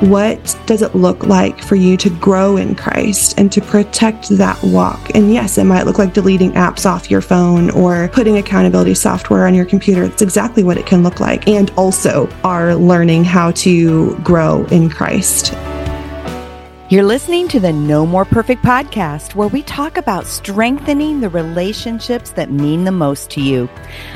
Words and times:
What 0.00 0.56
does 0.66 0.82
it 0.82 0.94
look 0.94 1.24
like 1.24 1.60
for 1.60 1.74
you 1.74 1.96
to 1.96 2.08
grow 2.08 2.56
in 2.56 2.76
Christ 2.76 3.34
and 3.36 3.50
to 3.50 3.60
protect 3.60 4.28
that 4.28 4.62
walk? 4.62 5.10
And 5.16 5.32
yes, 5.34 5.58
it 5.58 5.64
might 5.64 5.86
look 5.86 5.98
like 5.98 6.14
deleting 6.14 6.52
apps 6.52 6.86
off 6.86 7.10
your 7.10 7.20
phone 7.20 7.70
or 7.70 8.08
putting 8.08 8.36
accountability 8.38 8.94
software 8.94 9.44
on 9.44 9.54
your 9.54 9.64
computer. 9.64 10.06
That's 10.06 10.22
exactly 10.22 10.62
what 10.62 10.78
it 10.78 10.86
can 10.86 11.02
look 11.02 11.18
like. 11.18 11.48
And 11.48 11.72
also 11.76 12.30
are 12.44 12.76
learning 12.76 13.24
how 13.24 13.50
to 13.52 14.16
grow 14.18 14.64
in 14.66 14.88
Christ. 14.88 15.52
You're 16.90 17.04
listening 17.04 17.48
to 17.48 17.60
the 17.60 17.70
No 17.70 18.06
More 18.06 18.24
Perfect 18.24 18.62
podcast, 18.62 19.34
where 19.34 19.48
we 19.48 19.62
talk 19.62 19.98
about 19.98 20.24
strengthening 20.24 21.20
the 21.20 21.28
relationships 21.28 22.30
that 22.30 22.50
mean 22.50 22.84
the 22.84 22.92
most 22.92 23.30
to 23.32 23.42
you. 23.42 23.68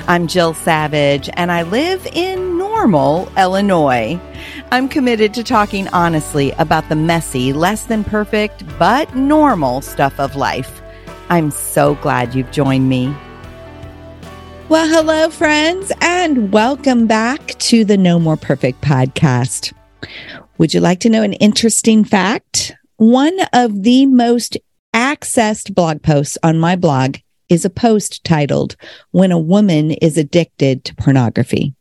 I'm 0.09 0.27
Jill 0.27 0.55
Savage, 0.55 1.29
and 1.35 1.53
I 1.53 1.65
live 1.65 2.07
in 2.15 2.57
Normal, 2.57 3.31
Illinois. 3.37 4.19
I'm 4.71 4.89
committed 4.89 5.35
to 5.35 5.45
talking 5.45 5.87
honestly 5.89 6.53
about 6.53 6.89
the 6.89 6.97
messy, 6.97 7.53
less 7.53 7.85
than 7.85 8.05
perfect, 8.05 8.65
but 8.79 9.15
normal 9.15 9.83
stuff 9.83 10.19
of 10.19 10.35
life. 10.35 10.81
I'm 11.29 11.51
so 11.51 11.97
glad 11.97 12.35
you've 12.35 12.53
joined 12.53 12.89
me. 12.89 13.15
Well, 14.71 14.89
hello, 14.89 15.29
friends, 15.29 15.93
and 16.01 16.51
welcome 16.51 17.07
back 17.07 17.49
to 17.49 17.85
the 17.85 17.99
No 17.99 18.19
More 18.19 18.39
Perfect 18.39 18.81
podcast. 18.81 19.75
Would 20.63 20.75
you 20.75 20.81
like 20.81 21.01
to 21.01 21.11
know 21.11 21.25
an 21.25 21.33
interesting 21.33 22.05
fact? 22.05 22.77
One 22.97 23.37
of 23.53 23.83
the 23.83 24.07
most 24.07 24.57
accessed 24.95 25.75
blog 25.75 26.03
posts 26.03 26.39
on 26.45 26.61
my 26.61 26.77
blog 26.77 27.17
is 27.49 27.65
a 27.65 27.69
post 27.69 28.23
titled, 28.23 28.77
When 29.11 29.33
a 29.33 29.41
Woman 29.41 29.91
is 29.91 30.17
Addicted 30.17 30.85
to 30.85 30.95
Pornography. 30.95 31.75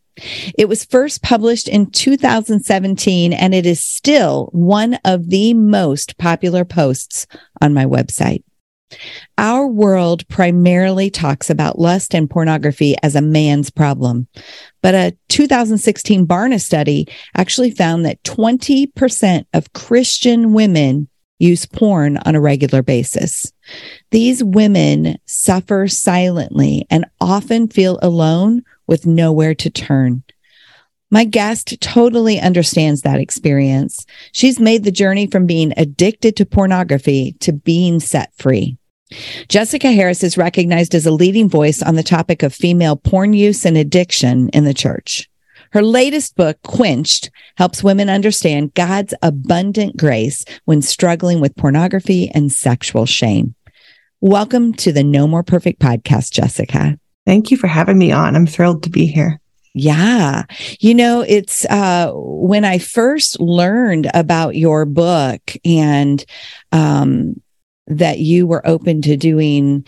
It 0.58 0.68
was 0.68 0.84
first 0.84 1.22
published 1.22 1.68
in 1.68 1.92
2017, 1.92 3.34
and 3.34 3.54
it 3.54 3.68
is 3.68 3.84
still 3.84 4.50
one 4.52 4.96
of 5.06 5.30
the 5.30 5.54
most 5.54 6.18
popular 6.18 6.66
posts 6.66 7.28
on 7.62 7.76
my 7.76 7.86
website. 7.86 8.44
Our 9.38 9.68
world 9.68 10.28
primarily 10.28 11.10
talks 11.10 11.50
about 11.50 11.80
lust 11.80 12.14
and 12.14 12.30
pornography 12.30 12.96
as 13.04 13.16
a 13.16 13.22
man's 13.22 13.70
problem. 13.70 14.28
But 14.82 14.96
a 14.96 15.18
2016 15.30 16.28
Barna 16.28 16.62
study 16.62 17.08
actually 17.36 17.72
found 17.72 18.06
that 18.06 18.22
20% 18.24 19.46
of 19.54 19.74
Christian 19.74 20.54
women 20.54 21.08
use 21.40 21.66
porn 21.66 22.18
on 22.18 22.36
a 22.36 22.42
regular 22.42 22.84
basis. 22.84 23.52
These 24.12 24.44
women 24.44 25.18
suffer 25.26 25.88
silently 25.88 26.86
and 26.90 27.06
often 27.20 27.68
feel 27.68 27.98
alone 28.02 28.64
with 28.86 29.08
nowhere 29.08 29.56
to 29.56 29.70
turn. 29.70 30.24
My 31.10 31.26
guest 31.26 31.82
totally 31.82 32.40
understands 32.40 33.02
that 33.02 33.20
experience. 33.20 34.06
She's 34.32 34.62
made 34.62 34.86
the 34.86 34.92
journey 34.92 35.28
from 35.28 35.46
being 35.46 35.74
addicted 35.76 36.38
to 36.38 36.46
pornography 36.46 37.34
to 37.42 37.52
being 37.52 38.00
set 38.00 38.34
free. 38.38 38.78
Jessica 39.48 39.92
Harris 39.92 40.24
is 40.24 40.38
recognized 40.38 40.96
as 40.96 41.06
a 41.06 41.12
leading 41.12 41.50
voice 41.50 41.82
on 41.82 41.96
the 41.96 42.04
topic 42.04 42.44
of 42.44 42.54
female 42.54 42.96
porn 42.96 43.34
use 43.34 43.66
and 43.66 43.78
addiction 43.78 44.50
in 44.50 44.64
the 44.64 44.74
church. 44.74 45.30
Her 45.72 45.82
latest 45.82 46.36
book, 46.36 46.62
Quenched, 46.64 47.30
helps 47.56 47.84
women 47.84 48.10
understand 48.10 48.74
God's 48.74 49.14
abundant 49.22 49.98
grace 49.98 50.44
when 50.66 50.82
struggling 50.82 51.40
with 51.40 51.56
pornography 51.56 52.30
and 52.34 52.52
sexual 52.52 53.06
shame. 53.06 53.56
Welcome 54.20 54.74
to 54.76 54.92
the 54.92 55.04
No 55.04 55.28
More 55.28 55.44
Perfect 55.44 55.80
podcast, 55.82 56.32
Jessica. 56.32 57.00
Thank 57.26 57.52
you 57.52 57.58
for 57.58 57.68
having 57.68 57.98
me 57.98 58.12
on. 58.12 58.36
I'm 58.36 58.48
thrilled 58.48 58.84
to 58.84 58.90
be 58.90 59.06
here. 59.06 59.40
Yeah. 59.74 60.44
You 60.80 60.94
know, 60.94 61.22
it's 61.22 61.66
uh 61.66 62.12
when 62.14 62.66
I 62.66 62.78
first 62.78 63.40
learned 63.40 64.12
about 64.14 64.56
your 64.56 64.86
book 64.86 65.54
and 65.64 66.24
um 66.74 67.42
that 67.92 68.20
you 68.20 68.48
were 68.48 68.66
open 68.68 69.02
to 69.02 69.18
doing 69.18 69.86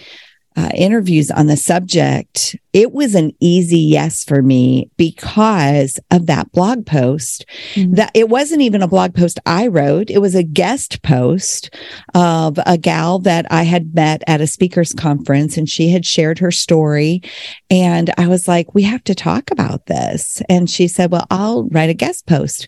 uh, 0.56 0.70
interviews 0.76 1.32
on 1.32 1.48
the 1.48 1.58
subject, 1.58 2.56
it 2.74 2.92
was 2.92 3.16
an 3.16 3.32
easy 3.40 3.80
yes 3.80 4.24
for 4.24 4.42
me 4.42 4.90
because 4.98 6.00
of 6.12 6.26
that 6.28 6.52
blog 6.52 6.86
post. 6.86 7.46
Mm-hmm. 7.74 7.96
That 7.96 8.12
it 8.14 8.30
wasn't 8.30 8.62
even 8.62 8.82
a 8.82 8.88
blog 8.88 9.16
post 9.16 9.40
I 9.46 9.68
wrote; 9.68 10.10
it 10.10 10.20
was 10.20 10.36
a 10.36 10.44
guest 10.44 11.02
post 11.02 11.74
of 12.14 12.60
a 12.66 12.78
gal 12.78 13.20
that 13.20 13.46
I 13.52 13.64
had 13.64 13.94
met 13.96 14.24
at 14.28 14.42
a 14.42 14.48
speakers 14.48 14.94
conference, 14.94 15.58
and 15.58 15.70
she 15.70 15.90
had 15.90 16.06
shared 16.06 16.40
her 16.40 16.52
story. 16.52 17.22
And 17.70 18.12
I 18.18 18.28
was 18.28 18.48
like, 18.48 18.74
"We 18.74 18.84
have 18.84 19.04
to 19.06 19.16
talk 19.16 19.52
about 19.52 19.88
this." 19.88 20.42
And 20.50 20.70
she 20.70 20.88
said, 20.88 21.12
"Well, 21.12 21.28
I'll 21.30 21.68
write 21.70 21.90
a 21.90 21.96
guest 21.96 22.26
post." 22.26 22.68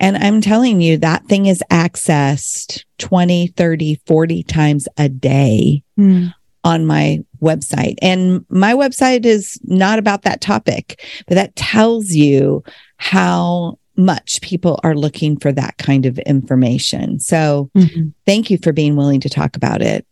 And 0.00 0.16
I'm 0.16 0.40
telling 0.40 0.80
you, 0.80 0.98
that 0.98 1.26
thing 1.26 1.46
is 1.46 1.62
accessed 1.70 2.84
20, 2.98 3.48
30, 3.48 4.00
40 4.06 4.42
times 4.44 4.88
a 4.96 5.08
day. 5.08 5.82
Mm 5.98 6.32
on 6.64 6.86
my 6.86 7.20
website. 7.40 7.96
And 8.02 8.44
my 8.48 8.72
website 8.72 9.24
is 9.24 9.60
not 9.64 9.98
about 9.98 10.22
that 10.22 10.40
topic, 10.40 11.04
but 11.28 11.34
that 11.34 11.54
tells 11.54 12.10
you 12.10 12.64
how 12.96 13.78
much 13.96 14.40
people 14.40 14.80
are 14.82 14.96
looking 14.96 15.38
for 15.38 15.52
that 15.52 15.76
kind 15.78 16.06
of 16.06 16.18
information. 16.20 17.20
So 17.20 17.70
mm-hmm. 17.76 18.08
thank 18.26 18.50
you 18.50 18.58
for 18.58 18.72
being 18.72 18.96
willing 18.96 19.20
to 19.20 19.28
talk 19.28 19.56
about 19.56 19.82
it. 19.82 20.06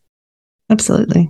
Absolutely. 0.70 1.28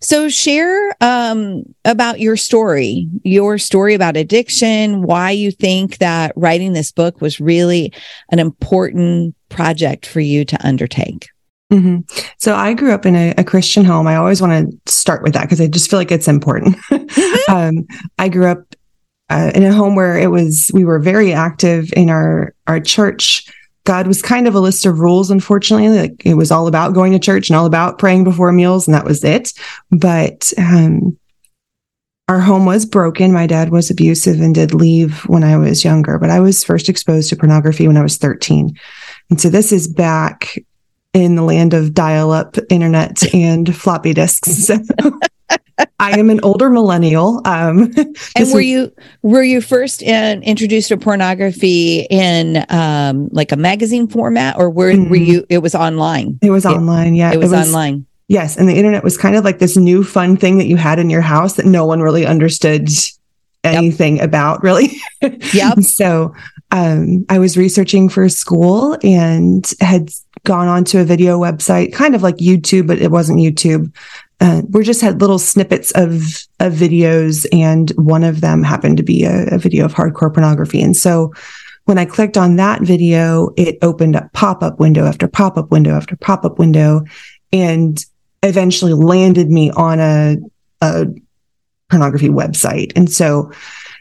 So 0.00 0.28
share 0.28 0.94
um, 1.02 1.64
about 1.84 2.20
your 2.20 2.36
story, 2.36 3.08
your 3.22 3.58
story 3.58 3.94
about 3.94 4.16
addiction, 4.16 5.02
why 5.02 5.32
you 5.32 5.50
think 5.50 5.98
that 5.98 6.32
writing 6.36 6.72
this 6.72 6.92
book 6.92 7.20
was 7.20 7.40
really 7.40 7.92
an 8.30 8.38
important 8.38 9.34
project 9.50 10.06
for 10.06 10.20
you 10.20 10.44
to 10.46 10.66
undertake. 10.66 11.28
Mm-hmm. 11.72 12.00
So 12.38 12.54
I 12.54 12.72
grew 12.72 12.92
up 12.92 13.04
in 13.04 13.14
a, 13.14 13.34
a, 13.36 13.44
Christian 13.44 13.84
home. 13.84 14.06
I 14.06 14.16
always 14.16 14.40
want 14.40 14.70
to 14.86 14.92
start 14.92 15.22
with 15.22 15.34
that 15.34 15.42
because 15.42 15.60
I 15.60 15.66
just 15.66 15.90
feel 15.90 15.98
like 15.98 16.10
it's 16.10 16.28
important. 16.28 16.76
Mm-hmm. 16.90 17.52
um, 17.52 17.86
I 18.18 18.30
grew 18.30 18.46
up 18.46 18.74
uh, 19.28 19.52
in 19.54 19.62
a 19.62 19.72
home 19.72 19.94
where 19.94 20.18
it 20.18 20.30
was 20.30 20.70
we 20.72 20.86
were 20.86 20.98
very 20.98 21.32
active 21.32 21.92
in 21.94 22.08
our 22.08 22.54
our 22.66 22.80
church. 22.80 23.46
God 23.84 24.06
was 24.06 24.22
kind 24.22 24.48
of 24.48 24.54
a 24.54 24.60
list 24.60 24.86
of 24.86 25.00
rules, 25.00 25.30
unfortunately. 25.30 25.88
Like 25.90 26.22
it 26.24 26.34
was 26.34 26.50
all 26.50 26.68
about 26.68 26.94
going 26.94 27.12
to 27.12 27.18
church 27.18 27.50
and 27.50 27.56
all 27.56 27.66
about 27.66 27.98
praying 27.98 28.24
before 28.24 28.50
meals, 28.50 28.88
and 28.88 28.94
that 28.94 29.04
was 29.04 29.22
it. 29.22 29.52
But 29.90 30.52
um, 30.56 31.18
our 32.28 32.40
home 32.40 32.66
was 32.66 32.86
broken. 32.86 33.32
My 33.32 33.46
dad 33.46 33.70
was 33.70 33.90
abusive 33.90 34.40
and 34.40 34.54
did 34.54 34.74
leave 34.74 35.20
when 35.26 35.44
I 35.44 35.56
was 35.56 35.84
younger, 35.84 36.18
but 36.18 36.30
I 36.30 36.40
was 36.40 36.64
first 36.64 36.88
exposed 36.88 37.30
to 37.30 37.36
pornography 37.36 37.86
when 37.86 37.96
I 37.96 38.02
was 38.02 38.18
13. 38.18 38.78
And 39.30 39.40
so 39.40 39.48
this 39.48 39.72
is 39.72 39.88
back 39.88 40.58
in 41.14 41.34
the 41.34 41.42
land 41.42 41.74
of 41.74 41.94
dial 41.94 42.30
up 42.30 42.56
internet 42.70 43.34
and 43.34 43.74
floppy 43.76 44.14
disks. 44.14 44.70
I 46.00 46.18
am 46.18 46.28
an 46.30 46.40
older 46.42 46.70
millennial. 46.70 47.40
Um, 47.44 47.92
and 48.36 48.52
were 48.52 48.60
you 48.60 48.92
were 49.22 49.42
you 49.42 49.60
first 49.60 50.02
in, 50.02 50.42
introduced 50.42 50.88
to 50.88 50.96
pornography 50.96 52.06
in 52.10 52.64
um, 52.68 53.28
like 53.30 53.52
a 53.52 53.56
magazine 53.56 54.08
format, 54.08 54.56
or 54.58 54.70
were 54.70 54.92
mm-hmm. 54.92 55.10
were 55.10 55.16
you? 55.16 55.46
It 55.48 55.58
was 55.58 55.74
online. 55.74 56.38
It 56.42 56.50
was 56.50 56.64
it, 56.64 56.70
online. 56.70 57.14
Yeah, 57.14 57.32
it 57.32 57.38
was, 57.38 57.52
it 57.52 57.56
was 57.56 57.68
online. 57.68 58.06
Yes, 58.26 58.56
and 58.56 58.68
the 58.68 58.74
internet 58.74 59.04
was 59.04 59.16
kind 59.16 59.36
of 59.36 59.44
like 59.44 59.58
this 59.58 59.76
new 59.76 60.04
fun 60.04 60.36
thing 60.36 60.58
that 60.58 60.66
you 60.66 60.76
had 60.76 60.98
in 60.98 61.10
your 61.10 61.22
house 61.22 61.54
that 61.54 61.64
no 61.66 61.86
one 61.86 62.00
really 62.00 62.26
understood 62.26 62.88
anything 63.64 64.16
yep. 64.16 64.26
about, 64.26 64.62
really. 64.62 64.90
Yep. 65.22 65.80
so 65.80 66.34
um, 66.70 67.24
I 67.28 67.38
was 67.38 67.56
researching 67.56 68.08
for 68.08 68.28
school 68.28 68.98
and 69.02 69.70
had 69.80 70.10
gone 70.48 70.66
onto 70.66 70.98
a 70.98 71.04
video 71.04 71.38
website, 71.38 71.92
kind 71.92 72.14
of 72.14 72.22
like 72.22 72.38
YouTube, 72.38 72.86
but 72.86 72.98
it 72.98 73.10
wasn't 73.10 73.38
YouTube. 73.38 73.94
Uh, 74.40 74.62
we 74.70 74.82
just 74.82 75.02
had 75.02 75.20
little 75.20 75.38
snippets 75.38 75.92
of 75.92 76.12
of 76.58 76.72
videos, 76.72 77.46
and 77.52 77.90
one 77.96 78.24
of 78.24 78.40
them 78.40 78.62
happened 78.62 78.96
to 78.96 79.02
be 79.02 79.24
a, 79.24 79.46
a 79.48 79.58
video 79.58 79.84
of 79.84 79.92
hardcore 79.92 80.32
pornography. 80.32 80.80
And 80.80 80.96
so, 80.96 81.34
when 81.84 81.98
I 81.98 82.06
clicked 82.06 82.38
on 82.38 82.56
that 82.56 82.80
video, 82.80 83.50
it 83.58 83.76
opened 83.82 84.16
up 84.16 84.32
pop 84.32 84.62
up 84.62 84.80
window 84.80 85.04
after 85.04 85.28
pop 85.28 85.58
up 85.58 85.70
window 85.70 85.94
after 85.94 86.16
pop 86.16 86.46
up 86.46 86.58
window, 86.58 87.04
and 87.52 88.02
eventually 88.42 88.94
landed 88.94 89.50
me 89.50 89.70
on 89.72 90.00
a, 90.00 90.36
a 90.80 91.06
pornography 91.90 92.30
website. 92.30 92.92
And 92.96 93.12
so 93.12 93.52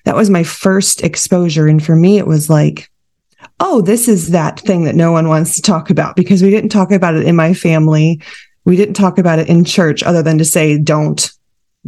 that 0.05 0.15
was 0.15 0.29
my 0.29 0.43
first 0.43 1.03
exposure. 1.03 1.67
And 1.67 1.83
for 1.83 1.95
me, 1.95 2.17
it 2.17 2.27
was 2.27 2.49
like, 2.49 2.89
oh, 3.59 3.81
this 3.81 4.07
is 4.07 4.29
that 4.29 4.59
thing 4.59 4.83
that 4.83 4.95
no 4.95 5.11
one 5.11 5.27
wants 5.27 5.55
to 5.55 5.61
talk 5.61 5.89
about 5.89 6.15
because 6.15 6.43
we 6.43 6.49
didn't 6.49 6.69
talk 6.69 6.91
about 6.91 7.15
it 7.15 7.25
in 7.25 7.35
my 7.35 7.53
family. 7.53 8.21
We 8.65 8.75
didn't 8.75 8.95
talk 8.95 9.17
about 9.17 9.39
it 9.39 9.49
in 9.49 9.65
church 9.65 10.03
other 10.03 10.21
than 10.21 10.37
to 10.37 10.45
say, 10.45 10.77
don't, 10.77 11.31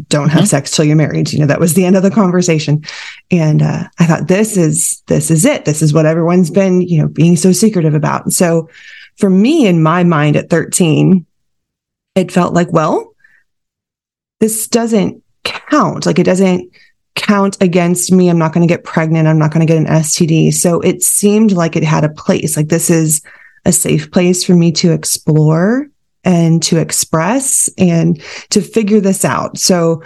don't 0.07 0.29
have 0.29 0.43
mm-hmm. 0.43 0.47
sex 0.47 0.71
till 0.71 0.85
you're 0.85 0.95
married. 0.95 1.31
You 1.31 1.39
know, 1.39 1.45
that 1.45 1.59
was 1.59 1.73
the 1.73 1.85
end 1.85 1.95
of 1.95 2.03
the 2.03 2.11
conversation. 2.11 2.83
And 3.29 3.61
uh, 3.61 3.83
I 3.99 4.05
thought, 4.05 4.27
this 4.27 4.57
is, 4.57 5.03
this 5.07 5.29
is 5.29 5.45
it. 5.45 5.65
This 5.65 5.81
is 5.81 5.93
what 5.93 6.05
everyone's 6.05 6.49
been, 6.49 6.81
you 6.81 7.01
know, 7.01 7.07
being 7.07 7.35
so 7.35 7.51
secretive 7.51 7.93
about. 7.93 8.23
And 8.23 8.33
so 8.33 8.69
for 9.17 9.29
me, 9.29 9.67
in 9.67 9.83
my 9.83 10.03
mind 10.03 10.37
at 10.37 10.49
13, 10.49 11.25
it 12.15 12.31
felt 12.31 12.53
like, 12.53 12.71
well, 12.71 13.13
this 14.39 14.67
doesn't 14.67 15.21
count. 15.43 16.05
Like 16.05 16.17
it 16.17 16.23
doesn't 16.23 16.71
count 17.29 17.61
against 17.61 18.11
me. 18.11 18.27
I'm 18.27 18.39
not 18.39 18.53
going 18.53 18.67
to 18.67 18.73
get 18.73 18.83
pregnant. 18.83 19.27
I'm 19.27 19.37
not 19.37 19.53
going 19.53 19.65
to 19.65 19.71
get 19.71 19.77
an 19.77 19.85
STD. 19.85 20.51
So 20.51 20.79
it 20.81 21.03
seemed 21.03 21.51
like 21.51 21.75
it 21.75 21.83
had 21.83 22.03
a 22.03 22.09
place. 22.09 22.57
Like 22.57 22.69
this 22.69 22.89
is 22.89 23.21
a 23.65 23.71
safe 23.71 24.09
place 24.09 24.43
for 24.43 24.55
me 24.55 24.71
to 24.71 24.91
explore 24.91 25.87
and 26.23 26.61
to 26.63 26.79
express 26.79 27.69
and 27.77 28.19
to 28.49 28.61
figure 28.61 28.99
this 28.99 29.23
out. 29.23 29.59
So 29.59 30.01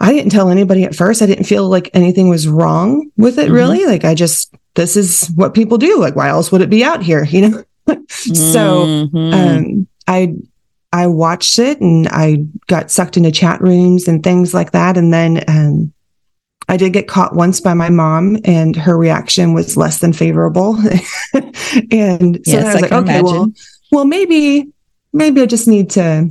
I 0.00 0.12
didn't 0.12 0.30
tell 0.30 0.50
anybody 0.50 0.84
at 0.84 0.94
first. 0.94 1.20
I 1.20 1.26
didn't 1.26 1.46
feel 1.46 1.68
like 1.68 1.90
anything 1.94 2.28
was 2.28 2.46
wrong 2.46 3.10
with 3.16 3.36
it, 3.36 3.46
mm-hmm. 3.46 3.54
really. 3.54 3.86
Like 3.86 4.04
I 4.04 4.14
just, 4.14 4.54
this 4.74 4.96
is 4.96 5.32
what 5.34 5.52
people 5.52 5.78
do. 5.78 5.98
Like, 5.98 6.14
why 6.14 6.28
else 6.28 6.52
would 6.52 6.62
it 6.62 6.70
be 6.70 6.84
out 6.84 7.02
here? 7.02 7.24
You 7.24 7.48
know? 7.48 7.64
so 8.08 8.86
mm-hmm. 8.86 9.34
um, 9.34 9.88
I 10.06 10.36
I 10.92 11.08
watched 11.08 11.58
it 11.58 11.80
and 11.80 12.06
I 12.08 12.44
got 12.68 12.90
sucked 12.90 13.16
into 13.16 13.32
chat 13.32 13.60
rooms 13.60 14.06
and 14.06 14.22
things 14.22 14.54
like 14.54 14.72
that. 14.72 14.96
And 14.96 15.12
then 15.12 15.44
um, 15.48 15.92
I 16.70 16.76
did 16.76 16.92
get 16.92 17.08
caught 17.08 17.34
once 17.34 17.60
by 17.60 17.74
my 17.74 17.90
mom, 17.90 18.38
and 18.44 18.76
her 18.76 18.96
reaction 18.96 19.54
was 19.54 19.76
less 19.76 19.98
than 19.98 20.12
favorable. 20.12 20.76
and 21.90 22.36
so 22.36 22.52
yes, 22.52 22.64
I 22.64 22.64
was 22.64 22.76
I 22.76 22.80
like, 22.80 22.92
okay, 22.92 23.18
imagine. 23.18 23.24
well, 23.24 23.52
well, 23.90 24.04
maybe, 24.04 24.68
maybe 25.12 25.42
I 25.42 25.46
just 25.46 25.66
need 25.66 25.90
to 25.90 26.30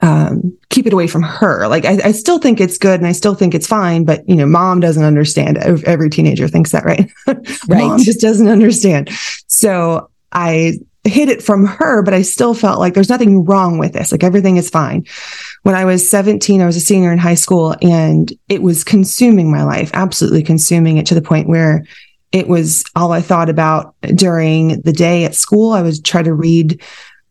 um, 0.00 0.58
keep 0.70 0.88
it 0.88 0.92
away 0.92 1.06
from 1.06 1.22
her. 1.22 1.68
Like, 1.68 1.84
I, 1.84 2.00
I, 2.06 2.10
still 2.10 2.40
think 2.40 2.60
it's 2.60 2.78
good 2.78 2.98
and 2.98 3.06
I 3.06 3.12
still 3.12 3.36
think 3.36 3.54
it's 3.54 3.68
fine, 3.68 4.04
but 4.04 4.28
you 4.28 4.34
know, 4.34 4.44
mom 4.46 4.80
doesn't 4.80 5.04
understand. 5.04 5.56
Every 5.58 6.10
teenager 6.10 6.48
thinks 6.48 6.72
that, 6.72 6.84
right? 6.84 7.08
right. 7.28 7.46
mom 7.68 7.98
just 7.98 8.20
doesn't 8.20 8.48
understand. 8.48 9.08
So 9.46 10.10
I 10.32 10.78
hid 11.04 11.28
it 11.28 11.44
from 11.44 11.64
her, 11.66 12.02
but 12.02 12.14
I 12.14 12.22
still 12.22 12.54
felt 12.54 12.80
like 12.80 12.94
there's 12.94 13.08
nothing 13.08 13.44
wrong 13.44 13.78
with 13.78 13.92
this. 13.92 14.10
Like 14.10 14.24
everything 14.24 14.56
is 14.56 14.68
fine. 14.68 15.06
When 15.62 15.74
I 15.74 15.84
was 15.84 16.08
17, 16.10 16.60
I 16.60 16.66
was 16.66 16.76
a 16.76 16.80
senior 16.80 17.12
in 17.12 17.18
high 17.18 17.36
school 17.36 17.76
and 17.82 18.32
it 18.48 18.62
was 18.62 18.82
consuming 18.82 19.50
my 19.50 19.62
life, 19.62 19.90
absolutely 19.94 20.42
consuming 20.42 20.96
it 20.96 21.06
to 21.06 21.14
the 21.14 21.22
point 21.22 21.48
where 21.48 21.84
it 22.32 22.48
was 22.48 22.84
all 22.96 23.12
I 23.12 23.20
thought 23.20 23.48
about 23.48 23.94
during 24.14 24.80
the 24.82 24.92
day 24.92 25.24
at 25.24 25.34
school. 25.34 25.72
I 25.72 25.82
would 25.82 26.04
try 26.04 26.22
to 26.22 26.34
read 26.34 26.82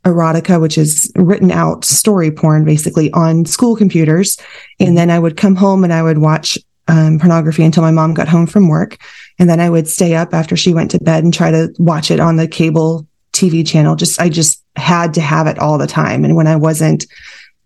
erotica, 0.05 0.61
which 0.61 0.77
is 0.77 1.11
written 1.15 1.51
out 1.51 1.83
story 1.85 2.31
porn 2.31 2.63
basically 2.63 3.11
on 3.11 3.45
school 3.45 3.75
computers. 3.75 4.37
And 4.79 4.97
then 4.97 5.09
I 5.09 5.19
would 5.19 5.37
come 5.37 5.55
home 5.55 5.83
and 5.83 5.91
I 5.91 6.01
would 6.01 6.19
watch 6.19 6.57
um, 6.87 7.19
pornography 7.19 7.63
until 7.63 7.83
my 7.83 7.91
mom 7.91 8.13
got 8.13 8.27
home 8.27 8.47
from 8.47 8.67
work. 8.67 8.97
And 9.39 9.49
then 9.49 9.59
I 9.59 9.69
would 9.69 9.87
stay 9.87 10.15
up 10.15 10.33
after 10.33 10.55
she 10.55 10.73
went 10.73 10.91
to 10.91 10.99
bed 10.99 11.23
and 11.23 11.33
try 11.33 11.51
to 11.51 11.73
watch 11.77 12.11
it 12.11 12.19
on 12.19 12.37
the 12.37 12.47
cable 12.47 13.07
TV 13.33 13.67
channel. 13.67 13.95
Just, 13.95 14.19
I 14.19 14.29
just 14.29 14.63
had 14.75 15.13
to 15.15 15.21
have 15.21 15.47
it 15.47 15.59
all 15.59 15.77
the 15.77 15.87
time. 15.87 16.23
And 16.23 16.35
when 16.35 16.47
I 16.47 16.55
wasn't 16.55 17.05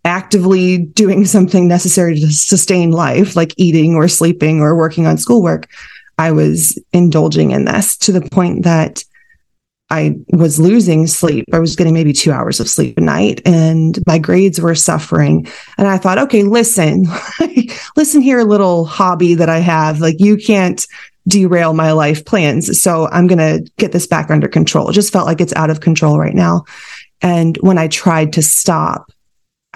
actively 0.06 0.78
doing 0.78 1.26
something 1.36 1.68
necessary 1.68 2.18
to 2.20 2.32
sustain 2.32 2.92
life, 2.92 3.36
like 3.36 3.52
eating 3.56 3.94
or 3.94 4.08
sleeping 4.08 4.60
or 4.60 4.76
working 4.76 5.06
on 5.06 5.18
schoolwork, 5.18 5.68
I 6.18 6.32
was 6.32 6.82
indulging 6.92 7.50
in 7.50 7.66
this 7.66 7.96
to 7.98 8.12
the 8.12 8.22
point 8.22 8.64
that 8.64 9.04
I 9.90 10.16
was 10.30 10.58
losing 10.58 11.06
sleep. 11.06 11.44
I 11.52 11.58
was 11.58 11.76
getting 11.76 11.94
maybe 11.94 12.12
two 12.12 12.32
hours 12.32 12.58
of 12.58 12.68
sleep 12.68 12.98
a 12.98 13.00
night 13.00 13.40
and 13.44 13.98
my 14.06 14.18
grades 14.18 14.60
were 14.60 14.74
suffering. 14.74 15.46
And 15.78 15.86
I 15.86 15.96
thought, 15.98 16.18
okay, 16.18 16.42
listen, 16.42 17.04
listen 17.96 18.20
here, 18.20 18.42
little 18.42 18.84
hobby 18.84 19.34
that 19.34 19.48
I 19.48 19.58
have. 19.58 20.00
Like 20.00 20.16
you 20.18 20.38
can't 20.38 20.84
derail 21.28 21.72
my 21.72 21.92
life 21.92 22.24
plans. 22.24 22.80
So 22.80 23.08
I'm 23.12 23.26
going 23.26 23.38
to 23.38 23.70
get 23.78 23.92
this 23.92 24.06
back 24.06 24.30
under 24.30 24.48
control. 24.48 24.88
It 24.88 24.94
just 24.94 25.12
felt 25.12 25.26
like 25.26 25.40
it's 25.40 25.54
out 25.54 25.70
of 25.70 25.80
control 25.80 26.18
right 26.18 26.34
now. 26.34 26.64
And 27.22 27.56
when 27.60 27.78
I 27.78 27.88
tried 27.88 28.32
to 28.34 28.42
stop, 28.42 29.10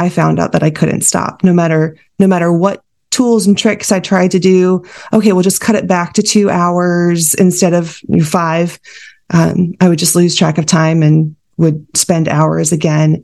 I 0.00 0.08
found 0.08 0.41
out 0.41 0.52
that 0.52 0.62
I 0.62 0.70
couldn't 0.70 1.02
stop 1.02 1.44
no 1.44 1.52
matter, 1.52 1.97
no 2.19 2.26
matter 2.26 2.52
what 2.52 2.82
tools 3.11 3.47
and 3.47 3.56
tricks 3.56 3.93
I 3.93 4.00
tried 4.00 4.31
to 4.31 4.38
do. 4.38 4.85
Okay, 5.12 5.32
we'll 5.32 5.43
just 5.43 5.61
cut 5.61 5.75
it 5.76 5.87
back 5.87 6.14
to 6.14 6.23
two 6.23 6.49
hours 6.49 7.35
instead 7.35 7.75
of 7.75 8.00
five. 8.25 8.81
Um, 9.31 9.75
I 9.81 9.88
would 9.88 9.99
just 9.99 10.17
lose 10.17 10.35
track 10.35 10.58
of 10.58 10.67
time 10.67 11.02
and 11.02 11.37
would 11.58 11.87
spend 11.94 12.29
hours 12.29 12.73
again. 12.73 13.23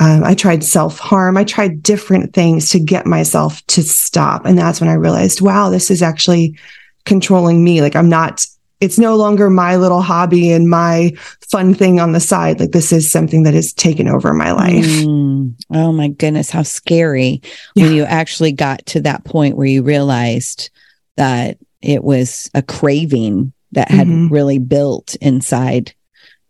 Um, 0.00 0.22
I 0.22 0.34
tried 0.34 0.62
self 0.62 0.98
harm. 0.98 1.36
I 1.36 1.44
tried 1.44 1.82
different 1.82 2.34
things 2.34 2.68
to 2.70 2.78
get 2.78 3.06
myself 3.06 3.64
to 3.68 3.82
stop. 3.82 4.44
And 4.44 4.58
that's 4.58 4.80
when 4.80 4.90
I 4.90 4.94
realized, 4.94 5.40
wow, 5.40 5.70
this 5.70 5.90
is 5.90 6.02
actually 6.02 6.58
controlling 7.04 7.64
me. 7.64 7.80
Like 7.80 7.96
I'm 7.96 8.08
not, 8.08 8.44
it's 8.80 8.98
no 8.98 9.16
longer 9.16 9.50
my 9.50 9.76
little 9.76 10.02
hobby 10.02 10.52
and 10.52 10.68
my 10.68 11.12
fun 11.50 11.74
thing 11.74 12.00
on 12.00 12.12
the 12.12 12.20
side. 12.20 12.60
Like 12.60 12.70
this 12.70 12.92
is 12.92 13.10
something 13.10 13.42
that 13.42 13.54
has 13.54 13.72
taken 13.72 14.08
over 14.08 14.32
my 14.32 14.52
life. 14.52 14.84
Mm. 14.84 15.54
Oh 15.72 15.92
my 15.92 16.08
goodness. 16.08 16.50
How 16.50 16.62
scary 16.62 17.42
yeah. 17.74 17.84
when 17.84 17.94
you 17.94 18.04
actually 18.04 18.52
got 18.52 18.84
to 18.86 19.00
that 19.00 19.24
point 19.24 19.56
where 19.56 19.66
you 19.66 19.82
realized 19.82 20.70
that 21.16 21.58
it 21.82 22.04
was 22.04 22.50
a 22.54 22.62
craving 22.62 23.52
that 23.72 23.90
had 23.90 24.06
mm-hmm. 24.06 24.32
really 24.32 24.58
built 24.58 25.16
inside 25.16 25.92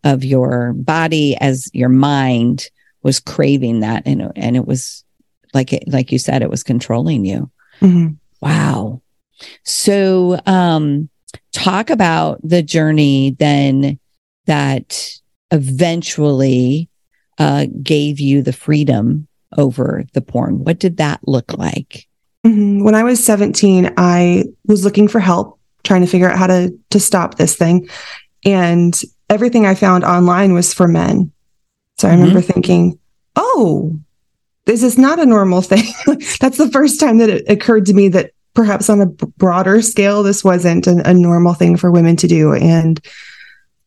of 0.04 0.25
your 0.25 0.72
body 0.75 1.36
as 1.36 1.69
your 1.72 1.88
mind 1.88 2.70
was 3.02 3.20
craving 3.20 3.80
that 3.80 4.02
and 4.06 4.32
and 4.36 4.56
it 4.56 4.66
was 4.66 5.04
like 5.54 5.72
it 5.72 5.84
like 5.88 6.12
you 6.12 6.19
said 6.19 6.42
it 6.42 6.50
was 6.50 6.62
controlling 6.62 7.25
you 7.25 7.50
mm-hmm. 7.80 8.12
wow 8.40 9.00
so, 9.64 10.40
um, 10.47 11.08
talk 11.52 11.90
about 11.90 12.40
the 12.42 12.62
journey 12.62 13.37
then 13.38 13.99
that 14.47 15.12
eventually 15.50 16.88
uh, 17.38 17.66
gave 17.82 18.20
you 18.20 18.42
the 18.42 18.52
freedom 18.52 19.28
over 19.56 20.04
the 20.12 20.20
porn. 20.20 20.64
What 20.64 20.78
did 20.78 20.99
that 20.99 21.20
look 21.26 21.56
like? 21.56 22.06
Mm-hmm. 22.47 22.85
When 22.85 22.94
I 22.94 23.02
was 23.02 23.25
17, 23.25 23.94
I 23.97 24.44
was 24.66 24.85
looking 24.85 25.08
for 25.08 25.20
help, 25.20 25.58
trying 25.85 26.02
to 26.02 26.06
figure 26.06 26.30
out 26.30 26.38
how 26.38 26.47
to 26.47 26.76
to 26.90 27.00
stop 27.00 27.35
this 27.35 27.56
thing, 27.56 27.88
and 28.44 29.00
everything 29.28 29.66
I 29.66 29.75
found 29.75 30.04
online 30.04 30.54
was 30.54 30.73
for 30.73 30.88
men. 30.88 31.32
So 31.99 32.08
I 32.08 32.12
mm-hmm. 32.12 32.20
remember 32.20 32.40
thinking, 32.40 32.99
"Oh, 33.37 33.99
this 34.66 34.82
is 34.82 34.99
not 34.99 35.18
a 35.18 35.26
normal 35.26 35.62
thing." 35.62 35.85
That's 36.40 36.58
the 36.58 36.70
first 36.73 37.00
time 37.00 37.18
that 37.18 37.30
it 37.30 37.49
occurred 37.49 37.87
to 37.87 37.94
me 37.94 38.08
that 38.11 38.32
perhaps 38.55 38.90
on 38.90 39.00
a 39.00 39.07
broader 39.07 39.81
scale, 39.83 40.23
this 40.23 40.43
wasn't 40.43 40.87
a, 40.87 41.09
a 41.09 41.14
normal 41.14 41.55
thing 41.55 41.76
for 41.76 41.90
women 41.90 42.17
to 42.17 42.26
do. 42.26 42.55
And 42.55 43.00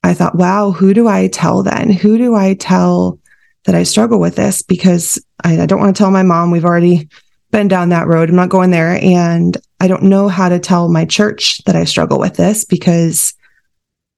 I 0.03 0.13
thought, 0.13 0.36
wow, 0.36 0.72
who 0.72 0.94
do 0.94 1.08
I 1.08 1.27
tell 1.27 1.63
then? 1.63 1.89
Who 1.91 2.18
do 2.18 2.36
I 2.36 2.53
tell 2.56 3.20
that 3.65 3.75
I 3.75 3.84
struggle 3.84 4.20
with 4.20 4.36
this? 4.36 4.62
Because 4.62 5.24
I, 5.44 5.62
I 5.62 5.65
don't 5.65 5.80
want 5.80 5.96
to 5.96 6.01
tell 6.01 6.12
my 6.12 6.24
mom. 6.24 6.51
We've 6.51 6.65
already 6.65 7.10
been 7.51 7.68
down 7.68 7.89
that 7.89 8.08
road. 8.08 8.30
I'm 8.30 8.36
not 8.36 8.50
going 8.50 8.72
there. 8.72 8.98
And 9.03 9.58
I 9.80 9.88
don't 9.88 10.03
know 10.03 10.27
how 10.27 10.50
to 10.50 10.60
tell 10.60 10.89
my 10.89 11.06
church 11.06 11.63
that 11.65 11.75
I 11.75 11.84
struggle 11.84 12.20
with 12.20 12.36
this 12.36 12.63
because 12.63 13.34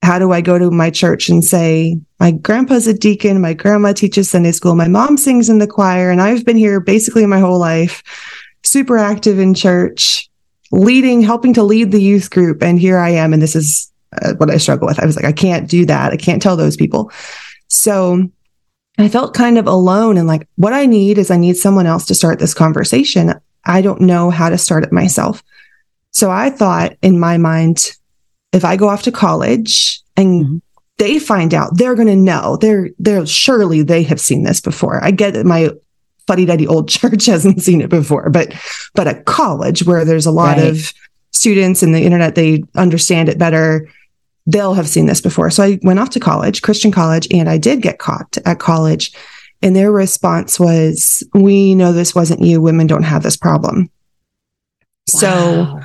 how 0.04 0.20
do 0.20 0.32
I 0.32 0.42
go 0.42 0.60
to 0.60 0.70
my 0.70 0.90
church 0.90 1.30
and 1.30 1.44
say, 1.44 1.98
my 2.20 2.32
grandpa's 2.32 2.88
a 2.88 2.94
deacon, 2.94 3.42
my 3.42 3.54
grandma 3.54 3.94
teaches 3.94 4.30
Sunday 4.30 4.52
school, 4.52 4.76
my 4.76 4.88
mom 4.88 5.16
sings 5.18 5.50
in 5.50 5.60
the 5.60 5.68
choir, 5.68 6.12
and 6.12 6.22
I've 6.22 6.44
been 6.44 6.58
here 6.58 6.82
basically 6.82 7.26
my 7.26 7.40
whole 7.40 7.58
life, 7.58 8.04
super 8.64 8.98
active 8.98 9.40
in 9.40 9.54
church 9.54 10.30
leading, 10.74 11.22
helping 11.22 11.54
to 11.54 11.64
lead 11.64 11.92
the 11.92 12.02
youth 12.02 12.32
group. 12.32 12.64
And 12.64 12.80
here 12.80 12.98
I 12.98 13.10
am. 13.10 13.32
And 13.32 13.42
this 13.42 13.56
is 13.56 13.92
uh, 14.22 14.34
what 14.38 14.50
I 14.50 14.58
struggle 14.58 14.88
with. 14.88 15.00
I 15.00 15.06
was 15.06 15.16
like, 15.16 15.26
I 15.26 15.32
can't 15.32 15.70
do 15.70 15.86
that. 15.86 16.12
I 16.12 16.18
can't 16.18 16.42
tell 16.42 16.58
those 16.58 16.76
people. 16.76 17.12
So 17.68 18.28
I 18.98 19.08
felt 19.08 19.36
kind 19.36 19.60
of 19.60 19.68
alone 19.68 20.18
and 20.18 20.28
like, 20.28 20.48
what 20.56 20.74
I 20.74 20.88
need 20.88 21.20
is 21.20 21.30
I 21.30 21.38
need 21.38 21.58
someone 21.58 21.86
else 21.86 22.08
to 22.08 22.16
start 22.16 22.40
this 22.40 22.56
conversation. 22.56 23.36
I 23.66 23.82
don't 23.82 24.02
know 24.02 24.32
how 24.32 24.50
to 24.50 24.58
start 24.58 24.84
it 24.84 24.92
myself. 24.92 25.44
So 26.10 26.32
I 26.32 26.50
thought 26.50 26.94
in 27.04 27.20
my 27.20 27.38
mind, 27.38 27.92
if 28.52 28.66
I 28.66 28.76
go 28.76 28.88
off 28.90 29.04
to 29.04 29.12
college 29.12 30.02
and 30.18 30.44
mm-hmm. 30.44 30.58
they 30.98 31.20
find 31.20 31.54
out, 31.54 31.78
they're 31.78 31.96
going 31.96 32.08
to 32.08 32.16
know. 32.16 32.58
They're, 32.58 32.90
they're 32.98 33.26
surely 33.28 33.84
they 33.84 34.04
have 34.04 34.20
seen 34.20 34.44
this 34.44 34.60
before. 34.60 35.04
I 35.04 35.12
get 35.12 35.36
that 35.36 35.46
my 35.46 35.70
fuddy 36.28 36.46
duddy 36.46 36.68
old 36.68 36.90
church 36.90 37.26
hasn't 37.26 37.62
seen 37.62 37.82
it 37.82 37.90
before, 37.90 38.30
but, 38.30 38.54
but 38.96 39.08
at 39.08 39.26
college 39.26 39.84
where 39.86 40.06
there's 40.06 40.26
a 40.26 40.32
lot 40.32 40.58
right. 40.58 40.68
of 40.68 40.94
students 41.32 41.84
and 41.84 41.94
the 41.94 42.04
internet, 42.04 42.36
they 42.36 42.64
understand 42.76 43.30
it 43.30 43.38
better. 43.38 43.90
They'll 44.46 44.74
have 44.74 44.88
seen 44.88 45.06
this 45.06 45.22
before. 45.22 45.50
So 45.50 45.64
I 45.64 45.80
went 45.84 46.00
off 46.00 46.12
to 46.12 46.20
college, 46.20 46.62
Christian 46.62 46.92
college, 46.92 47.28
and 47.32 47.50
I 47.50 47.58
did 47.58 47.82
get 47.82 48.00
caught 48.00 48.38
at 48.46 48.60
college. 48.60 49.14
And 49.62 49.76
their 49.76 49.92
response 49.92 50.60
was, 50.60 51.24
We 51.34 51.74
know 51.74 51.94
this 51.94 52.14
wasn't 52.14 52.42
you. 52.42 52.62
Women 52.62 52.86
don't 52.86 53.04
have 53.04 53.24
this 53.24 53.38
problem. 53.38 53.90
Wow. 55.14 55.20
So 55.20 55.80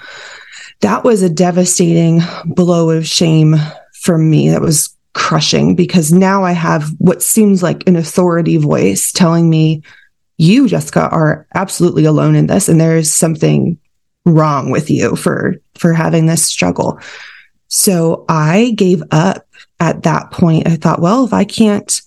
that 0.80 1.04
was 1.04 1.22
a 1.22 1.30
devastating 1.30 2.20
blow 2.44 2.90
of 2.90 3.06
shame 3.06 3.56
for 3.94 4.18
me. 4.18 4.50
That 4.50 4.62
was 4.62 4.94
crushing 5.14 5.74
because 5.74 6.12
now 6.12 6.44
I 6.44 6.52
have 6.52 6.90
what 6.98 7.22
seems 7.22 7.62
like 7.62 7.86
an 7.88 7.96
authority 7.96 8.56
voice 8.56 9.12
telling 9.12 9.48
me, 9.48 9.82
you, 10.38 10.68
Jessica, 10.68 11.08
are 11.10 11.46
absolutely 11.54 12.04
alone 12.04 12.34
in 12.34 12.46
this. 12.46 12.68
And 12.68 12.80
there 12.80 12.96
is 12.96 13.12
something 13.12 13.78
wrong 14.24 14.70
with 14.70 14.90
you 14.90 15.16
for, 15.16 15.56
for 15.74 15.92
having 15.92 16.26
this 16.26 16.46
struggle. 16.46 16.98
So 17.68 18.24
I 18.28 18.72
gave 18.76 19.02
up 19.10 19.46
at 19.80 20.02
that 20.04 20.30
point. 20.30 20.66
I 20.66 20.76
thought, 20.76 21.00
well, 21.00 21.24
if 21.24 21.32
I 21.32 21.44
can't 21.44 22.00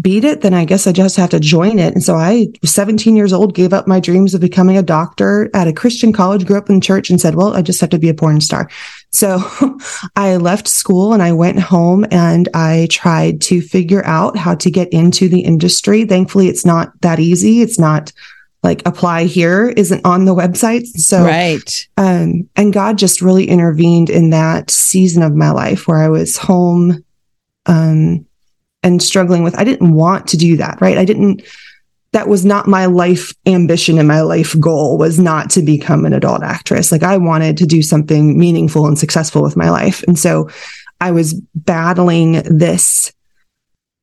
beat 0.00 0.24
it, 0.24 0.42
then 0.42 0.54
I 0.54 0.64
guess 0.64 0.86
I 0.86 0.92
just 0.92 1.16
have 1.16 1.30
to 1.30 1.40
join 1.40 1.78
it. 1.78 1.94
And 1.94 2.02
so 2.02 2.14
I, 2.14 2.48
17 2.64 3.16
years 3.16 3.32
old, 3.32 3.54
gave 3.54 3.72
up 3.72 3.88
my 3.88 4.00
dreams 4.00 4.34
of 4.34 4.40
becoming 4.40 4.76
a 4.76 4.82
doctor 4.82 5.50
at 5.54 5.66
a 5.66 5.72
Christian 5.72 6.12
college, 6.12 6.46
grew 6.46 6.58
up 6.58 6.70
in 6.70 6.80
church 6.80 7.10
and 7.10 7.20
said, 7.20 7.34
well, 7.34 7.54
I 7.54 7.62
just 7.62 7.80
have 7.80 7.90
to 7.90 7.98
be 7.98 8.08
a 8.08 8.14
porn 8.14 8.40
star. 8.40 8.70
So 9.10 9.42
I 10.16 10.36
left 10.36 10.68
school 10.68 11.12
and 11.12 11.22
I 11.22 11.32
went 11.32 11.58
home 11.58 12.06
and 12.10 12.48
I 12.54 12.88
tried 12.90 13.40
to 13.42 13.60
figure 13.60 14.04
out 14.04 14.36
how 14.36 14.54
to 14.56 14.70
get 14.70 14.88
into 14.92 15.28
the 15.28 15.40
industry. 15.40 16.04
Thankfully, 16.04 16.48
it's 16.48 16.64
not 16.64 16.92
that 17.00 17.20
easy. 17.20 17.60
It's 17.60 17.78
not 17.78 18.12
like 18.62 18.86
apply 18.86 19.24
here 19.24 19.68
isn't 19.70 20.04
on 20.04 20.26
the 20.26 20.34
website. 20.34 20.86
So, 20.86 21.24
right. 21.24 21.88
Um, 21.96 22.48
and 22.56 22.72
God 22.72 22.98
just 22.98 23.22
really 23.22 23.48
intervened 23.48 24.10
in 24.10 24.30
that 24.30 24.70
season 24.70 25.22
of 25.22 25.34
my 25.34 25.50
life 25.50 25.88
where 25.88 25.98
I 25.98 26.08
was 26.08 26.36
home, 26.36 27.02
um, 27.66 28.26
and 28.82 29.02
struggling 29.02 29.42
with, 29.42 29.58
I 29.58 29.64
didn't 29.64 29.92
want 29.92 30.26
to 30.28 30.36
do 30.36 30.56
that, 30.58 30.80
right? 30.80 30.98
I 30.98 31.04
didn't, 31.04 31.42
that 32.12 32.28
was 32.28 32.44
not 32.44 32.66
my 32.66 32.86
life 32.86 33.32
ambition 33.46 33.98
and 33.98 34.08
my 34.08 34.20
life 34.20 34.58
goal 34.58 34.98
was 34.98 35.18
not 35.18 35.48
to 35.50 35.62
become 35.62 36.04
an 36.04 36.12
adult 36.12 36.42
actress. 36.42 36.90
Like 36.90 37.04
I 37.04 37.16
wanted 37.16 37.56
to 37.58 37.66
do 37.66 37.82
something 37.82 38.38
meaningful 38.38 38.86
and 38.86 38.98
successful 38.98 39.42
with 39.42 39.56
my 39.56 39.70
life. 39.70 40.02
And 40.04 40.18
so 40.18 40.48
I 41.00 41.12
was 41.12 41.34
battling 41.54 42.42
this 42.44 43.12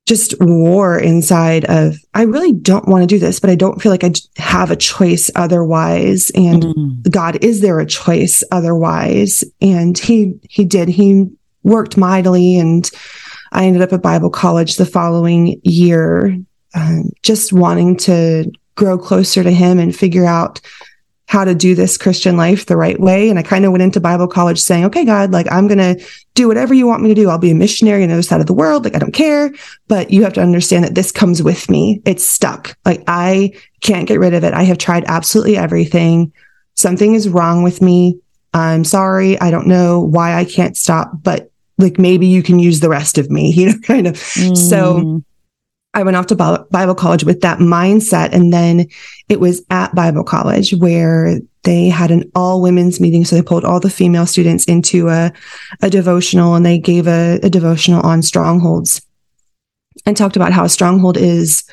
just 0.07 0.33
war 0.39 0.97
inside 0.97 1.65
of 1.65 1.97
I 2.13 2.23
really 2.23 2.53
don't 2.53 2.87
want 2.87 3.03
to 3.03 3.07
do 3.07 3.19
this, 3.19 3.41
but 3.41 3.49
I 3.49 3.55
don't 3.55 3.81
feel 3.81 3.91
like 3.91 4.05
I 4.05 4.13
have 4.37 4.71
a 4.71 4.77
choice 4.77 5.29
otherwise. 5.35 6.31
And 6.33 6.63
mm. 6.63 7.11
God, 7.11 7.43
is 7.43 7.59
there 7.59 7.79
a 7.79 7.85
choice 7.85 8.41
otherwise? 8.51 9.43
And 9.59 9.97
he 9.97 10.39
he 10.49 10.63
did. 10.63 10.87
He 10.87 11.27
worked 11.63 11.97
mightily, 11.97 12.57
and 12.57 12.89
I 13.51 13.65
ended 13.65 13.81
up 13.81 13.91
at 13.91 14.01
Bible 14.01 14.29
college 14.29 14.77
the 14.77 14.85
following 14.85 15.59
year, 15.63 16.37
um, 16.77 17.11
just 17.23 17.51
wanting 17.51 17.97
to 17.97 18.51
grow 18.75 18.97
closer 18.97 19.43
to 19.43 19.51
Him 19.51 19.79
and 19.79 19.95
figure 19.95 20.25
out 20.25 20.61
how 21.27 21.43
to 21.43 21.53
do 21.53 21.75
this 21.75 21.97
Christian 21.97 22.37
life 22.37 22.65
the 22.65 22.77
right 22.77 22.99
way. 22.99 23.29
And 23.29 23.37
I 23.37 23.43
kind 23.43 23.65
of 23.65 23.71
went 23.71 23.81
into 23.81 23.99
Bible 23.99 24.27
college 24.27 24.59
saying, 24.59 24.85
okay, 24.85 25.03
God, 25.03 25.31
like 25.31 25.45
I'm 25.51 25.67
going 25.67 25.77
to 25.77 26.05
do 26.35 26.47
whatever 26.47 26.73
you 26.73 26.87
want 26.87 27.03
me 27.03 27.09
to 27.09 27.15
do. 27.15 27.29
I'll 27.29 27.37
be 27.37 27.51
a 27.51 27.55
missionary 27.55 28.03
on 28.03 28.09
the 28.09 28.13
other 28.13 28.21
side 28.21 28.39
of 28.39 28.47
the 28.47 28.53
world. 28.53 28.85
Like 28.85 28.95
I 28.95 28.99
don't 28.99 29.13
care, 29.13 29.51
but 29.89 30.09
you 30.09 30.23
have 30.23 30.33
to 30.33 30.41
understand 30.41 30.85
that 30.85 30.95
this 30.95 31.11
comes 31.11 31.43
with 31.43 31.69
me. 31.69 32.01
It's 32.05 32.25
stuck. 32.25 32.77
Like 32.85 33.03
I 33.07 33.53
can't 33.81 34.07
get 34.07 34.19
rid 34.19 34.33
of 34.33 34.45
it. 34.45 34.53
I 34.53 34.63
have 34.63 34.77
tried 34.77 35.03
absolutely 35.07 35.57
everything. 35.57 36.31
Something 36.75 37.13
is 37.13 37.27
wrong 37.27 37.61
with 37.61 37.81
me. 37.81 38.19
I'm 38.53 38.85
sorry. 38.85 39.39
I 39.41 39.51
don't 39.51 39.67
know 39.67 39.99
why 39.99 40.33
I 40.33 40.45
can't 40.45 40.77
stop, 40.77 41.11
but 41.23 41.51
like 41.77 41.99
maybe 41.99 42.27
you 42.27 42.41
can 42.41 42.57
use 42.57 42.79
the 42.79 42.89
rest 42.89 43.17
of 43.17 43.29
me, 43.29 43.51
you 43.53 43.67
know, 43.67 43.79
kind 43.83 44.07
of. 44.07 44.13
Mm. 44.15 44.55
So 44.55 45.23
I 45.97 46.03
went 46.03 46.15
off 46.15 46.27
to 46.27 46.67
Bible 46.69 46.93
college 46.93 47.23
with 47.23 47.41
that 47.41 47.57
mindset. 47.57 48.31
And 48.31 48.53
then 48.53 48.85
it 49.29 49.39
was 49.39 49.65
at 49.71 49.95
Bible 49.95 50.23
college 50.23 50.75
where 50.75 51.39
they 51.63 51.89
had 51.89 52.11
an 52.11 52.31
all 52.35 52.61
women's 52.61 52.99
meeting. 52.99 53.25
So 53.25 53.35
they 53.35 53.41
pulled 53.41 53.65
all 53.65 53.79
the 53.79 53.89
female 53.89 54.27
students 54.27 54.63
into 54.65 55.09
a, 55.09 55.33
a 55.81 55.89
devotional 55.89 56.53
and 56.53 56.63
they 56.63 56.77
gave 56.77 57.07
a, 57.07 57.39
a 57.41 57.49
devotional 57.49 58.05
on 58.05 58.21
strongholds 58.21 59.01
and 60.05 60.15
talked 60.15 60.35
about 60.35 60.53
how 60.53 60.63
a 60.63 60.69
stronghold 60.69 61.17
is 61.17 61.63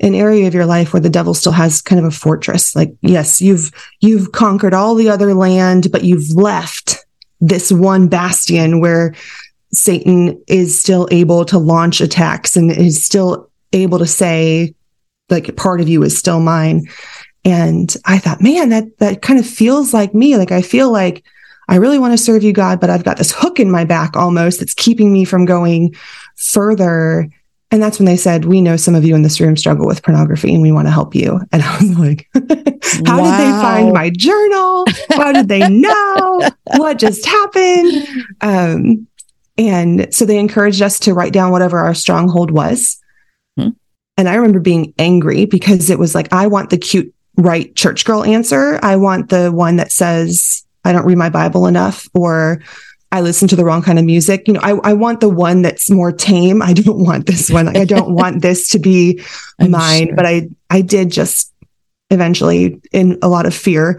an 0.00 0.14
area 0.14 0.46
of 0.46 0.52
your 0.52 0.66
life 0.66 0.92
where 0.92 1.00
the 1.00 1.08
devil 1.08 1.32
still 1.32 1.52
has 1.52 1.80
kind 1.80 1.98
of 1.98 2.04
a 2.04 2.10
fortress. 2.10 2.76
Like, 2.76 2.94
yes, 3.00 3.40
you've, 3.40 3.70
you've 4.00 4.32
conquered 4.32 4.74
all 4.74 4.94
the 4.94 5.08
other 5.08 5.32
land, 5.32 5.90
but 5.90 6.04
you've 6.04 6.30
left 6.36 6.98
this 7.40 7.72
one 7.72 8.08
bastion 8.08 8.80
where 8.80 9.14
Satan 9.72 10.42
is 10.48 10.78
still 10.78 11.08
able 11.10 11.46
to 11.46 11.56
launch 11.56 12.02
attacks 12.02 12.56
and 12.58 12.70
is 12.70 13.02
still 13.02 13.49
able 13.72 13.98
to 13.98 14.06
say, 14.06 14.74
like, 15.28 15.56
part 15.56 15.80
of 15.80 15.88
you 15.88 16.02
is 16.02 16.18
still 16.18 16.40
mine. 16.40 16.86
And 17.44 17.94
I 18.04 18.18
thought, 18.18 18.42
man, 18.42 18.68
that 18.70 18.98
that 18.98 19.22
kind 19.22 19.38
of 19.38 19.46
feels 19.46 19.94
like 19.94 20.14
me. 20.14 20.36
Like 20.36 20.52
I 20.52 20.62
feel 20.62 20.90
like 20.92 21.24
I 21.68 21.76
really 21.76 21.98
want 21.98 22.12
to 22.12 22.18
serve 22.18 22.42
you, 22.42 22.52
God, 22.52 22.80
but 22.80 22.90
I've 22.90 23.04
got 23.04 23.16
this 23.16 23.32
hook 23.34 23.60
in 23.60 23.70
my 23.70 23.84
back 23.84 24.16
almost 24.16 24.58
that's 24.58 24.74
keeping 24.74 25.12
me 25.12 25.24
from 25.24 25.44
going 25.46 25.94
further. 26.36 27.28
And 27.70 27.80
that's 27.80 27.98
when 27.98 28.06
they 28.06 28.16
said, 28.16 28.44
We 28.44 28.60
know 28.60 28.76
some 28.76 28.94
of 28.94 29.04
you 29.04 29.14
in 29.14 29.22
this 29.22 29.40
room 29.40 29.56
struggle 29.56 29.86
with 29.86 30.02
pornography 30.02 30.52
and 30.52 30.62
we 30.62 30.72
want 30.72 30.88
to 30.88 30.92
help 30.92 31.14
you. 31.14 31.40
And 31.52 31.62
I 31.62 31.78
was 31.78 31.98
like, 31.98 32.28
How 32.34 33.20
wow. 33.20 33.24
did 33.24 33.46
they 33.46 33.50
find 33.62 33.92
my 33.92 34.10
journal? 34.10 34.84
How 35.10 35.32
did 35.32 35.48
they 35.48 35.66
know? 35.68 36.50
what 36.76 36.98
just 36.98 37.24
happened? 37.24 38.08
Um, 38.42 39.06
and 39.56 40.12
so 40.12 40.24
they 40.24 40.38
encouraged 40.38 40.82
us 40.82 40.98
to 41.00 41.14
write 41.14 41.32
down 41.32 41.52
whatever 41.52 41.78
our 41.78 41.94
stronghold 41.94 42.50
was. 42.50 42.99
And 44.20 44.28
I 44.28 44.34
remember 44.34 44.60
being 44.60 44.92
angry 44.98 45.46
because 45.46 45.88
it 45.88 45.98
was 45.98 46.14
like, 46.14 46.30
I 46.30 46.46
want 46.46 46.68
the 46.68 46.76
cute, 46.76 47.14
right 47.38 47.74
church 47.74 48.04
girl 48.04 48.22
answer. 48.22 48.78
I 48.82 48.96
want 48.96 49.30
the 49.30 49.50
one 49.50 49.76
that 49.76 49.90
says, 49.90 50.62
I 50.84 50.92
don't 50.92 51.06
read 51.06 51.16
my 51.16 51.30
Bible 51.30 51.66
enough 51.66 52.06
or 52.12 52.62
I 53.12 53.22
listen 53.22 53.48
to 53.48 53.56
the 53.56 53.64
wrong 53.64 53.80
kind 53.80 53.98
of 53.98 54.04
music. 54.04 54.46
You 54.46 54.52
know, 54.52 54.60
I, 54.62 54.72
I 54.90 54.92
want 54.92 55.20
the 55.20 55.30
one 55.30 55.62
that's 55.62 55.88
more 55.88 56.12
tame. 56.12 56.60
I 56.60 56.74
don't 56.74 57.02
want 57.06 57.24
this 57.24 57.48
one. 57.48 57.64
Like, 57.64 57.78
I 57.78 57.86
don't 57.86 58.14
want 58.14 58.42
this 58.42 58.68
to 58.72 58.78
be 58.78 59.22
mine. 59.58 60.08
Sure. 60.08 60.16
But 60.16 60.26
I, 60.26 60.50
I 60.68 60.82
did 60.82 61.10
just 61.10 61.50
eventually, 62.10 62.78
in 62.92 63.18
a 63.22 63.28
lot 63.28 63.46
of 63.46 63.54
fear, 63.54 63.98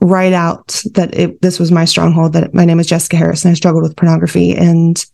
write 0.00 0.32
out 0.32 0.82
that 0.94 1.14
it, 1.14 1.42
this 1.42 1.60
was 1.60 1.70
my 1.70 1.84
stronghold, 1.84 2.32
that 2.32 2.54
my 2.54 2.64
name 2.64 2.80
is 2.80 2.88
Jessica 2.88 3.16
Harris 3.16 3.44
and 3.44 3.52
I 3.52 3.54
struggled 3.54 3.84
with 3.84 3.96
pornography. 3.96 4.52
And 4.52 5.06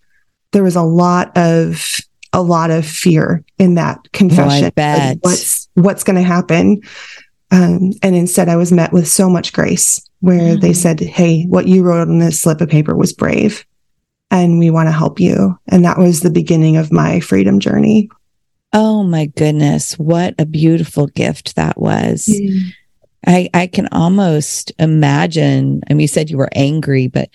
there 0.53 0.63
was 0.63 0.77
a 0.77 0.83
lot 0.83 1.37
of 1.37 2.01
a 2.37 2.43
lot 2.43 2.71
of 2.71 2.87
fear 2.87 3.43
in 3.59 3.77
that 3.77 4.13
confession. 4.13 4.71
Oh, 4.77 4.83
like 4.83 5.19
what's 5.23 5.69
what's 5.75 6.05
going 6.05 6.17
to 6.17 6.23
happen? 6.23 6.83
Um, 7.51 7.93
and 8.03 8.15
instead, 8.15 8.51
I 8.51 8.57
was 8.57 8.71
met 8.71 8.93
with 8.93 9.09
so 9.09 9.31
much 9.31 9.55
grace, 9.55 9.99
where 10.21 10.57
mm. 10.57 10.61
they 10.61 10.75
said, 10.75 11.01
"Hey, 11.01 11.45
what 11.45 11.67
you 11.67 11.83
wrote 11.83 12.09
on 12.09 12.19
this 12.19 12.41
slip 12.41 12.61
of 12.61 12.69
paper 12.69 12.95
was 12.95 13.15
brave, 13.15 13.65
and 14.31 14.59
we 14.59 14.69
want 14.69 14.89
to 14.89 14.93
help 14.93 15.19
you." 15.19 15.59
And 15.69 15.83
that 15.87 15.99
was 15.99 16.21
the 16.21 16.31
beginning 16.31 16.77
of 16.77 16.93
my 16.93 17.21
freedom 17.21 17.59
journey. 17.59 18.11
Oh 18.75 19.03
my 19.03 19.27
goodness, 19.27 19.99
what 19.99 20.35
a 20.39 20.45
beautiful 20.45 21.07
gift 21.07 21.57
that 21.57 21.81
was. 21.81 22.27
Mm. 22.27 22.59
I 23.27 23.49
I 23.55 23.67
can 23.67 23.89
almost 23.93 24.73
imagine. 24.79 25.81
I 25.89 25.95
mean, 25.95 26.01
you 26.01 26.09
said 26.09 26.29
you 26.29 26.37
were 26.37 26.51
angry, 26.53 27.07
but 27.09 27.31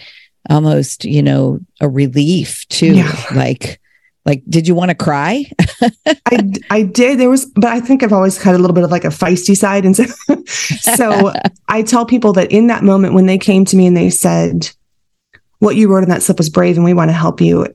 almost, 0.47 1.05
you 1.05 1.23
know, 1.23 1.59
a 1.79 1.89
relief 1.89 2.67
too. 2.67 2.97
Yeah. 2.97 3.25
Like 3.33 3.80
like 4.25 4.43
did 4.47 4.67
you 4.67 4.75
want 4.75 4.89
to 4.89 4.95
cry? 4.95 5.45
I, 6.25 6.51
I 6.69 6.83
did 6.83 7.19
there 7.19 7.29
was 7.29 7.45
but 7.45 7.65
i 7.65 7.79
think 7.79 8.03
i've 8.03 8.13
always 8.13 8.41
had 8.41 8.55
a 8.55 8.57
little 8.57 8.73
bit 8.73 8.83
of 8.83 8.91
like 8.91 9.03
a 9.03 9.09
feisty 9.09 9.55
side 9.55 9.85
and 9.85 9.95
so 9.95 10.05
so 10.95 11.33
i 11.67 11.81
tell 11.81 12.05
people 12.05 12.33
that 12.33 12.51
in 12.51 12.67
that 12.67 12.83
moment 12.83 13.13
when 13.13 13.25
they 13.25 13.37
came 13.37 13.65
to 13.65 13.75
me 13.75 13.87
and 13.87 13.97
they 13.97 14.09
said 14.09 14.69
what 15.59 15.75
you 15.75 15.91
wrote 15.91 16.03
in 16.03 16.09
that 16.09 16.23
slip 16.23 16.37
was 16.37 16.49
brave 16.49 16.75
and 16.75 16.85
we 16.85 16.93
want 16.93 17.09
to 17.09 17.13
help 17.13 17.41
you 17.41 17.65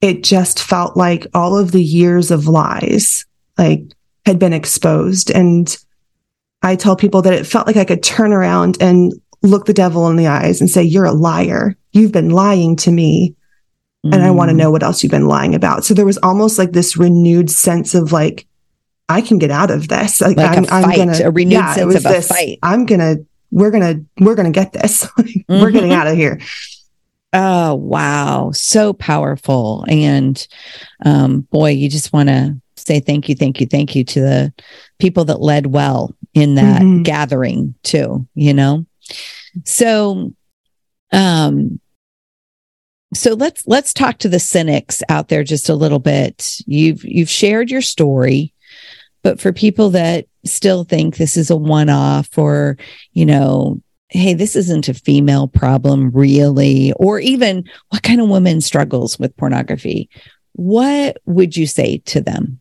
it 0.00 0.22
just 0.22 0.62
felt 0.62 0.96
like 0.96 1.26
all 1.34 1.58
of 1.58 1.72
the 1.72 1.82
years 1.82 2.30
of 2.30 2.46
lies 2.46 3.24
like 3.58 3.82
had 4.24 4.38
been 4.38 4.52
exposed. 4.52 5.30
And 5.30 5.76
i 6.62 6.76
tell 6.76 6.96
people 6.96 7.22
that 7.22 7.32
it 7.32 7.46
felt 7.46 7.66
like 7.66 7.76
i 7.76 7.84
could 7.84 8.02
turn 8.02 8.32
around 8.32 8.76
and 8.80 9.12
look 9.42 9.66
the 9.66 9.72
devil 9.72 10.08
in 10.08 10.16
the 10.16 10.26
eyes 10.26 10.60
and 10.60 10.70
say 10.70 10.82
you're 10.82 11.04
a 11.04 11.12
liar. 11.12 11.76
You've 11.92 12.12
been 12.12 12.30
lying 12.30 12.76
to 12.76 12.90
me 12.90 13.34
and 14.04 14.22
I 14.22 14.30
want 14.30 14.50
to 14.50 14.54
mm. 14.54 14.58
know 14.58 14.70
what 14.70 14.82
else 14.82 15.02
you've 15.02 15.10
been 15.10 15.26
lying 15.26 15.54
about. 15.54 15.84
So 15.84 15.94
there 15.94 16.06
was 16.06 16.18
almost 16.18 16.58
like 16.58 16.72
this 16.72 16.96
renewed 16.96 17.50
sense 17.50 17.94
of 17.94 18.12
like, 18.12 18.46
I 19.08 19.20
can 19.20 19.38
get 19.38 19.50
out 19.50 19.70
of 19.70 19.88
this. 19.88 20.20
Like, 20.20 20.36
like 20.36 20.56
I'm, 20.56 20.64
a 20.64 20.66
fight, 20.66 20.84
I'm 20.84 20.96
gonna, 20.96 21.24
a 21.24 21.30
renewed 21.30 21.52
yeah, 21.52 21.74
sense 21.74 21.94
of 21.96 22.02
this, 22.02 22.30
a 22.30 22.34
fight. 22.34 22.58
I'm 22.62 22.86
gonna, 22.86 23.16
we're 23.50 23.70
gonna, 23.70 24.00
we're 24.20 24.34
gonna 24.34 24.50
get 24.50 24.72
this. 24.72 25.04
mm-hmm. 25.18 25.60
We're 25.60 25.70
getting 25.70 25.90
mm-hmm. 25.90 26.00
out 26.00 26.06
of 26.06 26.16
here. 26.16 26.40
Oh, 27.32 27.74
wow. 27.74 28.50
So 28.52 28.92
powerful. 28.92 29.84
And 29.88 30.46
um, 31.04 31.42
boy, 31.42 31.70
you 31.70 31.88
just 31.88 32.12
want 32.12 32.28
to 32.28 32.56
say 32.76 33.00
thank 33.00 33.28
you, 33.28 33.34
thank 33.34 33.60
you, 33.60 33.66
thank 33.66 33.94
you 33.94 34.04
to 34.04 34.20
the 34.20 34.52
people 34.98 35.24
that 35.26 35.40
led 35.40 35.66
well 35.66 36.14
in 36.34 36.54
that 36.54 36.82
mm-hmm. 36.82 37.02
gathering 37.02 37.74
too, 37.82 38.26
you 38.34 38.54
know? 38.54 38.86
So, 39.64 40.32
um, 41.12 41.80
so 43.14 43.34
let's 43.34 43.66
let's 43.66 43.92
talk 43.92 44.18
to 44.18 44.28
the 44.28 44.40
cynics 44.40 45.02
out 45.08 45.28
there 45.28 45.44
just 45.44 45.68
a 45.68 45.74
little 45.74 45.98
bit. 45.98 46.58
You've 46.66 47.04
you've 47.04 47.30
shared 47.30 47.70
your 47.70 47.82
story, 47.82 48.52
but 49.22 49.40
for 49.40 49.52
people 49.52 49.90
that 49.90 50.26
still 50.44 50.84
think 50.84 51.16
this 51.16 51.36
is 51.36 51.50
a 51.50 51.56
one 51.56 51.88
off 51.88 52.36
or, 52.38 52.76
you 53.12 53.26
know, 53.26 53.80
hey, 54.08 54.34
this 54.34 54.56
isn't 54.56 54.88
a 54.88 54.94
female 54.94 55.48
problem 55.48 56.10
really, 56.10 56.92
or 56.94 57.18
even 57.18 57.64
what 57.90 58.02
kind 58.02 58.20
of 58.20 58.28
woman 58.28 58.60
struggles 58.60 59.18
with 59.18 59.36
pornography? 59.36 60.08
What 60.52 61.18
would 61.26 61.56
you 61.56 61.66
say 61.66 61.98
to 62.06 62.20
them? 62.20 62.60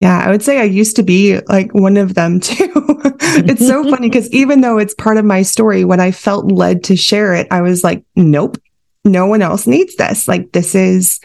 Yeah, 0.00 0.18
I 0.18 0.30
would 0.30 0.42
say 0.42 0.60
I 0.60 0.64
used 0.64 0.96
to 0.96 1.02
be 1.02 1.40
like 1.48 1.72
one 1.72 1.96
of 1.96 2.14
them 2.14 2.40
too. 2.40 2.70
it's 2.74 3.66
so 3.66 3.82
funny 3.90 4.08
because 4.08 4.30
even 4.30 4.60
though 4.60 4.78
it's 4.78 4.94
part 4.94 5.16
of 5.16 5.24
my 5.24 5.42
story, 5.42 5.84
when 5.84 6.00
I 6.00 6.10
felt 6.10 6.52
led 6.52 6.84
to 6.84 6.96
share 6.96 7.34
it, 7.34 7.46
I 7.50 7.62
was 7.62 7.82
like, 7.82 8.04
nope, 8.14 8.58
no 9.06 9.26
one 9.26 9.42
else 9.42 9.66
needs 9.66 9.96
this. 9.96 10.28
Like, 10.28 10.52
this 10.52 10.74
is 10.74 11.20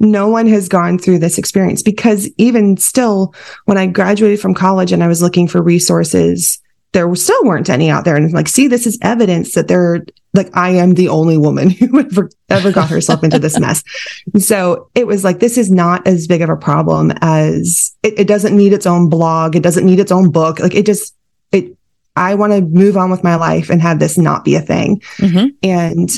no 0.00 0.28
one 0.28 0.46
has 0.46 0.68
gone 0.68 0.98
through 0.98 1.18
this 1.18 1.38
experience 1.38 1.82
because 1.82 2.28
even 2.36 2.76
still, 2.76 3.34
when 3.64 3.78
I 3.78 3.86
graduated 3.86 4.40
from 4.40 4.54
college 4.54 4.92
and 4.92 5.02
I 5.02 5.08
was 5.08 5.22
looking 5.22 5.48
for 5.48 5.62
resources, 5.62 6.60
there 6.92 7.12
still 7.16 7.44
weren't 7.44 7.68
any 7.68 7.90
out 7.90 8.04
there. 8.04 8.16
And 8.16 8.32
like, 8.32 8.48
see, 8.48 8.68
this 8.68 8.86
is 8.86 8.98
evidence 9.02 9.54
that 9.54 9.68
there, 9.68 10.04
like, 10.32 10.56
I 10.56 10.70
am 10.70 10.94
the 10.94 11.08
only 11.08 11.36
woman 11.36 11.70
who 11.70 12.00
ever, 12.00 12.30
ever 12.48 12.72
got 12.72 12.88
herself 12.88 13.24
into 13.24 13.38
this 13.38 13.58
mess. 13.58 13.82
So 14.38 14.90
it 14.94 15.06
was 15.06 15.24
like, 15.24 15.40
this 15.40 15.58
is 15.58 15.70
not 15.70 16.06
as 16.06 16.26
big 16.26 16.40
of 16.40 16.48
a 16.48 16.56
problem 16.56 17.12
as 17.20 17.94
it, 18.02 18.20
it 18.20 18.28
doesn't 18.28 18.56
need 18.56 18.72
its 18.72 18.86
own 18.86 19.08
blog. 19.08 19.56
It 19.56 19.62
doesn't 19.62 19.84
need 19.84 20.00
its 20.00 20.12
own 20.12 20.30
book. 20.30 20.60
Like, 20.60 20.74
it 20.74 20.86
just, 20.86 21.14
it, 21.50 21.76
I 22.16 22.36
want 22.36 22.52
to 22.52 22.60
move 22.60 22.96
on 22.96 23.10
with 23.10 23.24
my 23.24 23.34
life 23.34 23.70
and 23.70 23.82
have 23.82 23.98
this 23.98 24.16
not 24.16 24.44
be 24.44 24.54
a 24.54 24.60
thing. 24.60 25.00
Mm-hmm. 25.16 25.46
And 25.64 26.10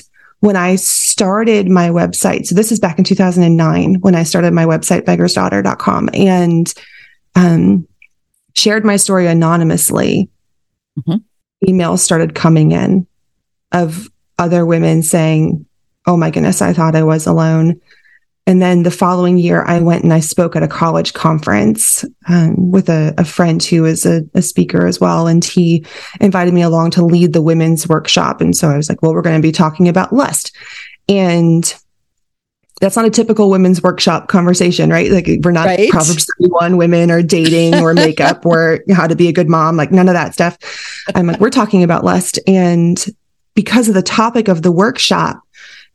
when 0.47 0.55
I 0.55 0.77
started 0.77 1.69
my 1.69 1.89
website, 1.89 2.47
so 2.47 2.55
this 2.55 2.71
is 2.71 2.79
back 2.79 2.99
in 2.99 3.05
2009 3.05 3.97
when 3.97 4.15
I 4.15 4.23
started 4.23 4.53
my 4.53 4.65
website, 4.65 5.03
beggarsdaughter.com, 5.03 6.11
and 6.15 6.73
um, 7.35 7.89
shared 8.55 8.85
my 8.85 8.95
story 8.95 9.27
anonymously, 9.27 10.31
mm-hmm. 10.97 11.17
emails 11.69 11.99
started 11.99 12.37
coming 12.37 12.71
in 12.71 13.09
of 13.73 14.09
other 14.39 14.65
women 14.65 15.03
saying, 15.03 15.67
Oh 16.07 16.17
my 16.17 16.31
goodness, 16.31 16.63
I 16.63 16.73
thought 16.73 16.95
I 16.95 17.03
was 17.03 17.27
alone. 17.27 17.81
And 18.49 18.63
then 18.63 18.85
the 18.85 18.93
following 18.93 19.39
year, 19.39 19.65
I 19.67 19.81
went 19.81 20.05
and 20.05 20.13
I 20.13 20.21
spoke 20.21 20.55
at 20.55 20.63
a 20.63 20.69
college 20.69 21.15
conference 21.15 22.05
um, 22.29 22.71
with 22.71 22.89
a, 22.89 23.13
a, 23.19 23.25
friend 23.25 23.63
who 23.63 23.85
is 23.85 24.07
a, 24.07 24.23
a, 24.35 24.43
speaker 24.43 24.87
as 24.87 25.01
well. 25.01 25.27
And 25.27 25.45
he 25.45 25.85
invited 26.21 26.55
me 26.55 26.63
along 26.63 26.93
to 26.93 27.05
lead 27.05 27.33
the 27.33 27.43
women's 27.43 27.89
workshop. 27.89 28.41
And 28.41 28.57
so 28.57 28.69
I 28.69 28.77
was 28.77 28.89
like, 28.89 29.03
well, 29.03 29.13
we're 29.15 29.23
going 29.23 29.41
to 29.41 29.47
be 29.47 29.51
talking 29.51 29.89
about 29.89 30.13
lust. 30.13 30.55
And 31.09 31.75
that's 32.81 32.95
not 32.95 33.05
a 33.05 33.11
typical 33.11 33.51
women's 33.51 33.83
workshop 33.83 34.29
conversation, 34.29 34.91
right? 34.91 35.11
Like 35.11 35.29
we're 35.43 35.51
not 35.51 35.67
right. 35.67 35.91
Proverbs 35.91 36.27
31 36.39 36.77
women 36.77 37.11
or 37.11 37.23
dating 37.23 37.83
or 37.83 37.95
makeup 37.95 38.45
or 38.47 38.81
how 38.93 39.09
to 39.09 39.17
be 39.17 39.29
a 39.29 39.33
good 39.33 39.49
mom, 39.49 39.77
like 39.77 39.91
none 39.91 40.09
of 40.09 40.15
that 40.15 40.35
stuff. 40.35 40.59
I'm 41.15 41.27
like, 41.27 41.41
we're 41.41 41.51
talking 41.51 41.83
about 41.83 42.05
lust. 42.05 42.39
And 42.47 43.05
because 43.55 43.89
of 43.89 43.95
the 43.95 44.03
topic 44.03 44.49
of 44.49 44.63
the 44.63 44.71
workshop, 44.71 45.41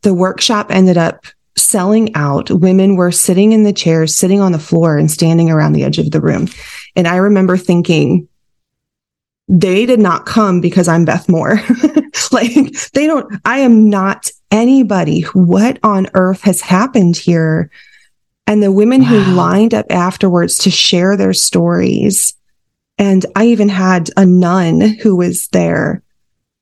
the 0.02 0.14
workshop 0.14 0.72
ended 0.72 0.98
up 0.98 1.28
selling 1.58 2.14
out. 2.16 2.50
Women 2.50 2.96
were 2.96 3.12
sitting 3.12 3.52
in 3.52 3.64
the 3.64 3.74
chairs, 3.74 4.16
sitting 4.16 4.40
on 4.40 4.52
the 4.52 4.60
floor 4.60 4.98
and 4.98 5.10
standing 5.10 5.50
around 5.50 5.74
the 5.74 5.84
edge 5.84 6.00
of 6.00 6.12
the 6.12 6.22
room. 6.22 6.48
And 6.96 7.08
I 7.08 7.18
remember 7.18 7.58
thinking, 7.58 8.28
they 9.48 9.86
did 9.86 10.00
not 10.00 10.26
come 10.26 10.62
because 10.62 10.88
I'm 10.88 11.06
Beth 11.06 11.28
Moore. 11.28 11.62
like 12.32 12.54
they 12.94 13.06
don't, 13.06 13.34
I 13.44 13.60
am 13.60 13.90
not 13.90 14.32
anybody. 14.50 15.22
What 15.34 15.80
on 15.84 16.08
earth 16.14 16.42
has 16.42 16.62
happened 16.62 17.18
here? 17.18 17.70
And 18.48 18.64
the 18.64 18.72
women 18.72 19.02
wow. 19.02 19.08
who 19.08 19.34
lined 19.34 19.74
up 19.74 19.86
afterwards 19.90 20.58
to 20.60 20.72
share 20.72 21.18
their 21.18 21.34
stories. 21.34 22.34
And 22.98 23.26
I 23.36 23.48
even 23.48 23.70
had 23.70 24.10
a 24.16 24.26
nun 24.26 24.82
who 24.82 25.16
was 25.16 25.48
there 25.48 26.02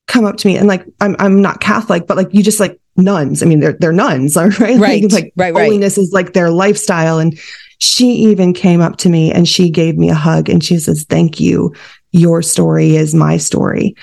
come 0.08 0.26
up 0.26 0.38
to 0.38 0.48
me 0.48 0.58
and 0.58 0.68
like, 0.68 0.86
I'm, 1.00 1.16
I'm 1.20 1.42
not 1.42 1.62
Catholic, 1.62 2.08
but 2.08 2.18
like, 2.18 2.34
you 2.34 2.42
just 2.42 2.60
like 2.60 2.79
nuns. 3.00 3.42
I 3.42 3.46
mean, 3.46 3.60
they're 3.60 3.78
they're 3.80 3.92
nuns, 3.92 4.36
right? 4.60 4.60
Right. 4.60 5.04
Like, 5.04 5.12
like 5.12 5.34
right, 5.36 5.54
holiness 5.54 5.98
right. 5.98 6.04
is 6.04 6.12
like 6.12 6.34
their 6.34 6.52
lifestyle. 6.52 7.20
And 7.20 7.40
she 7.80 8.08
even 8.08 8.54
came 8.54 8.82
up 8.82 8.98
to 8.98 9.10
me 9.10 9.32
and 9.32 9.48
she 9.48 9.70
gave 9.70 9.98
me 9.98 10.10
a 10.10 10.16
hug 10.16 10.50
and 10.50 10.64
she 10.64 10.78
says, 10.78 11.06
"Thank 11.10 11.40
you. 11.40 11.74
Your 12.12 12.42
story 12.42 12.96
is 12.96 13.16
my 13.16 13.38
story." 13.38 13.96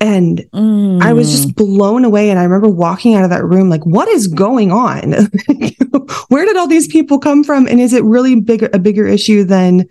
And 0.00 0.38
mm. 0.52 1.02
I 1.02 1.12
was 1.12 1.30
just 1.30 1.56
blown 1.56 2.04
away. 2.04 2.30
And 2.30 2.38
I 2.38 2.44
remember 2.44 2.68
walking 2.68 3.16
out 3.16 3.24
of 3.24 3.30
that 3.30 3.44
room 3.44 3.68
like, 3.68 3.84
what 3.84 4.08
is 4.08 4.28
going 4.28 4.70
on? 4.70 5.12
Where 6.28 6.44
did 6.44 6.56
all 6.56 6.68
these 6.68 6.86
people 6.86 7.18
come 7.18 7.42
from? 7.42 7.66
And 7.66 7.80
is 7.80 7.92
it 7.92 8.04
really 8.04 8.40
bigger 8.40 8.70
a 8.72 8.78
bigger 8.78 9.06
issue 9.06 9.42
than 9.42 9.88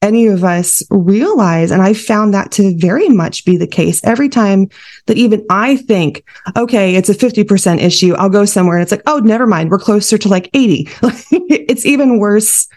any 0.00 0.26
of 0.26 0.44
us 0.44 0.82
realize. 0.90 1.70
And 1.70 1.82
I 1.82 1.92
found 1.92 2.32
that 2.34 2.52
to 2.52 2.76
very 2.76 3.08
much 3.08 3.44
be 3.44 3.56
the 3.56 3.66
case 3.66 4.00
every 4.04 4.28
time 4.28 4.68
that 5.06 5.16
even 5.16 5.44
I 5.50 5.76
think, 5.76 6.24
okay, 6.56 6.94
it's 6.94 7.08
a 7.08 7.14
50% 7.14 7.80
issue. 7.80 8.14
I'll 8.14 8.28
go 8.28 8.44
somewhere 8.44 8.76
and 8.76 8.82
it's 8.82 8.92
like, 8.92 9.02
oh, 9.06 9.18
never 9.18 9.46
mind. 9.46 9.70
We're 9.70 9.78
closer 9.78 10.16
to 10.18 10.28
like 10.28 10.50
80. 10.54 10.88
it's 11.32 11.84
even 11.84 12.18
worse 12.18 12.68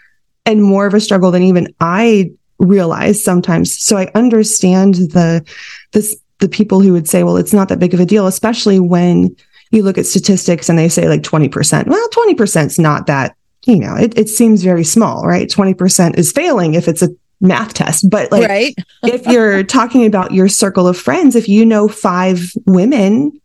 and 0.44 0.62
more 0.62 0.86
of 0.86 0.94
a 0.94 1.00
struggle 1.00 1.30
than 1.30 1.44
even 1.44 1.72
I 1.80 2.32
realize 2.58 3.22
sometimes. 3.22 3.76
So 3.80 3.96
I 3.96 4.10
understand 4.14 4.94
the, 4.94 5.46
this, 5.92 6.16
the 6.40 6.48
people 6.48 6.80
who 6.80 6.92
would 6.92 7.08
say, 7.08 7.22
well, 7.22 7.36
it's 7.36 7.52
not 7.52 7.68
that 7.68 7.78
big 7.78 7.94
of 7.94 8.00
a 8.00 8.06
deal, 8.06 8.26
especially 8.26 8.80
when 8.80 9.36
you 9.70 9.84
look 9.84 9.96
at 9.96 10.06
statistics 10.06 10.68
and 10.68 10.76
they 10.76 10.88
say 10.88 11.08
like 11.08 11.22
20%. 11.22 11.86
Well, 11.86 12.08
20% 12.08 12.66
is 12.66 12.78
not 12.80 13.06
that 13.06 13.36
you 13.64 13.78
know, 13.78 13.96
it, 13.96 14.18
it 14.18 14.28
seems 14.28 14.62
very 14.62 14.84
small, 14.84 15.24
right? 15.24 15.48
20% 15.48 16.18
is 16.18 16.32
failing 16.32 16.74
if 16.74 16.88
it's 16.88 17.02
a 17.02 17.08
math 17.40 17.74
test. 17.74 18.08
But 18.10 18.32
like, 18.32 18.48
right. 18.48 18.74
if 19.04 19.26
you're 19.26 19.62
talking 19.62 20.06
about 20.06 20.32
your 20.32 20.48
circle 20.48 20.88
of 20.88 20.98
friends, 20.98 21.36
if 21.36 21.48
you 21.48 21.64
know 21.64 21.88
five 21.88 22.52
women, 22.66 23.40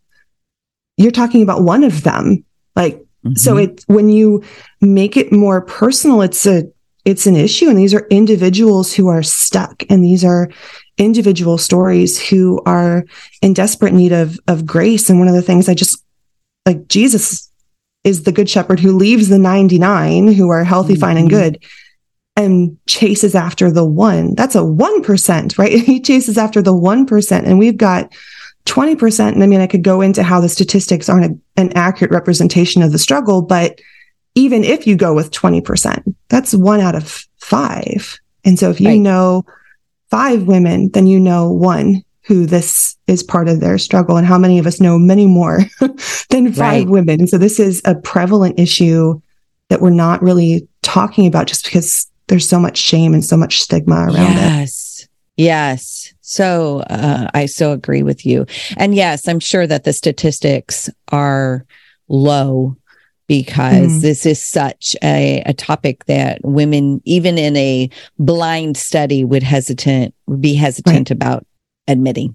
you're 0.96 1.12
talking 1.12 1.42
about 1.42 1.62
one 1.62 1.84
of 1.84 2.02
them. 2.02 2.44
Like, 2.74 2.96
mm-hmm. 2.96 3.34
so 3.34 3.56
it, 3.56 3.84
when 3.86 4.08
you 4.08 4.42
make 4.80 5.16
it 5.16 5.32
more 5.32 5.60
personal, 5.60 6.22
it's 6.22 6.46
a, 6.46 6.64
it's 7.04 7.26
an 7.26 7.36
issue. 7.36 7.68
And 7.68 7.78
these 7.78 7.94
are 7.94 8.06
individuals 8.10 8.92
who 8.92 9.08
are 9.08 9.22
stuck 9.22 9.82
and 9.88 10.02
these 10.02 10.24
are 10.24 10.50
individual 10.98 11.58
stories 11.58 12.20
who 12.28 12.60
are 12.66 13.04
in 13.40 13.54
desperate 13.54 13.94
need 13.94 14.12
of, 14.12 14.38
of 14.48 14.66
grace. 14.66 15.08
And 15.08 15.20
one 15.20 15.28
of 15.28 15.34
the 15.34 15.42
things 15.42 15.68
I 15.68 15.74
just 15.74 16.04
like 16.66 16.88
Jesus 16.88 17.47
is 18.08 18.24
the 18.24 18.32
good 18.32 18.48
shepherd 18.48 18.80
who 18.80 18.96
leaves 18.96 19.28
the 19.28 19.38
99 19.38 20.32
who 20.32 20.48
are 20.48 20.64
healthy, 20.64 20.94
mm-hmm. 20.94 21.00
fine, 21.00 21.16
and 21.16 21.28
mm-hmm. 21.28 21.38
good 21.38 21.64
and 22.38 22.78
chases 22.86 23.34
after 23.34 23.68
the 23.70 23.84
one. 23.84 24.36
That's 24.36 24.54
a 24.54 24.60
1%, 24.60 25.58
right? 25.58 25.72
he 25.80 26.00
chases 26.00 26.38
after 26.38 26.62
the 26.62 26.72
1%. 26.72 27.42
And 27.44 27.58
we've 27.58 27.76
got 27.76 28.12
20%. 28.66 29.32
And 29.32 29.42
I 29.42 29.46
mean, 29.46 29.60
I 29.60 29.66
could 29.66 29.82
go 29.82 30.00
into 30.00 30.22
how 30.22 30.40
the 30.40 30.48
statistics 30.48 31.08
aren't 31.08 31.32
a, 31.32 31.60
an 31.60 31.72
accurate 31.74 32.12
representation 32.12 32.82
of 32.82 32.92
the 32.92 32.98
struggle, 32.98 33.42
but 33.42 33.80
even 34.36 34.62
if 34.62 34.86
you 34.86 34.94
go 34.94 35.12
with 35.14 35.32
20%, 35.32 36.14
that's 36.28 36.54
one 36.54 36.80
out 36.80 36.94
of 36.94 37.26
five. 37.38 38.20
And 38.44 38.56
so 38.56 38.70
if 38.70 38.80
you 38.80 38.90
right. 38.90 39.00
know 39.00 39.44
five 40.10 40.44
women, 40.44 40.90
then 40.92 41.08
you 41.08 41.18
know 41.18 41.50
one 41.50 42.04
who 42.28 42.44
this 42.44 42.94
is 43.06 43.22
part 43.22 43.48
of 43.48 43.60
their 43.60 43.78
struggle 43.78 44.18
and 44.18 44.26
how 44.26 44.36
many 44.36 44.58
of 44.58 44.66
us 44.66 44.80
know 44.80 44.98
many 44.98 45.26
more 45.26 45.60
than 46.28 46.52
five 46.52 46.84
right. 46.84 46.88
women. 46.88 47.26
So 47.26 47.38
this 47.38 47.58
is 47.58 47.80
a 47.86 47.94
prevalent 47.94 48.60
issue 48.60 49.18
that 49.70 49.80
we're 49.80 49.90
not 49.90 50.22
really 50.22 50.68
talking 50.82 51.26
about 51.26 51.46
just 51.46 51.64
because 51.64 52.06
there's 52.26 52.46
so 52.46 52.60
much 52.60 52.76
shame 52.76 53.14
and 53.14 53.24
so 53.24 53.34
much 53.34 53.62
stigma 53.62 53.94
around 53.94 54.14
yes. 54.14 55.00
it. 55.00 55.08
Yes. 55.36 56.08
Yes. 56.08 56.14
So 56.20 56.80
uh, 56.90 57.30
I 57.32 57.46
so 57.46 57.72
agree 57.72 58.02
with 58.02 58.26
you. 58.26 58.44
And 58.76 58.94
yes, 58.94 59.26
I'm 59.26 59.40
sure 59.40 59.66
that 59.66 59.84
the 59.84 59.94
statistics 59.94 60.90
are 61.10 61.64
low 62.08 62.76
because 63.26 63.92
mm. 63.92 64.00
this 64.02 64.26
is 64.26 64.42
such 64.42 64.94
a, 65.02 65.42
a 65.46 65.54
topic 65.54 66.04
that 66.06 66.40
women, 66.44 67.00
even 67.06 67.38
in 67.38 67.56
a 67.56 67.88
blind 68.18 68.76
study, 68.76 69.24
would 69.24 69.42
hesitant 69.42 70.14
would 70.26 70.42
be 70.42 70.54
hesitant 70.54 71.08
right. 71.08 71.10
about 71.10 71.46
admitting. 71.88 72.34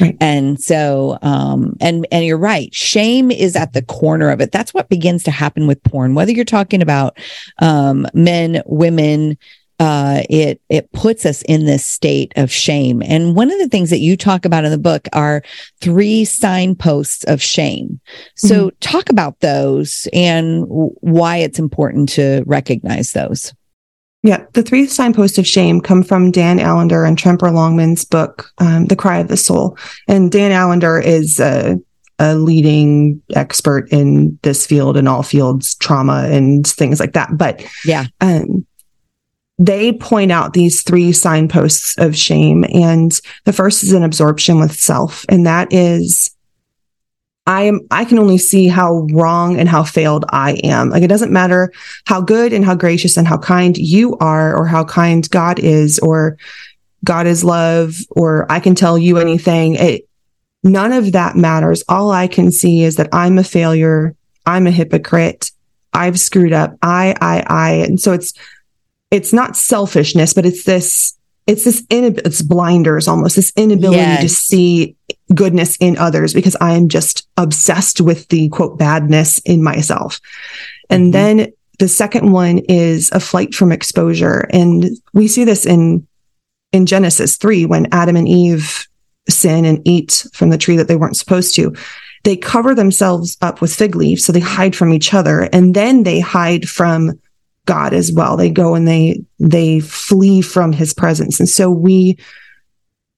Right. 0.00 0.16
And 0.20 0.60
so, 0.60 1.18
um, 1.22 1.76
and, 1.80 2.06
and 2.12 2.24
you're 2.24 2.38
right. 2.38 2.72
Shame 2.72 3.32
is 3.32 3.56
at 3.56 3.72
the 3.72 3.82
corner 3.82 4.30
of 4.30 4.40
it. 4.40 4.52
That's 4.52 4.72
what 4.72 4.88
begins 4.88 5.24
to 5.24 5.32
happen 5.32 5.66
with 5.66 5.82
porn, 5.82 6.14
whether 6.14 6.30
you're 6.30 6.44
talking 6.44 6.82
about, 6.82 7.18
um, 7.60 8.06
men, 8.14 8.62
women, 8.66 9.36
uh, 9.78 10.22
it 10.30 10.62
it 10.70 10.90
puts 10.92 11.26
us 11.26 11.42
in 11.42 11.66
this 11.66 11.84
state 11.84 12.32
of 12.36 12.50
shame. 12.50 13.02
And 13.02 13.36
one 13.36 13.50
of 13.50 13.58
the 13.58 13.68
things 13.68 13.90
that 13.90 13.98
you 13.98 14.16
talk 14.16 14.44
about 14.46 14.64
in 14.64 14.70
the 14.70 14.78
book 14.78 15.06
are 15.12 15.42
three 15.80 16.24
signposts 16.24 17.24
of 17.24 17.42
shame. 17.42 18.00
So 18.36 18.68
mm-hmm. 18.68 18.78
talk 18.80 19.10
about 19.10 19.40
those 19.40 20.08
and 20.12 20.64
why 20.66 21.38
it's 21.38 21.58
important 21.58 22.08
to 22.10 22.42
recognize 22.46 23.12
those. 23.12 23.52
Yeah, 24.26 24.44
the 24.54 24.62
three 24.62 24.86
signposts 24.86 25.38
of 25.38 25.46
shame 25.46 25.80
come 25.80 26.02
from 26.02 26.32
Dan 26.32 26.58
Allender 26.58 27.04
and 27.04 27.16
Tremper 27.16 27.52
Longman's 27.52 28.04
book, 28.04 28.50
um, 28.58 28.86
The 28.86 28.96
Cry 28.96 29.18
of 29.18 29.28
the 29.28 29.36
Soul. 29.36 29.78
And 30.08 30.32
Dan 30.32 30.50
Allender 30.50 30.98
is 30.98 31.38
a, 31.38 31.76
a 32.18 32.34
leading 32.34 33.22
expert 33.36 33.88
in 33.92 34.36
this 34.42 34.66
field 34.66 34.96
and 34.96 35.08
all 35.08 35.22
fields, 35.22 35.76
trauma 35.76 36.28
and 36.28 36.66
things 36.66 36.98
like 36.98 37.12
that. 37.12 37.38
But 37.38 37.64
yeah, 37.84 38.06
um, 38.20 38.66
they 39.58 39.92
point 39.92 40.32
out 40.32 40.54
these 40.54 40.82
three 40.82 41.12
signposts 41.12 41.96
of 41.98 42.16
shame. 42.16 42.64
And 42.74 43.12
the 43.44 43.52
first 43.52 43.84
is 43.84 43.92
an 43.92 44.02
absorption 44.02 44.58
with 44.58 44.72
self. 44.72 45.24
And 45.28 45.46
that 45.46 45.72
is, 45.72 46.35
I 47.46 47.62
am, 47.62 47.86
I 47.90 48.04
can 48.04 48.18
only 48.18 48.38
see 48.38 48.66
how 48.66 49.06
wrong 49.12 49.58
and 49.58 49.68
how 49.68 49.84
failed 49.84 50.24
I 50.30 50.54
am. 50.64 50.90
Like 50.90 51.04
it 51.04 51.08
doesn't 51.08 51.32
matter 51.32 51.72
how 52.04 52.20
good 52.20 52.52
and 52.52 52.64
how 52.64 52.74
gracious 52.74 53.16
and 53.16 53.26
how 53.26 53.38
kind 53.38 53.76
you 53.76 54.16
are 54.18 54.56
or 54.56 54.66
how 54.66 54.84
kind 54.84 55.28
God 55.30 55.60
is 55.60 56.00
or 56.00 56.38
God 57.04 57.28
is 57.28 57.44
love 57.44 57.94
or 58.10 58.50
I 58.50 58.58
can 58.58 58.74
tell 58.74 58.98
you 58.98 59.18
anything. 59.18 59.76
It, 59.76 60.08
none 60.64 60.92
of 60.92 61.12
that 61.12 61.36
matters. 61.36 61.84
All 61.88 62.10
I 62.10 62.26
can 62.26 62.50
see 62.50 62.82
is 62.82 62.96
that 62.96 63.10
I'm 63.12 63.38
a 63.38 63.44
failure. 63.44 64.16
I'm 64.44 64.66
a 64.66 64.72
hypocrite. 64.72 65.52
I've 65.92 66.18
screwed 66.18 66.52
up. 66.52 66.76
I, 66.82 67.14
I, 67.20 67.44
I. 67.46 67.70
And 67.86 68.00
so 68.00 68.12
it's, 68.12 68.32
it's 69.12 69.32
not 69.32 69.56
selfishness, 69.56 70.34
but 70.34 70.46
it's 70.46 70.64
this, 70.64 71.16
it's 71.46 71.62
this, 71.62 71.82
inab- 71.82 72.26
it's 72.26 72.42
blinders 72.42 73.06
almost, 73.06 73.36
this 73.36 73.52
inability 73.56 73.98
yes. 73.98 74.22
to 74.22 74.28
see 74.28 74.96
goodness 75.34 75.76
in 75.76 75.98
others 75.98 76.32
because 76.32 76.56
I 76.60 76.74
am 76.74 76.88
just 76.88 77.28
obsessed 77.36 78.00
with 78.00 78.28
the 78.28 78.48
quote 78.50 78.78
badness 78.78 79.38
in 79.40 79.62
myself. 79.62 80.20
And 80.88 81.04
mm-hmm. 81.04 81.10
then 81.38 81.52
the 81.78 81.88
second 81.88 82.32
one 82.32 82.58
is 82.68 83.10
a 83.12 83.20
flight 83.20 83.54
from 83.54 83.72
exposure. 83.72 84.48
And 84.50 84.86
we 85.12 85.28
see 85.28 85.44
this 85.44 85.66
in, 85.66 86.06
in 86.72 86.86
Genesis 86.86 87.36
3 87.36 87.66
when 87.66 87.88
Adam 87.92 88.16
and 88.16 88.28
Eve 88.28 88.86
sin 89.28 89.64
and 89.64 89.82
eat 89.84 90.26
from 90.32 90.50
the 90.50 90.58
tree 90.58 90.76
that 90.76 90.88
they 90.88 90.96
weren't 90.96 91.16
supposed 91.16 91.54
to. 91.56 91.74
They 92.24 92.36
cover 92.36 92.74
themselves 92.74 93.36
up 93.40 93.60
with 93.60 93.74
fig 93.74 93.94
leaves. 93.94 94.24
So 94.24 94.32
they 94.32 94.40
hide 94.40 94.74
from 94.74 94.92
each 94.92 95.12
other 95.12 95.48
and 95.52 95.74
then 95.74 96.04
they 96.04 96.20
hide 96.20 96.68
from 96.68 97.18
God 97.66 97.92
as 97.92 98.12
well. 98.12 98.36
They 98.36 98.50
go 98.50 98.74
and 98.74 98.86
they 98.86 99.22
they 99.38 99.80
flee 99.80 100.40
from 100.40 100.72
his 100.72 100.94
presence. 100.94 101.38
And 101.38 101.48
so 101.48 101.70
we 101.70 102.16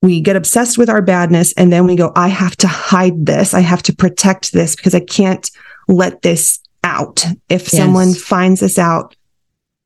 we 0.03 0.21
get 0.21 0.37
obsessed 0.37 0.79
with 0.79 0.89
our 0.89 1.03
badness 1.03 1.53
and 1.55 1.73
then 1.73 1.87
we 1.87 1.97
go 1.97 2.13
I 2.15 2.29
have 2.29 2.57
to 2.59 2.69
hide 2.69 3.27
this. 3.27 3.55
I 3.55 3.61
have 3.61 3.83
to 3.85 3.95
protect 3.95 4.53
this 4.53 4.77
because 4.77 4.95
I 4.95 5.01
can't 5.01 5.51
let 5.89 6.23
this 6.23 6.61
out. 6.85 7.25
If 7.49 7.73
yes. 7.73 7.83
someone 7.83 8.15
finds 8.15 8.61
this 8.61 8.79
out, 8.79 9.17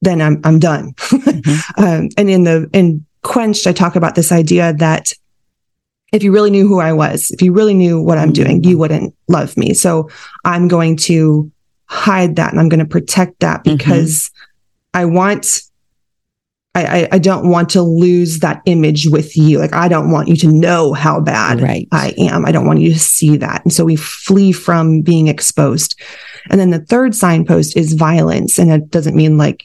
then 0.02 0.20
I'm 0.20 0.40
I'm 0.44 0.58
done. 0.58 0.94
Mm-hmm. 1.32 1.82
um, 1.84 2.08
and 2.16 2.30
in 2.30 2.44
the 2.44 2.68
in 2.72 3.04
quenched 3.22 3.66
I 3.66 3.72
talk 3.72 3.96
about 3.96 4.14
this 4.14 4.32
idea 4.32 4.74
that 4.74 5.12
if 6.12 6.22
you 6.22 6.30
really 6.30 6.50
knew 6.50 6.68
who 6.68 6.78
I 6.78 6.92
was, 6.92 7.30
if 7.30 7.40
you 7.40 7.52
really 7.52 7.74
knew 7.74 8.00
what 8.00 8.18
I'm 8.18 8.32
doing, 8.32 8.62
you 8.64 8.76
wouldn't 8.76 9.14
love 9.28 9.56
me. 9.56 9.72
So 9.72 10.10
I'm 10.44 10.68
going 10.68 10.96
to 10.98 11.50
hide 11.86 12.36
that 12.36 12.52
and 12.52 12.60
I'm 12.60 12.68
going 12.68 12.80
to 12.80 12.86
protect 12.86 13.40
that 13.40 13.64
mm-hmm. 13.64 13.76
because 13.76 14.30
I 14.92 15.06
want 15.06 15.62
I, 16.74 17.08
I, 17.12 17.18
don't 17.18 17.50
want 17.50 17.68
to 17.70 17.82
lose 17.82 18.38
that 18.38 18.62
image 18.64 19.06
with 19.06 19.36
you. 19.36 19.58
Like 19.58 19.74
I 19.74 19.88
don't 19.88 20.10
want 20.10 20.28
you 20.28 20.36
to 20.36 20.50
know 20.50 20.94
how 20.94 21.20
bad 21.20 21.60
right. 21.60 21.86
I 21.92 22.14
am. 22.16 22.46
I 22.46 22.52
don't 22.52 22.66
want 22.66 22.80
you 22.80 22.92
to 22.94 22.98
see 22.98 23.36
that. 23.36 23.62
And 23.62 23.72
so 23.72 23.84
we 23.84 23.96
flee 23.96 24.52
from 24.52 25.02
being 25.02 25.28
exposed. 25.28 26.00
And 26.50 26.58
then 26.58 26.70
the 26.70 26.80
third 26.80 27.14
signpost 27.14 27.76
is 27.76 27.92
violence. 27.92 28.58
And 28.58 28.70
it 28.70 28.90
doesn't 28.90 29.14
mean 29.14 29.36
like 29.36 29.64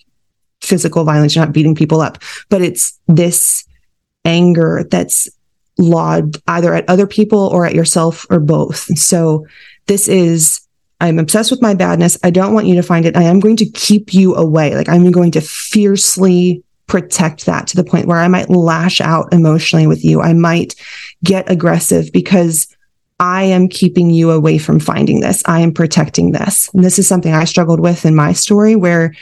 physical 0.61 1.05
violence. 1.05 1.33
You're 1.33 1.45
not 1.45 1.53
beating 1.53 1.75
people 1.75 2.01
up, 2.01 2.21
but 2.49 2.61
it's 2.61 2.99
this 3.07 3.65
anger 4.25 4.85
that's 4.91 5.29
lawed 5.77 6.35
either 6.47 6.73
at 6.73 6.89
other 6.89 7.07
people 7.07 7.39
or 7.39 7.65
at 7.65 7.75
yourself 7.75 8.25
or 8.29 8.39
both. 8.39 8.79
So 8.97 9.45
this 9.85 10.09
is 10.09 10.61
I'm 10.99 11.19
obsessed 11.19 11.51
with 11.51 11.61
my 11.61 11.73
badness. 11.73 12.17
I 12.23 12.31
don't 12.31 12.53
want 12.53 12.65
you 12.65 12.75
to 12.75 12.83
find 12.83 13.05
it. 13.05 13.15
I 13.15 13.23
am 13.23 13.39
going 13.39 13.57
to 13.57 13.69
keep 13.69 14.13
you 14.13 14.35
away. 14.35 14.75
Like 14.75 14.89
I'm 14.89 15.11
going 15.11 15.31
to 15.31 15.41
fiercely 15.41 16.63
protect 16.87 17.45
that 17.45 17.67
to 17.67 17.75
the 17.75 17.83
point 17.83 18.07
where 18.07 18.17
I 18.17 18.27
might 18.27 18.49
lash 18.49 19.01
out 19.01 19.33
emotionally 19.33 19.87
with 19.87 20.03
you. 20.03 20.21
I 20.21 20.33
might 20.33 20.75
get 21.23 21.49
aggressive 21.51 22.11
because 22.11 22.67
I 23.19 23.43
am 23.43 23.67
keeping 23.67 24.09
you 24.09 24.31
away 24.31 24.57
from 24.57 24.79
finding 24.79 25.19
this. 25.19 25.43
I 25.45 25.59
am 25.59 25.73
protecting 25.73 26.31
this. 26.31 26.69
And 26.73 26.83
this 26.83 26.99
is 26.99 27.07
something 27.07 27.33
I 27.33 27.45
struggled 27.45 27.79
with 27.79 28.05
in 28.05 28.15
my 28.15 28.33
story 28.33 28.75
where 28.75 29.15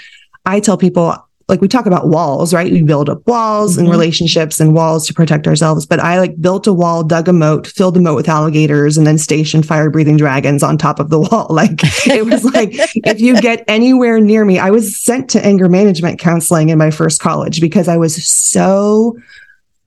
I 0.45 0.59
tell 0.59 0.77
people 0.77 1.24
like 1.47 1.61
we 1.61 1.67
talk 1.67 1.85
about 1.85 2.07
walls, 2.07 2.53
right? 2.53 2.71
We 2.71 2.81
build 2.81 3.07
up 3.07 3.25
walls 3.27 3.73
mm-hmm. 3.73 3.81
and 3.81 3.89
relationships 3.89 4.59
and 4.59 4.73
walls 4.73 5.05
to 5.07 5.13
protect 5.13 5.45
ourselves. 5.45 5.85
But 5.85 5.99
I 5.99 6.19
like 6.19 6.39
built 6.41 6.65
a 6.65 6.73
wall, 6.73 7.03
dug 7.03 7.27
a 7.27 7.33
moat, 7.33 7.67
filled 7.67 7.95
the 7.95 8.01
moat 8.01 8.15
with 8.15 8.27
alligators, 8.27 8.97
and 8.97 9.05
then 9.05 9.19
stationed 9.19 9.67
fire 9.67 9.91
breathing 9.91 10.17
dragons 10.17 10.63
on 10.63 10.77
top 10.77 10.99
of 10.99 11.09
the 11.09 11.19
wall. 11.19 11.47
Like 11.55 11.79
it 12.05 12.25
was 12.25 12.43
like, 12.43 12.71
if 12.73 13.21
you 13.21 13.39
get 13.39 13.63
anywhere 13.67 14.19
near 14.19 14.43
me, 14.43 14.59
I 14.59 14.71
was 14.71 15.01
sent 15.01 15.29
to 15.31 15.45
anger 15.45 15.69
management 15.69 16.19
counseling 16.19 16.67
in 16.67 16.77
my 16.77 16.91
first 16.91 17.21
college 17.21 17.61
because 17.61 17.87
I 17.87 17.95
was 17.95 18.27
so 18.27 19.17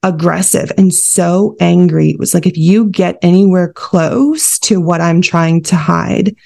aggressive 0.03 0.73
and 0.79 0.95
so 0.95 1.57
angry. 1.61 2.11
It 2.11 2.19
was 2.19 2.33
like, 2.33 2.47
if 2.47 2.57
you 2.57 2.87
get 2.87 3.19
anywhere 3.21 3.71
close 3.73 4.59
to 4.61 4.81
what 4.81 5.03
I'm 5.03 5.21
trying 5.21 5.63
to 5.65 5.77
hide, 5.77 6.37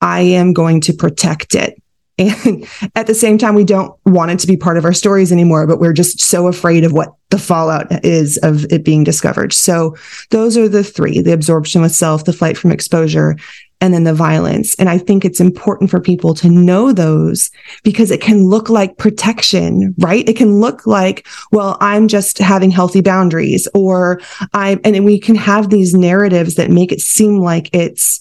I 0.00 0.20
am 0.20 0.52
going 0.52 0.80
to 0.82 0.92
protect 0.92 1.56
it 1.56 1.82
and 2.18 2.66
at 2.94 3.06
the 3.06 3.14
same 3.14 3.38
time, 3.38 3.54
we 3.54 3.64
don't 3.64 3.94
want 4.04 4.30
it 4.30 4.38
to 4.40 4.46
be 4.46 4.56
part 4.56 4.76
of 4.76 4.84
our 4.84 4.92
stories 4.92 5.32
anymore, 5.32 5.66
but 5.66 5.78
we're 5.78 5.92
just 5.92 6.20
so 6.20 6.48
afraid 6.48 6.84
of 6.84 6.92
what 6.92 7.14
the 7.30 7.38
fallout 7.38 8.04
is 8.04 8.38
of 8.38 8.64
it 8.72 8.84
being 8.84 9.04
discovered. 9.04 9.52
So 9.52 9.96
those 10.30 10.56
are 10.56 10.68
the 10.68 10.84
three, 10.84 11.20
the 11.20 11.32
absorption 11.32 11.82
with 11.82 11.94
self, 11.94 12.24
the 12.24 12.32
flight 12.32 12.56
from 12.56 12.72
exposure, 12.72 13.36
and 13.80 13.94
then 13.94 14.04
the 14.04 14.14
violence. 14.14 14.74
And 14.76 14.88
I 14.88 14.98
think 14.98 15.24
it's 15.24 15.40
important 15.40 15.90
for 15.90 16.00
people 16.00 16.34
to 16.34 16.48
know 16.48 16.92
those 16.92 17.50
because 17.84 18.10
it 18.10 18.20
can 18.20 18.46
look 18.46 18.68
like 18.68 18.98
protection, 18.98 19.94
right? 19.98 20.28
It 20.28 20.36
can 20.36 20.58
look 20.60 20.86
like, 20.86 21.26
well, 21.52 21.76
I'm 21.80 22.08
just 22.08 22.38
having 22.38 22.70
healthy 22.70 23.02
boundaries 23.02 23.68
or 23.74 24.20
I, 24.52 24.80
and 24.84 25.04
we 25.04 25.20
can 25.20 25.36
have 25.36 25.70
these 25.70 25.94
narratives 25.94 26.56
that 26.56 26.70
make 26.70 26.90
it 26.90 27.00
seem 27.00 27.38
like 27.38 27.70
it's, 27.72 28.20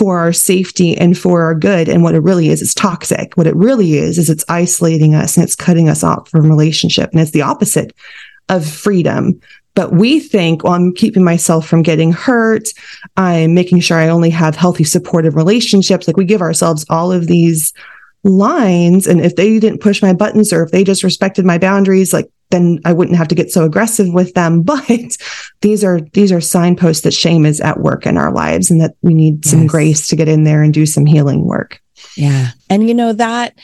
for 0.00 0.18
our 0.18 0.32
safety 0.32 0.96
and 0.96 1.18
for 1.18 1.42
our 1.42 1.54
good. 1.54 1.86
And 1.86 2.02
what 2.02 2.14
it 2.14 2.22
really 2.22 2.48
is, 2.48 2.62
is 2.62 2.72
toxic. 2.72 3.34
What 3.34 3.46
it 3.46 3.54
really 3.54 3.98
is, 3.98 4.16
is 4.16 4.30
it's 4.30 4.46
isolating 4.48 5.14
us 5.14 5.36
and 5.36 5.44
it's 5.44 5.54
cutting 5.54 5.90
us 5.90 6.02
off 6.02 6.30
from 6.30 6.48
relationship. 6.48 7.10
And 7.10 7.20
it's 7.20 7.32
the 7.32 7.42
opposite 7.42 7.94
of 8.48 8.66
freedom. 8.66 9.38
But 9.74 9.92
we 9.92 10.18
think, 10.18 10.64
well, 10.64 10.72
I'm 10.72 10.94
keeping 10.94 11.22
myself 11.22 11.68
from 11.68 11.82
getting 11.82 12.12
hurt. 12.12 12.70
I'm 13.18 13.52
making 13.52 13.80
sure 13.80 13.98
I 13.98 14.08
only 14.08 14.30
have 14.30 14.56
healthy, 14.56 14.84
supportive 14.84 15.36
relationships. 15.36 16.08
Like 16.08 16.16
we 16.16 16.24
give 16.24 16.40
ourselves 16.40 16.86
all 16.88 17.12
of 17.12 17.26
these 17.26 17.74
lines. 18.24 19.06
And 19.06 19.20
if 19.20 19.36
they 19.36 19.58
didn't 19.58 19.82
push 19.82 20.00
my 20.00 20.14
buttons 20.14 20.50
or 20.50 20.62
if 20.62 20.70
they 20.70 20.82
just 20.82 21.04
respected 21.04 21.44
my 21.44 21.58
boundaries, 21.58 22.14
like 22.14 22.30
then 22.50 22.80
I 22.84 22.92
wouldn't 22.92 23.16
have 23.16 23.28
to 23.28 23.34
get 23.34 23.50
so 23.50 23.64
aggressive 23.64 24.12
with 24.12 24.34
them. 24.34 24.62
But 24.70 25.16
these 25.60 25.82
are 25.84 26.00
these 26.12 26.32
are 26.32 26.40
signposts 26.40 27.02
that 27.02 27.12
shame 27.12 27.44
is 27.44 27.60
at 27.60 27.80
work 27.80 28.06
in 28.06 28.16
our 28.16 28.32
lives 28.32 28.70
and 28.70 28.80
that 28.80 28.94
we 29.02 29.14
need 29.14 29.44
some 29.44 29.62
yes. 29.62 29.70
grace 29.70 30.06
to 30.08 30.16
get 30.16 30.28
in 30.28 30.44
there 30.44 30.62
and 30.62 30.72
do 30.72 30.86
some 30.86 31.06
healing 31.06 31.44
work. 31.44 31.80
Yeah. 32.16 32.50
And 32.68 32.86
you 32.86 32.94
know 32.94 33.12
that 33.12 33.58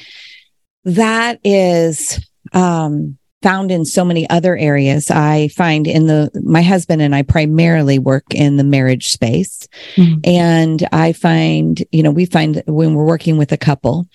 that 0.85 1.41
is 1.45 2.21
um 2.53 3.19
found 3.43 3.71
in 3.71 3.85
so 3.85 4.05
many 4.05 4.29
other 4.29 4.57
areas. 4.57 5.09
I 5.09 5.47
find 5.49 5.87
in 5.87 6.09
the, 6.09 6.31
my 6.43 6.63
husband 6.63 7.01
and 7.01 7.15
I 7.15 7.23
primarily 7.23 7.99
work 7.99 8.25
in 8.35 8.57
the 8.57 8.65
marriage 8.65 9.11
space. 9.11 9.69
Mm-hmm. 9.95 10.19
And 10.25 10.89
I 10.91 11.13
find, 11.13 11.85
you 11.93 12.03
know, 12.03 12.11
we 12.11 12.27
find 12.27 12.61
when 12.67 12.95
we're 12.95 13.05
working 13.05 13.39
with 13.39 13.53
a 13.53 13.57
couple 13.57 14.09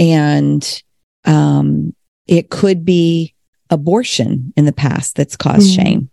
and, 0.00 0.82
um, 1.24 1.94
it 2.26 2.50
could 2.50 2.84
be 2.84 3.31
abortion 3.72 4.52
in 4.56 4.66
the 4.66 4.72
past 4.72 5.16
that's 5.16 5.36
caused 5.36 5.72
mm-hmm. 5.72 5.82
shame. 5.82 6.10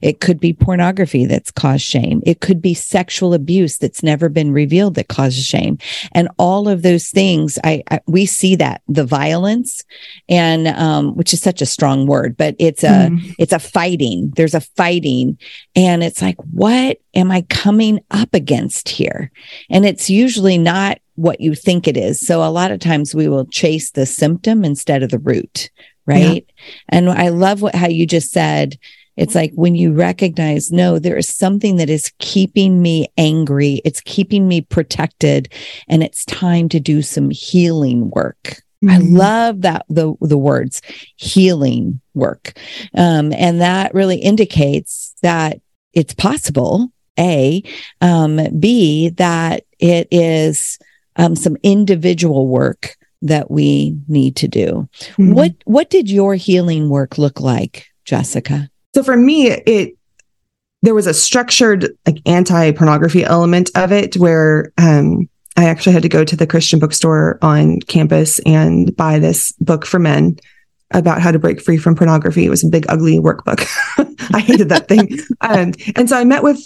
It 0.00 0.20
could 0.20 0.40
be 0.40 0.52
pornography 0.52 1.26
that's 1.26 1.50
caused 1.50 1.82
shame. 1.82 2.22
It 2.24 2.40
could 2.40 2.62
be 2.62 2.74
sexual 2.74 3.34
abuse 3.34 3.78
that's 3.78 4.02
never 4.02 4.28
been 4.28 4.52
revealed 4.52 4.94
that 4.94 5.08
causes 5.08 5.44
shame. 5.44 5.78
And 6.12 6.28
all 6.38 6.68
of 6.68 6.82
those 6.82 7.08
things, 7.08 7.58
I, 7.64 7.82
I 7.90 8.00
we 8.06 8.26
see 8.26 8.56
that 8.56 8.82
the 8.88 9.04
violence 9.04 9.84
and, 10.28 10.68
um, 10.68 11.16
which 11.16 11.32
is 11.32 11.42
such 11.42 11.62
a 11.62 11.66
strong 11.66 12.06
word, 12.06 12.36
but 12.36 12.56
it's 12.58 12.84
a, 12.84 13.10
mm. 13.10 13.34
it's 13.38 13.52
a 13.52 13.58
fighting. 13.58 14.32
There's 14.36 14.54
a 14.54 14.60
fighting 14.60 15.38
and 15.76 16.02
it's 16.02 16.22
like, 16.22 16.36
what 16.50 16.98
am 17.14 17.30
I 17.30 17.42
coming 17.42 18.00
up 18.10 18.34
against 18.34 18.88
here? 18.88 19.30
And 19.70 19.84
it's 19.84 20.08
usually 20.08 20.58
not 20.58 20.98
what 21.16 21.40
you 21.40 21.54
think 21.54 21.88
it 21.88 21.96
is. 21.96 22.20
So 22.20 22.42
a 22.42 22.48
lot 22.48 22.70
of 22.70 22.78
times 22.78 23.14
we 23.14 23.28
will 23.28 23.44
chase 23.46 23.90
the 23.90 24.06
symptom 24.06 24.64
instead 24.64 25.02
of 25.02 25.10
the 25.10 25.18
root 25.18 25.70
right? 26.08 26.46
Yeah. 26.48 26.74
And 26.88 27.10
I 27.10 27.28
love 27.28 27.62
what 27.62 27.74
how 27.74 27.86
you 27.86 28.06
just 28.06 28.32
said. 28.32 28.78
It's 29.16 29.34
like 29.34 29.52
when 29.54 29.74
you 29.74 29.92
recognize, 29.92 30.70
no, 30.70 30.98
there 30.98 31.16
is 31.16 31.28
something 31.28 31.76
that 31.76 31.90
is 31.90 32.12
keeping 32.18 32.80
me 32.80 33.08
angry. 33.18 33.82
It's 33.84 34.00
keeping 34.00 34.46
me 34.46 34.60
protected 34.60 35.52
and 35.88 36.02
it's 36.02 36.24
time 36.24 36.68
to 36.70 36.80
do 36.80 37.02
some 37.02 37.30
healing 37.30 38.10
work. 38.10 38.62
Mm-hmm. 38.82 38.90
I 38.90 38.98
love 38.98 39.62
that 39.62 39.86
the 39.88 40.14
the 40.20 40.38
words 40.38 40.80
healing 41.16 42.00
work. 42.14 42.56
Um, 42.94 43.32
and 43.32 43.60
that 43.60 43.92
really 43.92 44.18
indicates 44.18 45.14
that 45.22 45.60
it's 45.92 46.14
possible, 46.14 46.92
A, 47.18 47.62
um, 48.00 48.40
B, 48.60 49.08
that 49.10 49.64
it 49.80 50.06
is 50.12 50.78
um, 51.16 51.34
some 51.34 51.56
individual 51.64 52.46
work 52.46 52.97
that 53.22 53.50
we 53.50 53.98
need 54.08 54.36
to 54.36 54.48
do. 54.48 54.88
Mm-hmm. 55.12 55.32
What 55.32 55.54
what 55.64 55.90
did 55.90 56.10
your 56.10 56.34
healing 56.34 56.88
work 56.88 57.18
look 57.18 57.40
like, 57.40 57.86
Jessica? 58.04 58.70
So 58.94 59.02
for 59.02 59.16
me, 59.16 59.48
it 59.50 59.96
there 60.82 60.94
was 60.94 61.06
a 61.06 61.14
structured 61.14 61.96
like 62.06 62.18
anti-pornography 62.26 63.24
element 63.24 63.70
of 63.74 63.90
it 63.92 64.16
where 64.16 64.72
um, 64.78 65.28
I 65.56 65.64
actually 65.64 65.92
had 65.92 66.02
to 66.02 66.08
go 66.08 66.24
to 66.24 66.36
the 66.36 66.46
Christian 66.46 66.78
bookstore 66.78 67.38
on 67.42 67.80
campus 67.80 68.38
and 68.46 68.94
buy 68.96 69.18
this 69.18 69.52
book 69.52 69.84
for 69.84 69.98
men 69.98 70.38
about 70.92 71.20
how 71.20 71.32
to 71.32 71.38
break 71.38 71.60
free 71.60 71.76
from 71.76 71.96
pornography. 71.96 72.46
It 72.46 72.50
was 72.50 72.64
a 72.64 72.68
big, 72.68 72.86
ugly 72.88 73.18
workbook. 73.18 73.66
I 74.34 74.40
hated 74.40 74.68
that 74.68 74.88
thing. 74.88 75.18
And, 75.40 75.76
and 75.96 76.08
so 76.08 76.16
I 76.16 76.24
met 76.24 76.42
with 76.42 76.60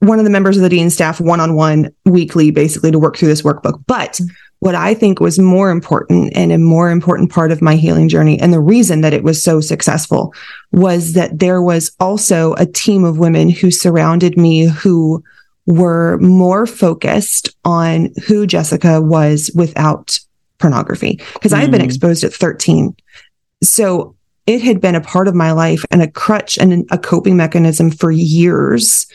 one 0.00 0.18
of 0.18 0.24
the 0.24 0.30
members 0.30 0.56
of 0.56 0.62
the 0.62 0.70
dean 0.70 0.88
staff 0.88 1.20
one 1.20 1.40
on 1.40 1.54
one 1.54 1.94
weekly, 2.06 2.50
basically 2.50 2.90
to 2.90 2.98
work 2.98 3.16
through 3.16 3.28
this 3.28 3.42
workbook. 3.42 3.84
But 3.86 4.20
what 4.60 4.74
I 4.74 4.94
think 4.94 5.20
was 5.20 5.38
more 5.38 5.70
important 5.70 6.32
and 6.36 6.52
a 6.52 6.58
more 6.58 6.90
important 6.90 7.30
part 7.30 7.50
of 7.50 7.62
my 7.62 7.76
healing 7.76 8.08
journey, 8.08 8.38
and 8.38 8.52
the 8.52 8.60
reason 8.60 9.00
that 9.00 9.14
it 9.14 9.24
was 9.24 9.42
so 9.42 9.60
successful 9.60 10.34
was 10.70 11.14
that 11.14 11.38
there 11.38 11.62
was 11.62 11.90
also 11.98 12.52
a 12.54 12.66
team 12.66 13.04
of 13.04 13.18
women 13.18 13.48
who 13.48 13.70
surrounded 13.70 14.36
me 14.36 14.66
who 14.66 15.24
were 15.66 16.18
more 16.18 16.66
focused 16.66 17.48
on 17.64 18.10
who 18.26 18.46
Jessica 18.46 19.00
was 19.00 19.50
without 19.54 20.20
pornography. 20.58 21.20
Because 21.32 21.52
mm. 21.52 21.56
I 21.56 21.60
had 21.60 21.70
been 21.70 21.80
mm. 21.80 21.86
exposed 21.86 22.22
at 22.22 22.34
13. 22.34 22.94
So 23.62 24.14
it 24.46 24.60
had 24.60 24.80
been 24.80 24.94
a 24.94 25.00
part 25.00 25.26
of 25.26 25.34
my 25.34 25.52
life 25.52 25.84
and 25.90 26.02
a 26.02 26.10
crutch 26.10 26.58
and 26.58 26.86
a 26.90 26.98
coping 26.98 27.36
mechanism 27.36 27.90
for 27.90 28.10
years. 28.10 29.06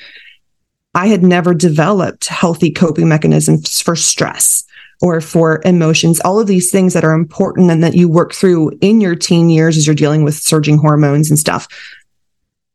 I 0.96 1.08
had 1.08 1.24
never 1.24 1.54
developed 1.54 2.28
healthy 2.28 2.72
coping 2.72 3.08
mechanisms 3.08 3.82
for 3.82 3.96
stress 3.96 4.64
or 5.02 5.22
for 5.22 5.62
emotions, 5.66 6.20
all 6.22 6.40
of 6.40 6.48
these 6.48 6.72
things 6.72 6.94
that 6.94 7.04
are 7.04 7.14
important 7.14 7.72
and 7.72 7.84
that 7.84 7.96
you 7.96 8.10
work 8.10 8.34
through 8.34 8.72
in 8.82 9.02
your 9.02 9.16
teen 9.16 9.50
years 9.50 9.78
as 9.78 9.86
you're 9.86 9.96
dealing 9.96 10.24
with 10.24 10.36
surging 10.36 10.78
hormones 10.78 11.30
and 11.30 11.40
stuff. 11.40 11.68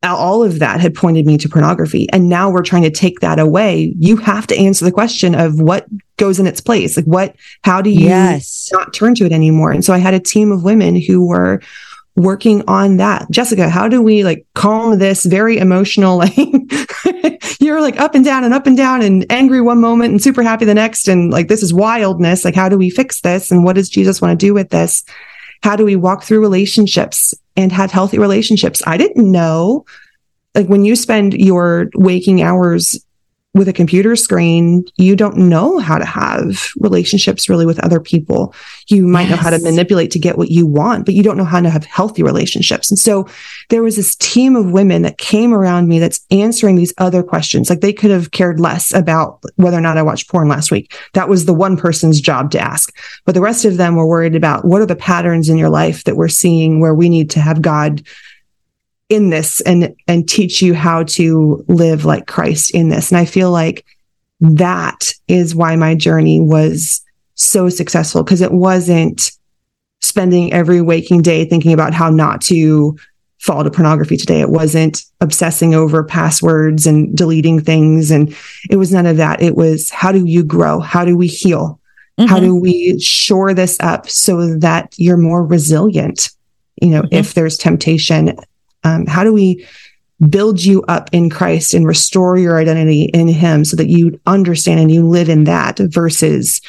All 0.02 0.42
of 0.42 0.60
that 0.60 0.80
had 0.80 0.94
pointed 0.94 1.26
me 1.26 1.36
to 1.38 1.48
pornography. 1.48 2.08
And 2.10 2.28
now 2.28 2.48
we're 2.48 2.62
trying 2.62 2.84
to 2.84 2.90
take 2.90 3.20
that 3.20 3.38
away. 3.38 3.94
You 3.98 4.16
have 4.16 4.46
to 4.46 4.56
answer 4.56 4.84
the 4.84 4.92
question 4.92 5.34
of 5.34 5.60
what 5.60 5.86
goes 6.16 6.40
in 6.40 6.46
its 6.46 6.60
place. 6.60 6.96
Like, 6.96 7.04
what, 7.04 7.36
how 7.64 7.82
do 7.82 7.90
you 7.90 8.06
yes. 8.06 8.70
not 8.72 8.94
turn 8.94 9.14
to 9.16 9.26
it 9.26 9.32
anymore? 9.32 9.72
And 9.72 9.84
so 9.84 9.92
I 9.92 9.98
had 9.98 10.14
a 10.14 10.20
team 10.20 10.52
of 10.52 10.64
women 10.64 10.98
who 11.00 11.26
were 11.26 11.60
working 12.16 12.62
on 12.68 12.96
that. 12.98 13.30
Jessica, 13.30 13.68
how 13.68 13.88
do 13.88 14.02
we 14.02 14.24
like 14.24 14.46
calm 14.54 14.98
this 14.98 15.24
very 15.24 15.58
emotional, 15.58 16.18
like 16.18 16.34
you're 17.60 17.80
like 17.80 18.00
up 18.00 18.14
and 18.14 18.24
down 18.24 18.44
and 18.44 18.54
up 18.54 18.66
and 18.66 18.76
down 18.76 19.02
and 19.02 19.24
angry 19.30 19.60
one 19.60 19.80
moment 19.80 20.10
and 20.10 20.22
super 20.22 20.42
happy 20.42 20.64
the 20.64 20.74
next. 20.74 21.08
And 21.08 21.30
like, 21.30 21.48
this 21.48 21.62
is 21.62 21.72
wildness. 21.72 22.44
Like, 22.44 22.54
how 22.54 22.68
do 22.68 22.78
we 22.78 22.90
fix 22.90 23.20
this? 23.20 23.50
And 23.50 23.64
what 23.64 23.76
does 23.76 23.88
Jesus 23.88 24.20
want 24.20 24.38
to 24.38 24.46
do 24.46 24.54
with 24.54 24.70
this? 24.70 25.04
How 25.62 25.76
do 25.76 25.84
we 25.84 25.96
walk 25.96 26.24
through 26.24 26.40
relationships 26.40 27.34
and 27.56 27.70
have 27.70 27.90
healthy 27.90 28.18
relationships? 28.18 28.82
I 28.86 28.96
didn't 28.96 29.30
know. 29.30 29.84
Like 30.54 30.66
when 30.66 30.84
you 30.84 30.96
spend 30.96 31.34
your 31.34 31.90
waking 31.94 32.42
hours 32.42 32.98
with 33.52 33.66
a 33.66 33.72
computer 33.72 34.14
screen, 34.14 34.84
you 34.96 35.16
don't 35.16 35.36
know 35.36 35.78
how 35.78 35.98
to 35.98 36.04
have 36.04 36.70
relationships 36.78 37.48
really 37.48 37.66
with 37.66 37.80
other 37.80 37.98
people. 37.98 38.54
You 38.86 39.08
might 39.08 39.22
yes. 39.22 39.30
know 39.30 39.36
how 39.36 39.50
to 39.50 39.58
manipulate 39.58 40.12
to 40.12 40.20
get 40.20 40.38
what 40.38 40.50
you 40.50 40.66
want, 40.66 41.04
but 41.04 41.14
you 41.14 41.24
don't 41.24 41.36
know 41.36 41.44
how 41.44 41.60
to 41.60 41.68
have 41.68 41.84
healthy 41.84 42.22
relationships. 42.22 42.90
And 42.90 42.98
so 42.98 43.26
there 43.68 43.82
was 43.82 43.96
this 43.96 44.14
team 44.14 44.54
of 44.54 44.70
women 44.70 45.02
that 45.02 45.18
came 45.18 45.52
around 45.52 45.88
me 45.88 45.98
that's 45.98 46.24
answering 46.30 46.76
these 46.76 46.94
other 46.98 47.24
questions. 47.24 47.68
Like 47.68 47.80
they 47.80 47.92
could 47.92 48.12
have 48.12 48.30
cared 48.30 48.60
less 48.60 48.94
about 48.94 49.42
whether 49.56 49.76
or 49.76 49.82
not 49.82 49.98
I 49.98 50.02
watched 50.02 50.30
porn 50.30 50.48
last 50.48 50.70
week. 50.70 50.94
That 51.14 51.28
was 51.28 51.44
the 51.44 51.54
one 51.54 51.76
person's 51.76 52.20
job 52.20 52.52
to 52.52 52.60
ask. 52.60 52.96
But 53.24 53.34
the 53.34 53.40
rest 53.40 53.64
of 53.64 53.78
them 53.78 53.96
were 53.96 54.06
worried 54.06 54.36
about 54.36 54.64
what 54.64 54.80
are 54.80 54.86
the 54.86 54.94
patterns 54.94 55.48
in 55.48 55.58
your 55.58 55.70
life 55.70 56.04
that 56.04 56.16
we're 56.16 56.28
seeing 56.28 56.78
where 56.78 56.94
we 56.94 57.08
need 57.08 57.30
to 57.30 57.40
have 57.40 57.62
God 57.62 58.02
in 59.10 59.28
this 59.28 59.60
and 59.62 59.94
and 60.06 60.26
teach 60.26 60.62
you 60.62 60.72
how 60.72 61.02
to 61.02 61.62
live 61.68 62.06
like 62.06 62.26
Christ 62.26 62.74
in 62.74 62.88
this. 62.88 63.10
And 63.10 63.18
I 63.18 63.26
feel 63.26 63.50
like 63.50 63.84
that 64.40 65.12
is 65.28 65.54
why 65.54 65.76
my 65.76 65.94
journey 65.94 66.40
was 66.40 67.02
so 67.34 67.68
successful 67.68 68.22
because 68.22 68.40
it 68.40 68.52
wasn't 68.52 69.32
spending 70.00 70.52
every 70.52 70.80
waking 70.80 71.20
day 71.20 71.44
thinking 71.44 71.72
about 71.72 71.92
how 71.92 72.08
not 72.08 72.40
to 72.40 72.96
fall 73.38 73.64
to 73.64 73.70
pornography 73.70 74.16
today. 74.16 74.40
It 74.40 74.50
wasn't 74.50 75.02
obsessing 75.20 75.74
over 75.74 76.04
passwords 76.04 76.86
and 76.86 77.14
deleting 77.16 77.60
things. 77.60 78.10
And 78.10 78.34
it 78.70 78.76
was 78.76 78.92
none 78.92 79.06
of 79.06 79.16
that. 79.16 79.42
It 79.42 79.56
was 79.56 79.90
how 79.90 80.12
do 80.12 80.24
you 80.24 80.44
grow? 80.44 80.80
How 80.80 81.04
do 81.04 81.16
we 81.16 81.26
heal? 81.26 81.80
Mm-hmm. 82.18 82.28
How 82.28 82.38
do 82.38 82.54
we 82.54 83.00
shore 83.00 83.54
this 83.54 83.78
up 83.80 84.08
so 84.08 84.56
that 84.58 84.94
you're 84.98 85.16
more 85.16 85.44
resilient? 85.44 86.30
You 86.80 86.90
know, 86.90 87.02
mm-hmm. 87.02 87.14
if 87.14 87.34
there's 87.34 87.56
temptation 87.56 88.36
um, 88.84 89.06
how 89.06 89.24
do 89.24 89.32
we 89.32 89.66
build 90.28 90.62
you 90.62 90.82
up 90.82 91.08
in 91.12 91.30
Christ 91.30 91.72
and 91.74 91.86
restore 91.86 92.36
your 92.36 92.58
identity 92.58 93.04
in 93.04 93.28
Him 93.28 93.64
so 93.64 93.76
that 93.76 93.88
you 93.88 94.20
understand 94.26 94.80
and 94.80 94.90
you 94.90 95.08
live 95.08 95.28
in 95.28 95.44
that 95.44 95.78
versus 95.78 96.60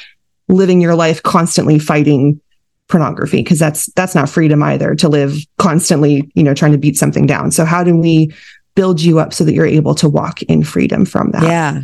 living 0.47 0.81
your 0.81 0.95
life 0.95 1.21
constantly 1.23 1.79
fighting 1.79 2.39
pornography? 2.87 3.37
Because 3.37 3.59
that's 3.59 3.87
that's 3.93 4.15
not 4.15 4.29
freedom 4.29 4.63
either 4.63 4.95
to 4.95 5.09
live 5.09 5.35
constantly 5.57 6.31
you 6.35 6.43
know 6.43 6.53
trying 6.53 6.71
to 6.71 6.77
beat 6.77 6.97
something 6.97 7.25
down. 7.25 7.51
So 7.51 7.65
how 7.65 7.83
do 7.83 7.95
we 7.97 8.33
build 8.75 9.01
you 9.01 9.19
up 9.19 9.33
so 9.33 9.43
that 9.43 9.53
you're 9.53 9.65
able 9.65 9.95
to 9.95 10.07
walk 10.07 10.41
in 10.43 10.63
freedom 10.63 11.05
from 11.05 11.31
that? 11.31 11.43
Yeah. 11.43 11.81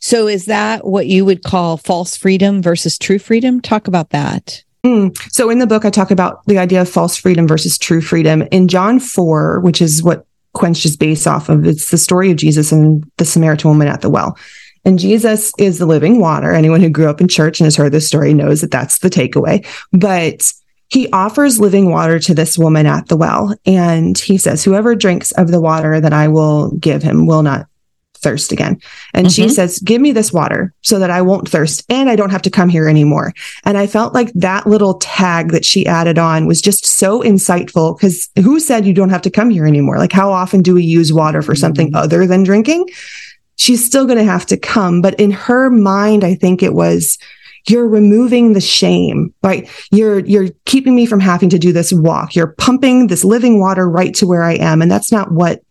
So 0.00 0.26
is 0.26 0.46
that 0.46 0.86
what 0.86 1.06
you 1.06 1.24
would 1.24 1.44
call 1.44 1.76
false 1.76 2.16
freedom 2.16 2.62
versus 2.62 2.98
true 2.98 3.18
freedom? 3.18 3.60
Talk 3.60 3.88
about 3.88 4.10
that 4.10 4.64
Mm. 4.84 5.16
So 5.32 5.50
in 5.50 5.58
the 5.58 5.66
book, 5.66 5.84
I 5.84 5.90
talk 5.90 6.10
about 6.10 6.44
the 6.46 6.58
idea 6.58 6.80
of 6.80 6.88
false 6.88 7.16
freedom 7.16 7.46
versus 7.46 7.76
true 7.76 8.00
freedom. 8.00 8.42
In 8.50 8.68
John 8.68 8.98
4, 8.98 9.60
which 9.60 9.82
is 9.82 10.02
what 10.02 10.26
Quenched 10.52 10.84
is 10.84 10.96
based 10.96 11.26
off 11.26 11.48
of, 11.48 11.66
it's 11.66 11.90
the 11.90 11.98
story 11.98 12.30
of 12.30 12.36
Jesus 12.36 12.72
and 12.72 13.08
the 13.18 13.24
Samaritan 13.24 13.70
woman 13.70 13.88
at 13.88 14.00
the 14.00 14.10
well. 14.10 14.38
And 14.84 14.98
Jesus 14.98 15.52
is 15.58 15.78
the 15.78 15.86
living 15.86 16.20
water. 16.20 16.52
Anyone 16.52 16.80
who 16.80 16.88
grew 16.88 17.08
up 17.08 17.20
in 17.20 17.28
church 17.28 17.60
and 17.60 17.66
has 17.66 17.76
heard 17.76 17.92
this 17.92 18.06
story 18.06 18.32
knows 18.32 18.62
that 18.62 18.70
that's 18.70 19.00
the 19.00 19.10
takeaway. 19.10 19.66
But 19.92 20.50
he 20.88 21.10
offers 21.12 21.60
living 21.60 21.90
water 21.90 22.18
to 22.18 22.34
this 22.34 22.58
woman 22.58 22.86
at 22.86 23.08
the 23.08 23.16
well. 23.16 23.54
And 23.66 24.18
he 24.18 24.38
says, 24.38 24.64
Whoever 24.64 24.94
drinks 24.94 25.32
of 25.32 25.50
the 25.50 25.60
water 25.60 26.00
that 26.00 26.12
I 26.12 26.28
will 26.28 26.70
give 26.72 27.02
him 27.02 27.26
will 27.26 27.42
not 27.42 27.66
thirst 28.20 28.52
again. 28.52 28.80
And 29.14 29.26
mm-hmm. 29.26 29.42
she 29.42 29.48
says, 29.48 29.78
Give 29.80 30.00
me 30.00 30.12
this 30.12 30.32
water 30.32 30.72
so 30.82 30.98
that 30.98 31.10
I 31.10 31.22
won't 31.22 31.48
thirst 31.48 31.84
and 31.90 32.08
I 32.08 32.16
don't 32.16 32.30
have 32.30 32.42
to 32.42 32.50
come 32.50 32.68
here 32.68 32.88
anymore. 32.88 33.32
And 33.64 33.76
I 33.76 33.86
felt 33.86 34.14
like 34.14 34.32
that 34.34 34.66
little 34.66 34.94
tag 34.94 35.52
that 35.52 35.64
she 35.64 35.86
added 35.86 36.18
on 36.18 36.46
was 36.46 36.60
just 36.60 36.86
so 36.86 37.22
insightful 37.22 37.96
because 37.96 38.28
who 38.42 38.60
said 38.60 38.86
you 38.86 38.94
don't 38.94 39.10
have 39.10 39.22
to 39.22 39.30
come 39.30 39.50
here 39.50 39.66
anymore? 39.66 39.98
Like, 39.98 40.12
how 40.12 40.30
often 40.30 40.62
do 40.62 40.74
we 40.74 40.84
use 40.84 41.12
water 41.12 41.42
for 41.42 41.54
something 41.54 41.88
mm-hmm. 41.88 41.96
other 41.96 42.26
than 42.26 42.42
drinking? 42.42 42.88
She's 43.56 43.84
still 43.84 44.06
going 44.06 44.18
to 44.18 44.24
have 44.24 44.46
to 44.46 44.56
come. 44.56 45.02
But 45.02 45.18
in 45.20 45.30
her 45.32 45.70
mind, 45.70 46.24
I 46.24 46.34
think 46.34 46.62
it 46.62 46.72
was, 46.72 47.18
you're 47.68 47.88
removing 47.88 48.54
the 48.54 48.60
shame, 48.60 49.34
right? 49.42 49.68
You're, 49.90 50.20
you're 50.20 50.48
keeping 50.64 50.94
me 50.94 51.04
from 51.04 51.20
having 51.20 51.50
to 51.50 51.58
do 51.58 51.72
this 51.72 51.92
walk. 51.92 52.34
You're 52.34 52.54
pumping 52.54 53.08
this 53.08 53.24
living 53.24 53.60
water 53.60 53.88
right 53.88 54.14
to 54.14 54.26
where 54.26 54.42
I 54.42 54.54
am. 54.54 54.80
And 54.80 54.90
that's 54.90 55.12
not 55.12 55.30
what, 55.30 55.62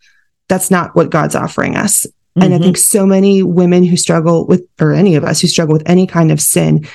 that's 0.47 0.69
not 0.69 0.95
what 0.95 1.09
God's 1.09 1.35
offering 1.35 1.75
us. 1.75 2.05
Mm-hmm. 2.39 2.53
And 2.53 2.53
I 2.53 2.57
think 2.59 2.77
mm-hmm. 2.77 2.99
so 2.99 3.05
many 3.05 3.43
women 3.43 3.83
who 3.83 3.97
struggle 3.97 4.47
with, 4.47 4.65
or 4.79 4.93
any 4.93 5.15
of 5.15 5.23
us 5.23 5.41
who 5.41 5.47
struggle 5.47 5.73
with 5.73 5.87
any 5.87 6.07
kind 6.07 6.31
of 6.31 6.41
sin, 6.41 6.87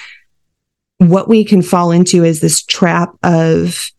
what 0.98 1.28
we 1.28 1.44
can 1.44 1.61
fall 1.62 1.90
into 1.90 2.24
is 2.24 2.40
this 2.40 2.62
trap 2.62 3.14
of, 3.22 3.90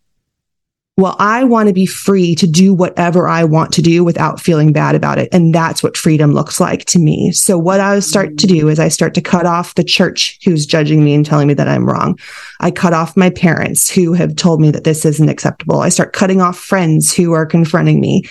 well, 0.98 1.14
I 1.18 1.44
want 1.44 1.68
to 1.68 1.74
be 1.74 1.84
free 1.84 2.34
to 2.36 2.46
do 2.46 2.72
whatever 2.72 3.28
I 3.28 3.44
want 3.44 3.70
to 3.74 3.82
do 3.82 4.02
without 4.02 4.40
feeling 4.40 4.72
bad 4.72 4.94
about 4.94 5.18
it. 5.18 5.28
And 5.30 5.54
that's 5.54 5.82
what 5.82 5.94
freedom 5.94 6.32
looks 6.32 6.58
like 6.58 6.86
to 6.86 6.98
me. 6.98 7.32
So 7.32 7.58
what 7.58 7.80
I 7.80 8.00
start 8.00 8.38
to 8.38 8.46
do 8.46 8.68
is 8.68 8.78
I 8.78 8.88
start 8.88 9.12
to 9.14 9.20
cut 9.20 9.44
off 9.44 9.74
the 9.74 9.84
church 9.84 10.38
who's 10.42 10.64
judging 10.64 11.04
me 11.04 11.12
and 11.12 11.24
telling 11.24 11.48
me 11.48 11.54
that 11.54 11.68
I'm 11.68 11.84
wrong. 11.84 12.18
I 12.60 12.70
cut 12.70 12.94
off 12.94 13.14
my 13.14 13.28
parents 13.28 13.90
who 13.90 14.14
have 14.14 14.36
told 14.36 14.62
me 14.62 14.70
that 14.70 14.84
this 14.84 15.04
isn't 15.04 15.28
acceptable. 15.28 15.80
I 15.80 15.90
start 15.90 16.14
cutting 16.14 16.40
off 16.40 16.58
friends 16.58 17.14
who 17.14 17.32
are 17.32 17.44
confronting 17.44 18.00
me. 18.00 18.22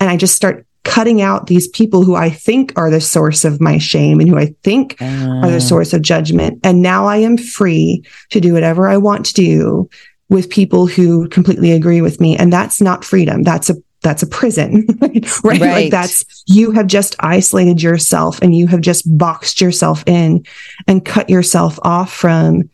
And 0.00 0.08
I 0.08 0.16
just 0.16 0.34
start 0.34 0.66
cutting 0.84 1.22
out 1.22 1.46
these 1.46 1.66
people 1.68 2.04
who 2.04 2.14
I 2.14 2.30
think 2.30 2.72
are 2.76 2.90
the 2.90 3.00
source 3.00 3.44
of 3.44 3.60
my 3.60 3.78
shame 3.78 4.20
and 4.20 4.28
who 4.28 4.38
I 4.38 4.54
think 4.62 5.00
uh. 5.00 5.04
are 5.42 5.50
the 5.50 5.56
ah. 5.56 5.60
source 5.60 5.92
of 5.92 6.02
judgment. 6.02 6.60
And 6.62 6.82
now 6.82 7.06
I 7.06 7.16
am 7.16 7.36
free 7.36 8.04
to 8.30 8.40
do 8.40 8.52
whatever 8.52 8.86
I 8.86 8.98
want 8.98 9.26
to 9.26 9.34
do 9.34 9.88
with 10.28 10.50
people 10.50 10.86
who 10.86 11.28
completely 11.28 11.72
agree 11.72 12.00
with 12.00 12.20
me. 12.20 12.36
And 12.36 12.52
that's 12.52 12.80
not 12.80 13.04
freedom. 13.04 13.42
That's 13.42 13.70
a 13.70 13.76
that's 14.02 14.22
a 14.22 14.26
prison, 14.26 14.86
right? 15.00 15.44
right? 15.44 15.60
Like 15.60 15.90
that's 15.90 16.44
you 16.46 16.70
have 16.72 16.86
just 16.86 17.16
isolated 17.20 17.82
yourself 17.82 18.38
and 18.42 18.54
you 18.54 18.66
have 18.68 18.82
just 18.82 19.04
boxed 19.18 19.60
yourself 19.60 20.04
in 20.06 20.44
and 20.86 21.04
cut 21.04 21.30
yourself 21.30 21.78
off 21.82 22.12
from 22.12 22.68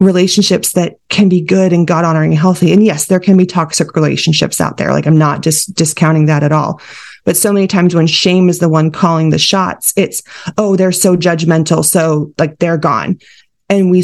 relationships 0.00 0.72
that 0.72 0.96
can 1.10 1.28
be 1.28 1.42
good 1.42 1.74
and 1.74 1.86
God 1.86 2.06
honoring 2.06 2.32
and 2.32 2.40
healthy. 2.40 2.72
And 2.72 2.82
yes, 2.82 3.06
there 3.06 3.20
can 3.20 3.36
be 3.36 3.44
toxic 3.44 3.94
relationships 3.94 4.60
out 4.60 4.78
there. 4.78 4.92
Like 4.92 5.06
I'm 5.06 5.18
not 5.18 5.42
just 5.42 5.74
discounting 5.74 6.24
that 6.26 6.42
at 6.42 6.52
all. 6.52 6.80
But 7.24 7.36
so 7.36 7.52
many 7.52 7.66
times 7.66 7.94
when 7.94 8.06
shame 8.06 8.48
is 8.48 8.58
the 8.58 8.68
one 8.68 8.90
calling 8.90 9.30
the 9.30 9.38
shots, 9.38 9.92
it's, 9.96 10.22
oh, 10.56 10.76
they're 10.76 10.92
so 10.92 11.16
judgmental. 11.16 11.84
So 11.84 12.32
like 12.38 12.58
they're 12.58 12.78
gone. 12.78 13.18
And 13.68 13.90
we, 13.90 14.02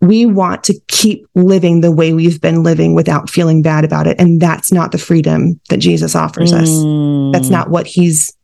we 0.00 0.26
want 0.26 0.64
to 0.64 0.78
keep 0.88 1.26
living 1.34 1.80
the 1.80 1.92
way 1.92 2.12
we've 2.12 2.40
been 2.40 2.62
living 2.62 2.94
without 2.94 3.30
feeling 3.30 3.62
bad 3.62 3.84
about 3.84 4.06
it. 4.06 4.20
And 4.20 4.40
that's 4.40 4.72
not 4.72 4.92
the 4.92 4.98
freedom 4.98 5.58
that 5.70 5.78
Jesus 5.78 6.14
offers 6.14 6.52
mm. 6.52 7.32
us. 7.32 7.32
That's 7.32 7.50
not 7.50 7.70
what 7.70 7.86
he's 7.86 8.36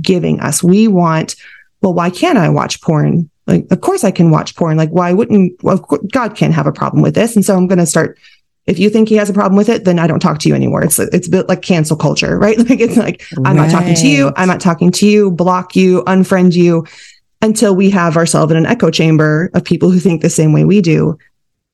giving 0.00 0.38
us. 0.40 0.62
We 0.62 0.86
want, 0.86 1.34
well, 1.80 1.94
why 1.94 2.10
can't 2.10 2.38
I 2.38 2.48
watch 2.48 2.80
porn? 2.80 3.28
Like, 3.46 3.66
of 3.72 3.80
course 3.80 4.04
I 4.04 4.12
can 4.12 4.30
watch 4.30 4.54
porn. 4.54 4.76
Like, 4.76 4.90
why 4.90 5.12
wouldn't, 5.12 5.60
well, 5.64 5.78
God 6.12 6.36
can't 6.36 6.54
have 6.54 6.68
a 6.68 6.72
problem 6.72 7.02
with 7.02 7.16
this. 7.16 7.34
And 7.34 7.44
so 7.44 7.56
I'm 7.56 7.66
going 7.66 7.78
to 7.78 7.86
start, 7.86 8.16
if 8.70 8.78
you 8.78 8.88
think 8.88 9.08
he 9.08 9.16
has 9.16 9.28
a 9.28 9.32
problem 9.32 9.56
with 9.56 9.68
it, 9.68 9.84
then 9.84 9.98
I 9.98 10.06
don't 10.06 10.20
talk 10.20 10.38
to 10.38 10.48
you 10.48 10.54
anymore. 10.54 10.84
It's, 10.84 10.98
it's 11.00 11.26
a 11.26 11.30
bit 11.30 11.48
like 11.48 11.60
cancel 11.60 11.96
culture, 11.96 12.38
right? 12.38 12.56
Like, 12.70 12.78
it's 12.78 12.96
like, 12.96 13.24
I'm 13.44 13.56
not 13.56 13.70
talking 13.70 13.94
to 13.94 14.06
you. 14.06 14.32
I'm 14.36 14.46
not 14.46 14.60
talking 14.60 14.92
to 14.92 15.06
you, 15.06 15.32
block 15.32 15.74
you, 15.74 16.04
unfriend 16.04 16.54
you 16.54 16.86
until 17.42 17.74
we 17.74 17.90
have 17.90 18.16
ourselves 18.16 18.52
in 18.52 18.56
an 18.56 18.66
echo 18.66 18.90
chamber 18.90 19.50
of 19.54 19.64
people 19.64 19.90
who 19.90 19.98
think 19.98 20.22
the 20.22 20.30
same 20.30 20.52
way 20.52 20.64
we 20.64 20.80
do. 20.80 21.18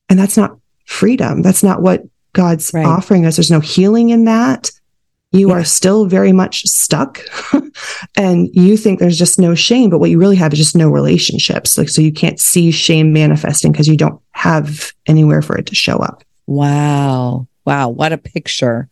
And 0.08 0.18
that's 0.18 0.38
not 0.38 0.58
freedom. 0.86 1.42
That's 1.42 1.62
not 1.62 1.82
what 1.82 2.04
God's 2.32 2.72
right. 2.72 2.86
offering 2.86 3.26
us. 3.26 3.36
There's 3.36 3.50
no 3.50 3.60
healing 3.60 4.08
in 4.08 4.24
that 4.24 4.70
you 5.32 5.48
yeah. 5.48 5.56
are 5.56 5.64
still 5.64 6.06
very 6.06 6.32
much 6.32 6.62
stuck 6.66 7.20
and 8.16 8.48
you 8.52 8.76
think 8.76 8.98
there's 8.98 9.18
just 9.18 9.38
no 9.38 9.54
shame 9.54 9.90
but 9.90 9.98
what 9.98 10.10
you 10.10 10.18
really 10.18 10.36
have 10.36 10.52
is 10.52 10.58
just 10.58 10.76
no 10.76 10.88
relationships 10.88 11.76
like 11.76 11.88
so 11.88 12.00
you 12.00 12.12
can't 12.12 12.40
see 12.40 12.70
shame 12.70 13.12
manifesting 13.12 13.72
because 13.72 13.88
you 13.88 13.96
don't 13.96 14.20
have 14.32 14.92
anywhere 15.06 15.42
for 15.42 15.58
it 15.58 15.66
to 15.66 15.74
show 15.74 15.96
up 15.96 16.22
wow 16.46 17.46
wow 17.64 17.88
what 17.88 18.12
a 18.12 18.18
picture 18.18 18.88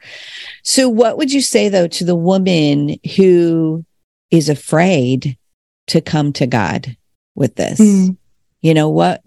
so 0.62 0.88
what 0.88 1.16
would 1.16 1.32
you 1.32 1.40
say 1.40 1.68
though 1.68 1.88
to 1.88 2.04
the 2.04 2.16
woman 2.16 2.96
who 3.16 3.84
is 4.30 4.48
afraid 4.48 5.38
to 5.86 6.00
come 6.00 6.32
to 6.32 6.46
god 6.46 6.96
with 7.34 7.54
this 7.56 7.80
mm. 7.80 8.16
you 8.62 8.74
know 8.74 8.88
what 8.88 9.22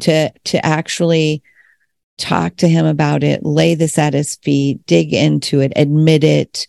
to 0.00 0.30
to 0.44 0.64
actually 0.64 1.42
talk 2.22 2.56
to 2.56 2.68
him 2.68 2.86
about 2.86 3.24
it, 3.24 3.44
lay 3.44 3.74
this 3.74 3.98
at 3.98 4.14
his 4.14 4.36
feet, 4.36 4.84
dig 4.86 5.12
into 5.12 5.60
it, 5.60 5.72
admit 5.76 6.24
it. 6.24 6.66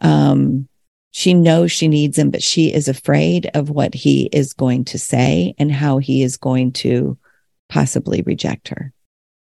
Um, 0.00 0.68
she 1.12 1.32
knows 1.32 1.72
she 1.72 1.88
needs 1.88 2.18
him, 2.18 2.30
but 2.30 2.42
she 2.42 2.72
is 2.72 2.88
afraid 2.88 3.50
of 3.54 3.70
what 3.70 3.94
he 3.94 4.28
is 4.32 4.52
going 4.52 4.84
to 4.86 4.98
say 4.98 5.54
and 5.58 5.72
how 5.72 5.98
he 5.98 6.22
is 6.22 6.36
going 6.36 6.72
to 6.72 7.16
possibly 7.68 8.22
reject 8.22 8.68
her. 8.68 8.92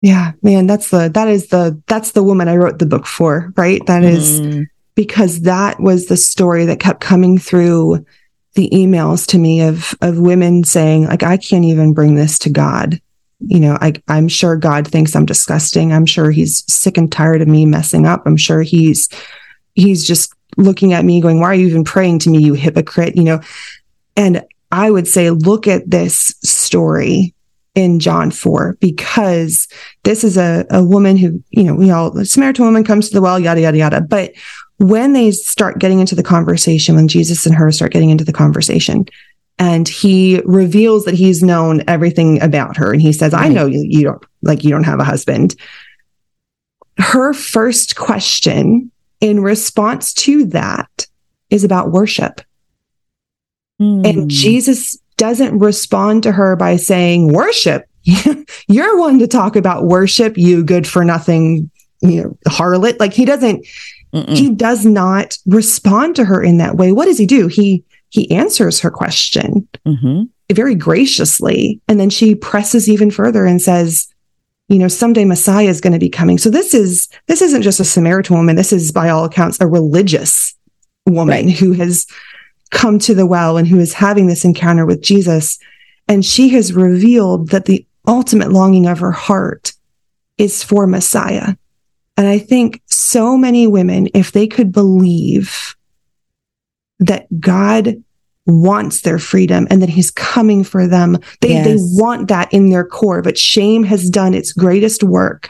Yeah, 0.05 0.33
man, 0.43 0.67
that's 0.67 0.91
the 0.91 1.09
that 1.09 1.27
is 1.27 1.47
the 1.47 1.81
that's 1.87 2.11
the 2.11 2.21
woman 2.21 2.47
I 2.47 2.57
wrote 2.57 2.77
the 2.77 2.85
book 2.85 3.07
for, 3.07 3.51
right? 3.57 3.83
That 3.87 4.03
is 4.03 4.39
mm. 4.39 4.67
because 4.93 5.41
that 5.41 5.79
was 5.79 6.05
the 6.05 6.17
story 6.17 6.65
that 6.65 6.79
kept 6.79 7.01
coming 7.01 7.39
through 7.39 8.05
the 8.53 8.69
emails 8.69 9.25
to 9.29 9.39
me 9.39 9.61
of 9.61 9.95
of 10.01 10.19
women 10.19 10.63
saying 10.63 11.05
like 11.05 11.23
I 11.23 11.37
can't 11.37 11.65
even 11.65 11.95
bring 11.95 12.13
this 12.13 12.37
to 12.39 12.51
God 12.51 13.01
you 13.39 13.59
know, 13.59 13.77
I, 13.81 13.93
I'm 14.07 14.27
sure 14.27 14.55
God 14.55 14.87
thinks 14.87 15.15
I'm 15.15 15.25
disgusting. 15.25 15.91
I'm 15.91 16.05
sure 16.05 16.31
he's 16.31 16.63
sick 16.71 16.97
and 16.97 17.11
tired 17.11 17.41
of 17.41 17.47
me 17.47 17.65
messing 17.65 18.05
up. 18.05 18.23
I'm 18.25 18.37
sure 18.37 18.61
he's, 18.61 19.09
he's 19.73 20.07
just 20.07 20.33
looking 20.57 20.93
at 20.93 21.05
me 21.05 21.21
going, 21.21 21.39
why 21.39 21.47
are 21.47 21.55
you 21.55 21.67
even 21.67 21.83
praying 21.83 22.19
to 22.19 22.29
me, 22.29 22.39
you 22.39 22.53
hypocrite? 22.53 23.15
You 23.15 23.23
know, 23.23 23.39
and 24.15 24.45
I 24.71 24.89
would 24.89 25.07
say, 25.07 25.29
look 25.29 25.67
at 25.67 25.89
this 25.89 26.33
story 26.43 27.33
in 27.75 27.99
John 27.99 28.31
4 28.31 28.77
because 28.79 29.67
this 30.03 30.23
is 30.23 30.37
a, 30.37 30.65
a 30.69 30.83
woman 30.83 31.17
who, 31.17 31.43
you 31.51 31.63
know, 31.63 31.75
we 31.75 31.91
all, 31.91 32.17
a 32.17 32.25
Samaritan 32.25 32.65
woman 32.65 32.83
comes 32.83 33.09
to 33.09 33.13
the 33.13 33.21
well, 33.21 33.39
yada, 33.39 33.61
yada, 33.61 33.77
yada. 33.77 34.01
But 34.01 34.33
when 34.77 35.13
they 35.13 35.31
start 35.31 35.79
getting 35.79 35.99
into 35.99 36.15
the 36.15 36.23
conversation, 36.23 36.95
when 36.95 37.07
Jesus 37.07 37.45
and 37.45 37.55
her 37.55 37.71
start 37.71 37.91
getting 37.91 38.09
into 38.09 38.23
the 38.23 38.33
conversation, 38.33 39.05
and 39.57 39.87
he 39.87 40.41
reveals 40.45 41.05
that 41.05 41.13
he's 41.13 41.41
known 41.41 41.81
everything 41.87 42.41
about 42.41 42.75
her 42.77 42.91
and 42.91 43.01
he 43.01 43.13
says 43.13 43.33
i 43.33 43.47
know 43.47 43.65
you, 43.65 43.83
you 43.87 44.03
don't 44.03 44.23
like 44.41 44.63
you 44.63 44.69
don't 44.69 44.83
have 44.83 44.99
a 44.99 45.03
husband 45.03 45.55
her 46.97 47.33
first 47.33 47.95
question 47.95 48.91
in 49.21 49.39
response 49.41 50.13
to 50.13 50.45
that 50.45 51.07
is 51.49 51.63
about 51.63 51.91
worship 51.91 52.41
mm. 53.81 54.05
and 54.07 54.29
jesus 54.29 54.97
doesn't 55.17 55.57
respond 55.59 56.23
to 56.23 56.31
her 56.31 56.55
by 56.55 56.75
saying 56.75 57.31
worship 57.31 57.87
you're 58.67 58.99
one 58.99 59.19
to 59.19 59.27
talk 59.27 59.55
about 59.55 59.85
worship 59.85 60.37
you 60.37 60.63
good 60.63 60.87
for 60.87 61.03
nothing 61.03 61.69
you 62.01 62.23
know 62.23 62.37
harlot 62.47 62.99
like 62.99 63.13
he 63.13 63.25
doesn't 63.25 63.65
Mm-mm. 64.13 64.35
he 64.35 64.49
does 64.49 64.85
not 64.85 65.37
respond 65.45 66.15
to 66.15 66.25
her 66.25 66.41
in 66.41 66.57
that 66.57 66.75
way 66.75 66.91
what 66.91 67.05
does 67.05 67.17
he 67.17 67.25
do 67.25 67.47
he 67.47 67.83
he 68.15 68.31
answers 68.31 68.79
her 68.79 68.89
question 68.89 69.67
mm-hmm. 69.85 70.23
very 70.53 70.73
graciously. 70.73 71.81
And 71.89 71.99
then 71.99 72.09
she 72.09 72.33
presses 72.33 72.89
even 72.89 73.11
further 73.11 73.45
and 73.45 73.61
says, 73.61 74.07
you 74.69 74.79
know, 74.79 74.87
someday 74.87 75.25
Messiah 75.25 75.67
is 75.67 75.81
going 75.81 75.93
to 75.93 75.99
be 75.99 76.09
coming. 76.09 76.37
So 76.37 76.49
this 76.49 76.73
is, 76.73 77.09
this 77.27 77.41
isn't 77.41 77.61
just 77.61 77.81
a 77.81 77.85
Samaritan 77.85 78.37
woman. 78.37 78.55
This 78.55 78.71
is 78.71 78.91
by 78.91 79.09
all 79.09 79.25
accounts, 79.25 79.59
a 79.59 79.67
religious 79.67 80.55
woman 81.05 81.47
right. 81.47 81.55
who 81.57 81.73
has 81.73 82.07
come 82.75 82.99
to 82.99 83.15
the 83.15 83.25
well 83.25 83.57
and 83.57 83.67
who 83.67 83.79
is 83.79 83.93
having 83.93 84.27
this 84.27 84.45
encounter 84.45 84.85
with 84.85 85.01
Jesus. 85.01 85.57
And 86.07 86.23
she 86.23 86.49
has 86.49 86.73
revealed 86.73 87.49
that 87.49 87.65
the 87.65 87.87
ultimate 88.07 88.51
longing 88.51 88.85
of 88.85 88.99
her 88.99 89.13
heart 89.13 89.73
is 90.37 90.61
for 90.61 90.85
Messiah. 90.85 91.55
And 92.17 92.27
I 92.27 92.37
think 92.37 92.81
so 92.85 93.37
many 93.37 93.65
women, 93.65 94.09
if 94.13 94.31
they 94.31 94.45
could 94.45 94.71
believe 94.71 95.75
that 96.99 97.27
God 97.39 98.03
wants 98.45 99.01
their 99.01 99.17
freedom 99.17 99.67
and 99.69 99.81
that 99.81 99.89
he's 99.89 100.11
coming 100.11 100.63
for 100.63 100.85
them. 100.85 101.17
They, 101.41 101.49
yes. 101.49 101.65
they 101.65 101.75
want 101.77 102.27
that 102.27 102.53
in 102.53 102.69
their 102.69 102.85
core, 102.85 103.21
but 103.21 103.37
shame 103.37 103.83
has 103.83 104.09
done 104.09 104.33
its 104.33 104.53
greatest 104.53 105.03
work 105.03 105.49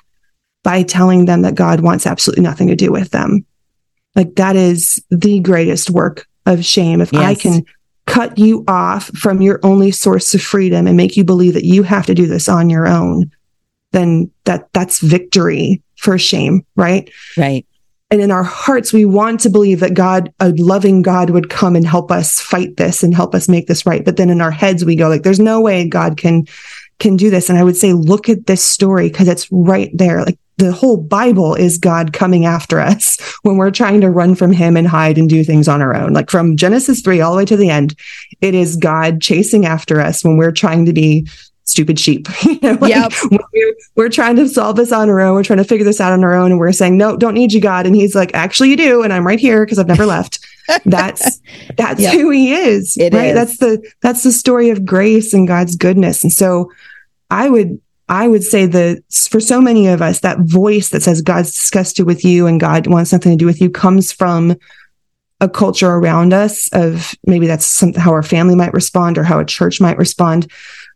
by 0.64 0.84
telling 0.84 1.26
them 1.26 1.42
that 1.42 1.56
God 1.56 1.82
wants 1.82 2.08
absolutely 2.08 2.44
nothing 2.44 2.70
to 2.70 2.76
do 2.76 2.92
with 2.92 3.12
them. 3.12 3.46
Like 4.16 4.36
that 4.36 4.56
is 4.56 5.04
the 5.10 5.42
greatest 5.42 5.90
work 5.90 6.26
of 6.45 6.65
shame. 6.65 7.01
If 7.01 7.12
yes. 7.13 7.21
I 7.21 7.36
can 7.36 7.65
cut 8.05 8.38
you 8.38 8.63
off 8.67 9.08
from 9.17 9.41
your 9.41 9.60
only 9.63 9.91
source 9.91 10.34
of 10.36 10.41
freedom 10.41 10.88
and 10.88 10.95
make 10.97 11.17
you 11.17 11.23
believe 11.23 11.53
that 11.53 11.65
you 11.65 11.84
have 11.84 12.05
to 12.05 12.13
do 12.13 12.27
this 12.27 12.47
on 12.47 12.69
your 12.69 12.88
own, 12.88 13.31
then 13.91 14.29
that 14.43 14.71
that's 14.73 14.99
victory 14.99 15.81
for 15.97 16.17
shame, 16.17 16.65
right? 16.75 17.10
Right. 17.38 17.65
And 18.12 18.21
in 18.21 18.29
our 18.29 18.43
hearts, 18.43 18.93
we 18.93 19.03
want 19.03 19.39
to 19.41 19.49
believe 19.49 19.79
that 19.79 19.95
God, 19.95 20.31
a 20.39 20.49
loving 20.49 21.01
God 21.01 21.31
would 21.31 21.49
come 21.49 21.75
and 21.75 21.88
help 21.88 22.12
us 22.12 22.39
fight 22.39 22.77
this 22.77 23.01
and 23.01 23.15
help 23.15 23.34
us 23.34 23.49
make 23.49 23.67
this 23.67 23.86
right. 23.86 24.05
But 24.05 24.17
then 24.17 24.29
in 24.29 24.41
our 24.41 24.51
heads, 24.51 24.86
we 24.86 24.95
go 24.95 25.10
like, 25.10 25.23
there's 25.23 25.39
no 25.39 25.60
way 25.60 25.88
God 25.88 26.15
can, 26.15 26.45
can 26.99 27.15
do 27.17 27.31
this. 27.31 27.49
And 27.49 27.58
I 27.58 27.63
would 27.63 27.75
say, 27.75 27.93
look 27.93 28.29
at 28.29 28.45
this 28.45 28.63
story 28.63 29.10
because 29.10 29.27
it's 29.27 29.51
right 29.51 29.89
there. 29.91 30.23
Like 30.23 30.38
the 30.58 30.72
whole 30.72 30.98
Bible 30.98 31.56
is 31.56 31.78
God 31.78 32.13
coming 32.13 32.46
after 32.46 32.80
us 32.80 33.20
when 33.44 33.58
we're 33.58 33.72
trying 33.72 34.02
to 34.02 34.10
run 34.10 34.36
from 34.36 34.52
him 34.52 34.78
and 34.78 34.88
hide 34.88 35.18
and 35.18 35.30
do 35.30 35.44
things 35.44 35.68
on 35.68 35.82
our 35.82 35.96
own. 35.96 36.13
Like 36.13 36.30
from 36.30 36.58
Genesis 36.58 37.02
3 37.02 37.22
all 37.22 37.32
the 37.32 37.38
way 37.38 37.46
to 37.46 37.58
the 37.58 37.70
end, 37.70 37.96
it 38.41 38.56
is 38.56 38.76
God 38.76 39.22
chasing 39.22 39.65
after 39.65 40.00
us 40.00 40.24
when 40.24 40.38
we're 40.38 40.52
trying 40.52 40.86
to 40.86 40.94
be 40.94 41.28
stupid 41.65 42.00
sheep. 42.00 42.28
you 42.44 42.60
know, 42.62 42.78
like 42.80 42.94
yep. 42.94 43.12
we're, 43.32 43.76
we're, 43.96 44.10
trying 44.10 44.36
to 44.38 44.48
solve 44.48 44.76
this 44.76 44.91
on 44.91 45.10
our 45.10 45.20
own. 45.20 45.34
We're 45.34 45.44
trying 45.44 45.58
to 45.58 45.63
figure 45.63 45.84
this 45.84 46.00
out 46.00 46.13
on 46.13 46.24
our 46.24 46.34
own. 46.34 46.52
And 46.52 46.60
we're 46.60 46.72
saying, 46.72 46.98
no, 46.98 47.18
don't 47.18 47.34
need 47.34 47.52
you, 47.52 47.60
God. 47.60 47.86
And 47.86 47.96
he's 47.96 48.15
like, 48.15 48.34
actually 48.34 48.70
you 48.70 48.78
do. 48.78 49.04
And 49.04 49.12
I'm 49.12 49.26
right 49.26 49.39
here 49.39 49.65
because 49.65 49.80
I've 49.80 49.88
never 49.88 50.06
left. 50.06 50.39
That's, 50.86 51.39
that's 51.78 52.02
yep. 52.02 52.13
who 52.13 52.32
he 52.32 52.52
is. 52.52 52.98
It 52.98 53.13
right. 53.13 53.28
Is. 53.28 53.34
That's 53.36 53.58
the, 53.58 53.91
that's 54.02 54.24
the 54.24 54.32
story 54.32 54.72
of 54.72 54.84
grace 54.84 55.32
and 55.32 55.48
God's 55.48 55.76
goodness. 55.76 56.24
And 56.24 56.34
so 56.34 56.72
I 57.30 57.50
would, 57.50 57.80
I 58.08 58.28
would 58.28 58.44
say 58.44 58.65
that 58.68 59.04
for 59.30 59.39
so 59.39 59.60
many 59.60 59.88
of 59.88 60.02
us, 60.02 60.20
that 60.20 60.39
voice 60.39 60.90
that 60.90 61.02
says 61.02 61.21
God's 61.21 61.52
disgusted 61.52 62.06
with 62.06 62.23
you 62.23 62.46
and 62.46 62.60
God 62.60 62.88
wants 62.88 63.12
nothing 63.12 63.32
to 63.32 63.38
do 63.38 63.46
with 63.46 63.62
you 63.62 63.69
comes 63.69 64.12
from 64.12 64.56
a 65.42 65.50
culture 65.50 65.90
around 65.90 66.34
us 66.34 66.69
of 66.71 67.13
maybe 67.25 67.48
that's 67.48 67.65
some, 67.65 67.94
how 67.94 68.12
our 68.12 68.23
family 68.23 68.56
might 68.56 68.73
respond 68.73 69.17
or 69.17 69.23
how 69.23 69.40
a 69.40 69.46
church 69.46 69.82
might 69.82 69.98
respond. 69.98 70.50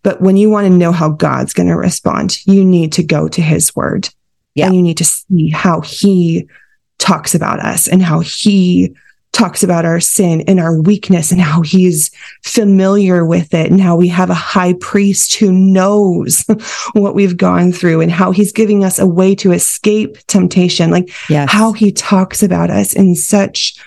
But 0.03 0.21
when 0.21 0.37
you 0.37 0.49
want 0.49 0.65
to 0.65 0.73
know 0.73 0.91
how 0.91 1.09
God's 1.09 1.53
going 1.53 1.67
to 1.67 1.75
respond, 1.75 2.45
you 2.45 2.63
need 2.63 2.93
to 2.93 3.03
go 3.03 3.27
to 3.27 3.41
his 3.41 3.75
word. 3.75 4.09
Yeah. 4.55 4.67
And 4.67 4.75
you 4.75 4.81
need 4.81 4.97
to 4.97 5.05
see 5.05 5.49
how 5.49 5.81
he 5.81 6.47
talks 6.99 7.33
about 7.33 7.59
us 7.59 7.87
and 7.87 8.01
how 8.01 8.19
he 8.19 8.95
talks 9.31 9.63
about 9.63 9.85
our 9.85 9.99
sin 9.99 10.41
and 10.47 10.59
our 10.59 10.81
weakness 10.81 11.31
and 11.31 11.39
how 11.39 11.61
he's 11.61 12.11
familiar 12.43 13.25
with 13.25 13.53
it 13.53 13.71
and 13.71 13.79
how 13.79 13.95
we 13.95 14.07
have 14.07 14.29
a 14.29 14.33
high 14.33 14.73
priest 14.81 15.35
who 15.35 15.51
knows 15.51 16.45
what 16.93 17.15
we've 17.15 17.37
gone 17.37 17.71
through 17.71 18.01
and 18.01 18.11
how 18.11 18.31
he's 18.31 18.51
giving 18.51 18.83
us 18.83 18.99
a 18.99 19.07
way 19.07 19.35
to 19.35 19.51
escape 19.51 20.17
temptation. 20.27 20.91
Like 20.91 21.09
yes. 21.29 21.49
how 21.49 21.73
he 21.73 21.91
talks 21.91 22.41
about 22.41 22.69
us 22.69 22.93
in 22.93 23.15
such 23.15 23.79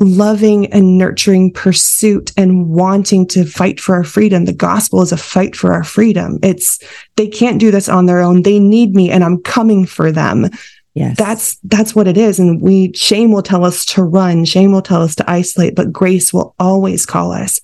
loving 0.00 0.66
and 0.72 0.98
nurturing 0.98 1.52
pursuit 1.52 2.32
and 2.36 2.68
wanting 2.68 3.26
to 3.28 3.44
fight 3.44 3.78
for 3.78 3.94
our 3.94 4.04
freedom. 4.04 4.44
The 4.44 4.52
gospel 4.52 5.02
is 5.02 5.12
a 5.12 5.16
fight 5.16 5.54
for 5.54 5.72
our 5.72 5.84
freedom. 5.84 6.38
It's, 6.42 6.80
they 7.16 7.28
can't 7.28 7.60
do 7.60 7.70
this 7.70 7.88
on 7.88 8.06
their 8.06 8.20
own. 8.20 8.42
They 8.42 8.58
need 8.58 8.94
me 8.94 9.10
and 9.10 9.22
I'm 9.22 9.40
coming 9.42 9.86
for 9.86 10.10
them. 10.10 10.50
Yes. 10.94 11.16
That's 11.18 11.56
that's 11.64 11.94
what 11.94 12.06
it 12.06 12.16
is. 12.16 12.38
And 12.38 12.62
we 12.62 12.92
shame 12.92 13.32
will 13.32 13.42
tell 13.42 13.64
us 13.64 13.84
to 13.86 14.02
run, 14.02 14.44
shame 14.44 14.72
will 14.72 14.82
tell 14.82 15.02
us 15.02 15.16
to 15.16 15.28
isolate, 15.30 15.74
but 15.74 15.92
grace 15.92 16.32
will 16.32 16.54
always 16.58 17.04
call 17.04 17.32
us 17.32 17.60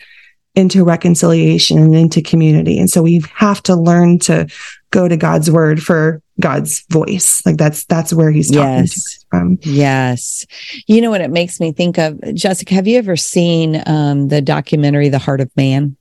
into 0.57 0.85
reconciliation 0.85 1.78
and 1.78 1.95
into 1.95 2.20
community. 2.20 2.78
And 2.78 2.91
so 2.91 3.03
we 3.03 3.22
have 3.35 3.62
to 3.62 3.76
learn 3.76 4.18
to 4.20 4.49
go 4.91 5.07
to 5.07 5.16
God's 5.16 5.49
word 5.49 5.81
for 5.81 6.20
God's 6.41 6.85
voice. 6.91 7.45
Like 7.47 7.57
that's 7.57 7.85
that's 7.85 8.12
where 8.12 8.33
he's 8.33 8.51
talking 8.51 8.78
yes. 8.78 8.91
to 8.91 8.99
us 8.99 9.26
from. 9.31 9.59
Yes. 9.62 10.47
You 10.89 11.01
know 11.01 11.11
what 11.11 11.20
it 11.20 11.31
makes 11.31 11.61
me 11.61 11.70
think 11.70 11.99
of, 11.99 12.18
Jessica, 12.35 12.74
have 12.74 12.89
you 12.89 12.99
ever 12.99 13.16
seen 13.16 13.83
um, 13.87 14.26
the 14.26 14.43
documentary 14.43 15.09
The 15.09 15.18
Heart 15.18 15.41
of 15.41 15.57
Man? 15.57 15.97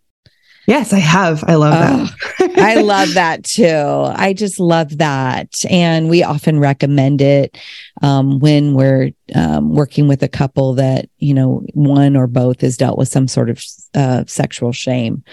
Yes, 0.65 0.93
I 0.93 0.99
have. 0.99 1.43
I 1.47 1.55
love 1.55 1.73
that. 1.73 2.48
I 2.59 2.81
love 2.81 3.13
that 3.13 3.43
too. 3.43 3.65
I 3.65 4.33
just 4.33 4.59
love 4.59 4.97
that. 4.97 5.53
And 5.69 6.09
we 6.09 6.23
often 6.23 6.59
recommend 6.59 7.21
it 7.21 7.57
um, 8.01 8.39
when 8.39 8.73
we're 8.73 9.11
um, 9.35 9.73
working 9.73 10.07
with 10.07 10.23
a 10.23 10.27
couple 10.27 10.73
that, 10.75 11.09
you 11.17 11.33
know, 11.33 11.63
one 11.73 12.15
or 12.15 12.27
both 12.27 12.61
has 12.61 12.77
dealt 12.77 12.97
with 12.97 13.07
some 13.07 13.27
sort 13.27 13.49
of 13.49 13.63
uh, 13.93 14.23
sexual 14.27 14.71
shame. 14.71 15.23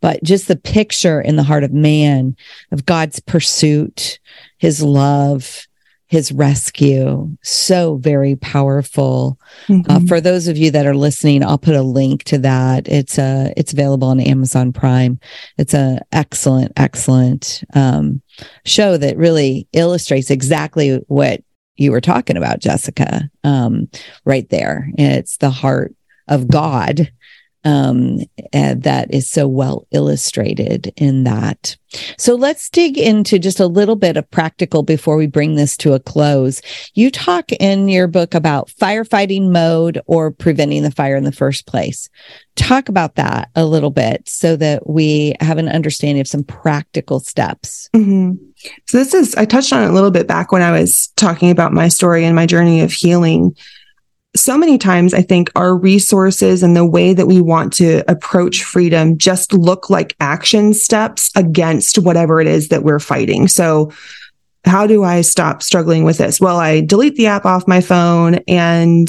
But 0.00 0.22
just 0.22 0.48
the 0.48 0.56
picture 0.56 1.20
in 1.20 1.36
the 1.36 1.42
heart 1.42 1.64
of 1.64 1.72
man 1.72 2.36
of 2.72 2.86
God's 2.86 3.20
pursuit, 3.20 4.18
his 4.58 4.82
love, 4.82 5.66
his 6.16 6.32
rescue. 6.32 7.36
So 7.42 7.96
very 7.96 8.36
powerful. 8.36 9.38
Uh, 9.68 9.72
mm-hmm. 9.72 9.90
Uh, 9.90 10.00
for 10.08 10.18
those 10.18 10.48
of 10.48 10.56
you 10.56 10.70
that 10.70 10.86
are 10.86 10.96
listening, 10.96 11.44
I'll 11.44 11.58
put 11.58 11.74
a 11.74 11.82
link 11.82 12.24
to 12.24 12.38
that. 12.38 12.88
It's 12.88 13.18
a, 13.18 13.22
uh, 13.50 13.52
it's 13.54 13.74
available 13.74 14.08
on 14.08 14.18
Amazon 14.18 14.72
Prime. 14.72 15.20
It's 15.58 15.74
a 15.74 16.00
excellent, 16.12 16.72
excellent, 16.76 17.62
um, 17.74 18.22
show 18.64 18.96
that 18.96 19.18
really 19.18 19.68
illustrates 19.74 20.30
exactly 20.30 21.04
what 21.08 21.42
you 21.76 21.92
were 21.92 22.00
talking 22.00 22.38
about, 22.38 22.60
Jessica, 22.60 23.30
um, 23.44 23.86
right 24.24 24.48
there. 24.48 24.88
It's 24.96 25.36
the 25.36 25.50
heart 25.50 25.94
of 26.28 26.48
God 26.48 27.12
um, 27.66 28.20
that 28.52 29.08
is 29.12 29.28
so 29.28 29.48
well 29.48 29.88
illustrated 29.90 30.92
in 30.96 31.24
that. 31.24 31.76
So 32.16 32.36
let's 32.36 32.70
dig 32.70 32.96
into 32.96 33.40
just 33.40 33.58
a 33.58 33.66
little 33.66 33.96
bit 33.96 34.16
of 34.16 34.30
practical 34.30 34.84
before 34.84 35.16
we 35.16 35.26
bring 35.26 35.56
this 35.56 35.76
to 35.78 35.94
a 35.94 36.00
close. 36.00 36.62
You 36.94 37.10
talk 37.10 37.50
in 37.52 37.88
your 37.88 38.06
book 38.06 38.34
about 38.34 38.68
firefighting 38.68 39.50
mode 39.50 40.00
or 40.06 40.30
preventing 40.30 40.84
the 40.84 40.92
fire 40.92 41.16
in 41.16 41.24
the 41.24 41.32
first 41.32 41.66
place. 41.66 42.08
Talk 42.54 42.88
about 42.88 43.16
that 43.16 43.50
a 43.56 43.66
little 43.66 43.90
bit 43.90 44.28
so 44.28 44.54
that 44.56 44.88
we 44.88 45.34
have 45.40 45.58
an 45.58 45.68
understanding 45.68 46.20
of 46.20 46.28
some 46.28 46.44
practical 46.44 47.18
steps. 47.18 47.90
Mm-hmm. 47.94 48.34
So 48.86 48.98
this 48.98 49.12
is, 49.12 49.34
I 49.34 49.44
touched 49.44 49.72
on 49.72 49.82
it 49.82 49.90
a 49.90 49.92
little 49.92 50.12
bit 50.12 50.28
back 50.28 50.52
when 50.52 50.62
I 50.62 50.78
was 50.78 51.08
talking 51.16 51.50
about 51.50 51.72
my 51.72 51.88
story 51.88 52.24
and 52.24 52.36
my 52.36 52.46
journey 52.46 52.80
of 52.82 52.92
healing 52.92 53.56
so 54.36 54.56
many 54.56 54.78
times 54.78 55.14
I 55.14 55.22
think 55.22 55.50
our 55.56 55.74
resources 55.74 56.62
and 56.62 56.76
the 56.76 56.86
way 56.86 57.14
that 57.14 57.26
we 57.26 57.40
want 57.40 57.72
to 57.74 58.08
approach 58.10 58.62
freedom 58.62 59.18
just 59.18 59.52
look 59.52 59.90
like 59.90 60.14
action 60.20 60.74
steps 60.74 61.30
against 61.34 61.98
whatever 61.98 62.40
it 62.40 62.46
is 62.46 62.68
that 62.68 62.82
we're 62.82 63.00
fighting. 63.00 63.48
So 63.48 63.92
how 64.64 64.86
do 64.86 65.04
I 65.04 65.20
stop 65.20 65.62
struggling 65.62 66.04
with 66.04 66.18
this? 66.18 66.40
Well, 66.40 66.56
I 66.56 66.80
delete 66.80 67.16
the 67.16 67.26
app 67.26 67.44
off 67.44 67.68
my 67.68 67.80
phone 67.80 68.36
and 68.48 69.08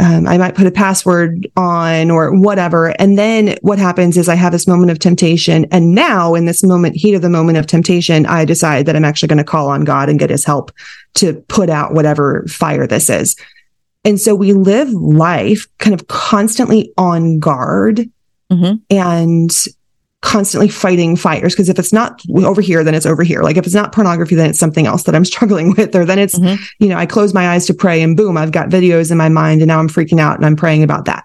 um, 0.00 0.26
I 0.26 0.38
might 0.38 0.56
put 0.56 0.66
a 0.66 0.72
password 0.72 1.46
on 1.56 2.10
or 2.10 2.36
whatever. 2.36 2.88
And 3.00 3.16
then 3.16 3.56
what 3.62 3.78
happens 3.78 4.16
is 4.16 4.28
I 4.28 4.34
have 4.34 4.52
this 4.52 4.66
moment 4.66 4.90
of 4.90 4.98
temptation. 4.98 5.66
And 5.70 5.94
now, 5.94 6.34
in 6.34 6.46
this 6.46 6.64
moment, 6.64 6.96
heat 6.96 7.14
of 7.14 7.22
the 7.22 7.30
moment 7.30 7.58
of 7.58 7.66
temptation, 7.66 8.26
I 8.26 8.44
decide 8.44 8.86
that 8.86 8.96
I'm 8.96 9.04
actually 9.04 9.28
going 9.28 9.38
to 9.38 9.44
call 9.44 9.68
on 9.68 9.84
God 9.84 10.08
and 10.08 10.18
get 10.18 10.30
his 10.30 10.44
help 10.44 10.72
to 11.14 11.34
put 11.48 11.70
out 11.70 11.94
whatever 11.94 12.44
fire 12.48 12.88
this 12.88 13.08
is. 13.08 13.36
And 14.04 14.20
so 14.20 14.34
we 14.34 14.52
live 14.52 14.90
life 14.92 15.66
kind 15.78 15.98
of 15.98 16.08
constantly 16.08 16.92
on 16.98 17.38
guard 17.38 18.10
mm-hmm. 18.50 18.74
and 18.90 19.50
constantly 20.20 20.68
fighting 20.68 21.16
fires. 21.16 21.54
Because 21.54 21.68
if 21.68 21.78
it's 21.78 21.92
not 21.92 22.20
over 22.44 22.60
here, 22.60 22.82
then 22.82 22.94
it's 22.94 23.06
over 23.06 23.22
here. 23.22 23.42
Like 23.42 23.56
if 23.56 23.66
it's 23.66 23.74
not 23.74 23.92
pornography, 23.92 24.34
then 24.34 24.50
it's 24.50 24.58
something 24.58 24.86
else 24.86 25.04
that 25.04 25.14
I'm 25.14 25.24
struggling 25.34 25.74
with. 25.74 25.94
Or 25.94 26.04
then 26.04 26.18
it's, 26.18 26.38
mm-hmm. 26.38 26.62
you 26.78 26.88
know, 26.88 26.96
I 26.96 27.06
close 27.06 27.34
my 27.34 27.50
eyes 27.50 27.66
to 27.66 27.74
pray 27.74 28.02
and 28.02 28.16
boom, 28.16 28.36
I've 28.36 28.52
got 28.52 28.68
videos 28.68 29.10
in 29.10 29.18
my 29.18 29.28
mind 29.28 29.60
and 29.60 29.68
now 29.68 29.78
I'm 29.78 29.88
freaking 29.88 30.20
out 30.20 30.36
and 30.36 30.46
I'm 30.46 30.56
praying 30.56 30.82
about 30.82 31.06
that. 31.06 31.24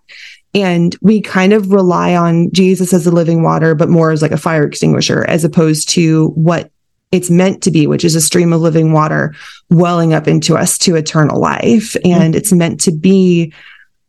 And 0.56 0.96
we 1.02 1.22
kind 1.22 1.54
of 1.54 1.72
rely 1.72 2.16
on 2.16 2.52
Jesus 2.52 2.92
as 2.92 3.06
a 3.06 3.12
living 3.12 3.44
water, 3.44 3.76
but 3.76 3.88
more 3.88 4.12
as 4.12 4.22
like 4.22 4.32
a 4.32 4.38
fire 4.38 4.64
extinguisher 4.64 5.24
as 5.26 5.44
opposed 5.44 5.90
to 5.90 6.30
what 6.30 6.72
it's 7.12 7.30
meant 7.30 7.64
to 7.64 7.72
be, 7.72 7.88
which 7.88 8.06
is 8.06 8.16
a 8.16 8.22
stream 8.22 8.54
of 8.54 8.62
living 8.62 8.94
water 8.94 9.34
welling 9.70 10.14
up 10.14 10.28
into 10.28 10.56
us 10.56 10.78
to 10.80 10.96
eternal 10.96 11.40
life. 11.40 11.96
And 12.04 12.34
mm-hmm. 12.34 12.38
it's 12.38 12.52
meant 12.52 12.82
to 12.82 12.92
be 12.92 13.54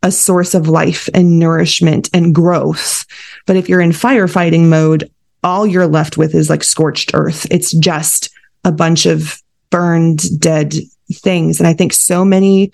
a 0.03 0.11
source 0.11 0.53
of 0.53 0.67
life 0.67 1.09
and 1.13 1.39
nourishment 1.39 2.09
and 2.13 2.33
growth. 2.33 3.05
But 3.45 3.55
if 3.55 3.69
you're 3.69 3.81
in 3.81 3.91
firefighting 3.91 4.67
mode, 4.67 5.11
all 5.43 5.65
you're 5.65 5.87
left 5.87 6.17
with 6.17 6.35
is 6.35 6.49
like 6.49 6.63
scorched 6.63 7.11
earth. 7.13 7.47
It's 7.49 7.71
just 7.71 8.29
a 8.63 8.71
bunch 8.71 9.05
of 9.05 9.41
burned, 9.71 10.39
dead 10.39 10.73
things. 11.11 11.59
And 11.59 11.67
I 11.67 11.73
think 11.73 11.93
so 11.93 12.23
many 12.23 12.71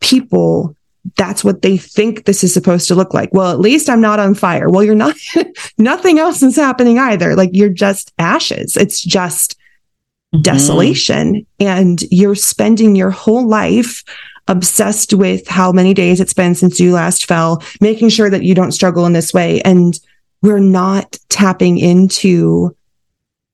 people 0.00 0.76
that's 1.16 1.44
what 1.44 1.60
they 1.60 1.76
think 1.76 2.24
this 2.24 2.42
is 2.42 2.54
supposed 2.54 2.88
to 2.88 2.94
look 2.94 3.12
like. 3.12 3.28
Well, 3.32 3.52
at 3.52 3.60
least 3.60 3.90
I'm 3.90 4.00
not 4.00 4.18
on 4.18 4.34
fire. 4.34 4.70
Well, 4.70 4.82
you're 4.82 4.94
not, 4.94 5.14
nothing 5.78 6.18
else 6.18 6.42
is 6.42 6.56
happening 6.56 6.98
either. 6.98 7.36
Like 7.36 7.50
you're 7.52 7.68
just 7.68 8.12
ashes. 8.18 8.76
It's 8.76 9.02
just 9.02 9.56
mm-hmm. 10.34 10.42
desolation. 10.42 11.46
And 11.60 12.02
you're 12.10 12.34
spending 12.34 12.96
your 12.96 13.10
whole 13.10 13.46
life 13.46 14.02
obsessed 14.48 15.14
with 15.14 15.48
how 15.48 15.72
many 15.72 15.94
days 15.94 16.20
it's 16.20 16.34
been 16.34 16.54
since 16.54 16.78
you 16.78 16.92
last 16.92 17.26
fell, 17.26 17.62
making 17.80 18.10
sure 18.10 18.28
that 18.28 18.42
you 18.42 18.54
don't 18.54 18.72
struggle 18.72 19.06
in 19.06 19.14
this 19.14 19.32
way. 19.32 19.60
And 19.62 19.98
we're 20.42 20.58
not 20.58 21.18
tapping 21.30 21.78
into 21.78 22.76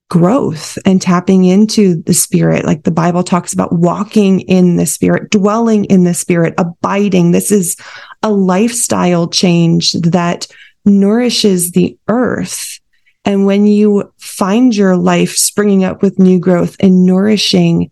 growth 0.09 0.77
and 0.85 1.01
tapping 1.01 1.45
into 1.45 2.03
the 2.03 2.13
spirit. 2.13 2.65
Like 2.65 2.83
the 2.83 2.91
Bible 2.91 3.23
talks 3.23 3.53
about 3.53 3.73
walking 3.73 4.41
in 4.41 4.75
the 4.75 4.87
spirit, 4.87 5.31
dwelling 5.31 5.85
in 5.85 6.03
the 6.03 6.15
spirit, 6.15 6.55
abiding. 6.59 7.31
This 7.31 7.53
is 7.53 7.77
a 8.25 8.31
lifestyle 8.31 9.29
change 9.29 9.93
that 9.93 10.49
nourishes 10.85 11.71
the 11.71 11.97
earth 12.09 12.80
and 13.25 13.47
when 13.47 13.67
you 13.67 14.13
find 14.19 14.75
your 14.75 14.97
life 14.97 15.37
springing 15.37 15.85
up 15.85 16.03
with 16.03 16.19
new 16.19 16.39
growth 16.39 16.77
and 16.81 17.05
nourishing, 17.05 17.91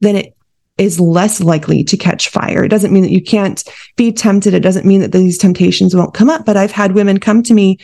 then 0.00 0.16
it 0.16 0.36
is 0.78 1.00
less 1.00 1.40
likely 1.40 1.82
to 1.84 1.96
catch 1.96 2.28
fire. 2.28 2.62
It 2.64 2.68
doesn't 2.68 2.92
mean 2.92 3.02
that 3.02 3.10
you 3.10 3.22
can't 3.22 3.62
be 3.96 4.12
tempted. 4.12 4.54
It 4.54 4.60
doesn't 4.60 4.86
mean 4.86 5.00
that 5.00 5.12
these 5.12 5.38
temptations 5.38 5.96
won't 5.96 6.14
come 6.14 6.30
up. 6.30 6.44
But 6.44 6.56
I've 6.56 6.72
had 6.72 6.92
women 6.92 7.18
come 7.18 7.42
to 7.44 7.54
me 7.54 7.78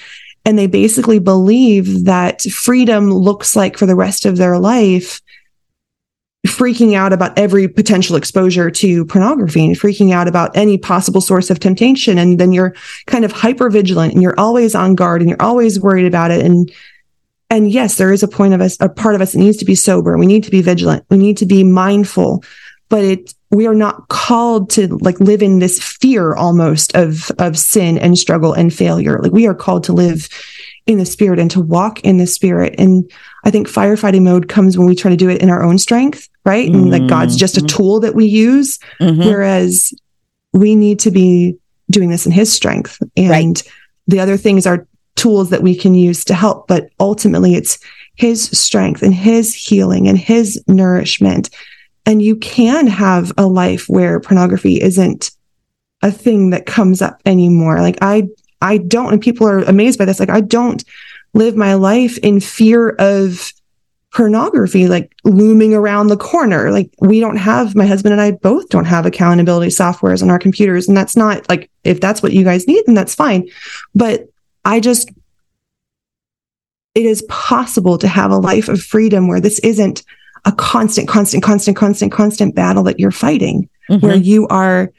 and 0.44 0.58
they 0.58 0.66
basically 0.66 1.18
believe 1.18 2.04
that 2.04 2.42
freedom 2.42 3.10
looks 3.10 3.56
like 3.56 3.78
for 3.78 3.86
the 3.86 3.94
rest 3.94 4.26
of 4.26 4.36
their 4.36 4.58
life 4.58 5.20
freaking 6.47 6.95
out 6.95 7.12
about 7.12 7.38
every 7.38 7.68
potential 7.68 8.16
exposure 8.16 8.70
to 8.70 9.05
pornography 9.07 9.64
and 9.64 9.76
freaking 9.76 10.12
out 10.12 10.26
about 10.26 10.57
any 10.57 10.76
possible 10.76 11.20
source 11.20 11.51
of 11.51 11.61
temptation. 11.61 12.18
And 12.18 12.38
then 12.38 12.53
you're 12.53 12.74
kind 13.07 13.24
of 13.24 13.30
hyper 13.30 13.70
vigilant 13.70 14.12
and 14.12 14.22
you're 14.22 14.38
always 14.38 14.74
on 14.74 14.97
guard 14.97 15.20
and 15.20 15.30
you're 15.30 15.43
always 15.43 15.78
worried 15.78 16.07
about 16.07 16.32
it. 16.32 16.45
And, 16.45 16.72
and 17.49 17.70
yes, 17.70 17.97
there 17.97 18.12
is 18.12 18.24
a 18.24 18.28
point 18.28 18.55
of 18.55 18.61
us, 18.61 18.76
a 18.80 18.88
part 18.88 19.14
of 19.14 19.20
us 19.20 19.32
that 19.32 19.38
needs 19.38 19.59
to 19.59 19.64
be 19.64 19.76
sober. 19.76 20.18
We 20.18 20.26
need 20.26 20.43
to 20.45 20.51
be 20.51 20.62
vigilant. 20.62 21.05
We 21.11 21.16
need 21.16 21.36
to 21.36 21.47
be 21.47 21.62
mindful, 21.62 22.43
but 22.88 23.05
it, 23.05 23.34
we 23.51 23.68
are 23.68 23.74
not 23.74 24.09
called 24.09 24.70
to 24.70 24.88
like 24.99 25.20
live 25.20 25.43
in 25.43 25.61
this 25.61 25.80
fear 25.80 26.34
almost 26.34 26.97
of, 26.97 27.30
of 27.38 27.57
sin 27.57 27.99
and 27.99 28.18
struggle 28.18 28.53
and 28.53 28.74
failure. 28.74 29.20
Like 29.20 29.32
we 29.32 29.47
are 29.47 29.55
called 29.55 29.84
to 29.84 29.93
live 29.93 30.28
in 30.87 30.99
the 30.99 31.07
spirit 31.07 31.39
and 31.39 31.51
to 31.51 31.61
walk 31.61 32.01
in 32.01 32.18
the 32.18 32.26
spirit. 32.26 32.74
And 32.78 33.11
I 33.45 33.51
think 33.51 33.68
firefighting 33.68 34.22
mode 34.22 34.49
comes 34.49 34.76
when 34.76 34.87
we 34.87 34.97
try 34.97 35.11
to 35.11 35.16
do 35.16 35.28
it 35.28 35.43
in 35.43 35.51
our 35.51 35.62
own 35.62 35.78
strength, 35.78 36.28
right? 36.45 36.68
Mm-hmm. 36.68 36.83
And 36.83 36.91
like 36.91 37.07
God's 37.07 37.37
just 37.37 37.57
a 37.57 37.61
mm-hmm. 37.61 37.76
tool 37.76 38.01
that 38.01 38.14
we 38.14 38.26
use, 38.26 38.78
mm-hmm. 39.01 39.20
whereas 39.20 39.93
we 40.53 40.74
need 40.74 40.99
to 41.01 41.11
be 41.11 41.57
doing 41.91 42.11
this 42.11 42.26
in 42.26 42.33
his 42.33 42.53
strength. 42.53 43.01
And 43.16 43.30
right. 43.30 43.62
the 44.07 44.20
other 44.20 44.37
things 44.37 44.66
are 44.66 44.87
tools 45.14 45.51
that 45.51 45.62
we 45.62 45.76
can 45.76 45.95
use 45.95 46.24
to 46.24 46.35
help, 46.35 46.66
but 46.66 46.89
ultimately 46.99 47.55
it's 47.55 47.78
his 48.16 48.45
strength 48.59 49.03
and 49.03 49.14
his 49.14 49.55
healing 49.55 50.09
and 50.09 50.18
his 50.18 50.62
nourishment. 50.66 51.51
And 52.07 52.20
you 52.20 52.37
can 52.37 52.87
have 52.89 53.33
a 53.39 53.47
life 53.47 53.89
where 53.89 54.20
pornography 54.20 54.80
isn't 54.80 55.30
a 56.03 56.11
thing 56.11 56.51
that 56.51 56.66
comes 56.66 57.01
up 57.01 57.20
anymore. 57.24 57.80
Like 57.80 57.99
I 58.03 58.28
I 58.62 58.78
don't 58.78 59.12
and 59.12 59.20
people 59.20 59.46
are 59.46 59.58
amazed 59.60 59.98
by 59.98 60.04
this. 60.04 60.20
Like 60.20 60.30
I 60.30 60.40
don't 60.40 60.82
live 61.34 61.56
my 61.56 61.74
life 61.74 62.18
in 62.18 62.40
fear 62.40 62.90
of 62.98 63.52
pornography 64.12 64.88
like 64.88 65.14
looming 65.24 65.72
around 65.72 66.08
the 66.08 66.16
corner. 66.16 66.70
Like 66.70 66.90
we 67.00 67.18
don't 67.18 67.36
have 67.36 67.74
my 67.74 67.86
husband 67.86 68.12
and 68.12 68.20
I 68.20 68.32
both 68.32 68.68
don't 68.68 68.84
have 68.84 69.06
accountability 69.06 69.70
softwares 69.70 70.22
on 70.22 70.30
our 70.30 70.38
computers 70.38 70.86
and 70.86 70.96
that's 70.96 71.16
not 71.16 71.48
like 71.48 71.70
if 71.84 72.00
that's 72.00 72.22
what 72.22 72.32
you 72.32 72.44
guys 72.44 72.66
need 72.66 72.84
then 72.86 72.94
that's 72.94 73.14
fine. 73.14 73.48
But 73.94 74.28
I 74.64 74.80
just 74.80 75.10
it 76.94 77.06
is 77.06 77.22
possible 77.28 77.96
to 77.98 78.08
have 78.08 78.30
a 78.30 78.36
life 78.36 78.68
of 78.68 78.82
freedom 78.82 79.28
where 79.28 79.40
this 79.40 79.58
isn't 79.60 80.04
a 80.44 80.52
constant 80.52 81.08
constant 81.08 81.42
constant 81.42 81.76
constant 81.76 82.12
constant 82.12 82.54
battle 82.54 82.82
that 82.82 83.00
you're 83.00 83.10
fighting 83.10 83.68
mm-hmm. 83.88 84.06
where 84.06 84.16
you 84.16 84.46
are 84.48 84.92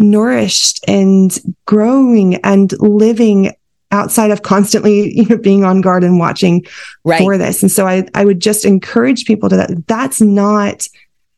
nourished 0.00 0.80
and 0.88 1.38
growing 1.66 2.36
and 2.36 2.72
living 2.80 3.52
outside 3.92 4.30
of 4.30 4.42
constantly 4.42 5.12
you 5.16 5.26
know 5.26 5.38
being 5.38 5.64
on 5.64 5.80
guard 5.80 6.04
and 6.04 6.18
watching 6.18 6.64
right. 7.04 7.20
for 7.20 7.36
this 7.36 7.62
and 7.62 7.70
so 7.70 7.86
i 7.86 8.06
i 8.14 8.24
would 8.24 8.40
just 8.40 8.64
encourage 8.64 9.24
people 9.24 9.48
to 9.48 9.56
that 9.56 9.86
that's 9.86 10.20
not 10.20 10.86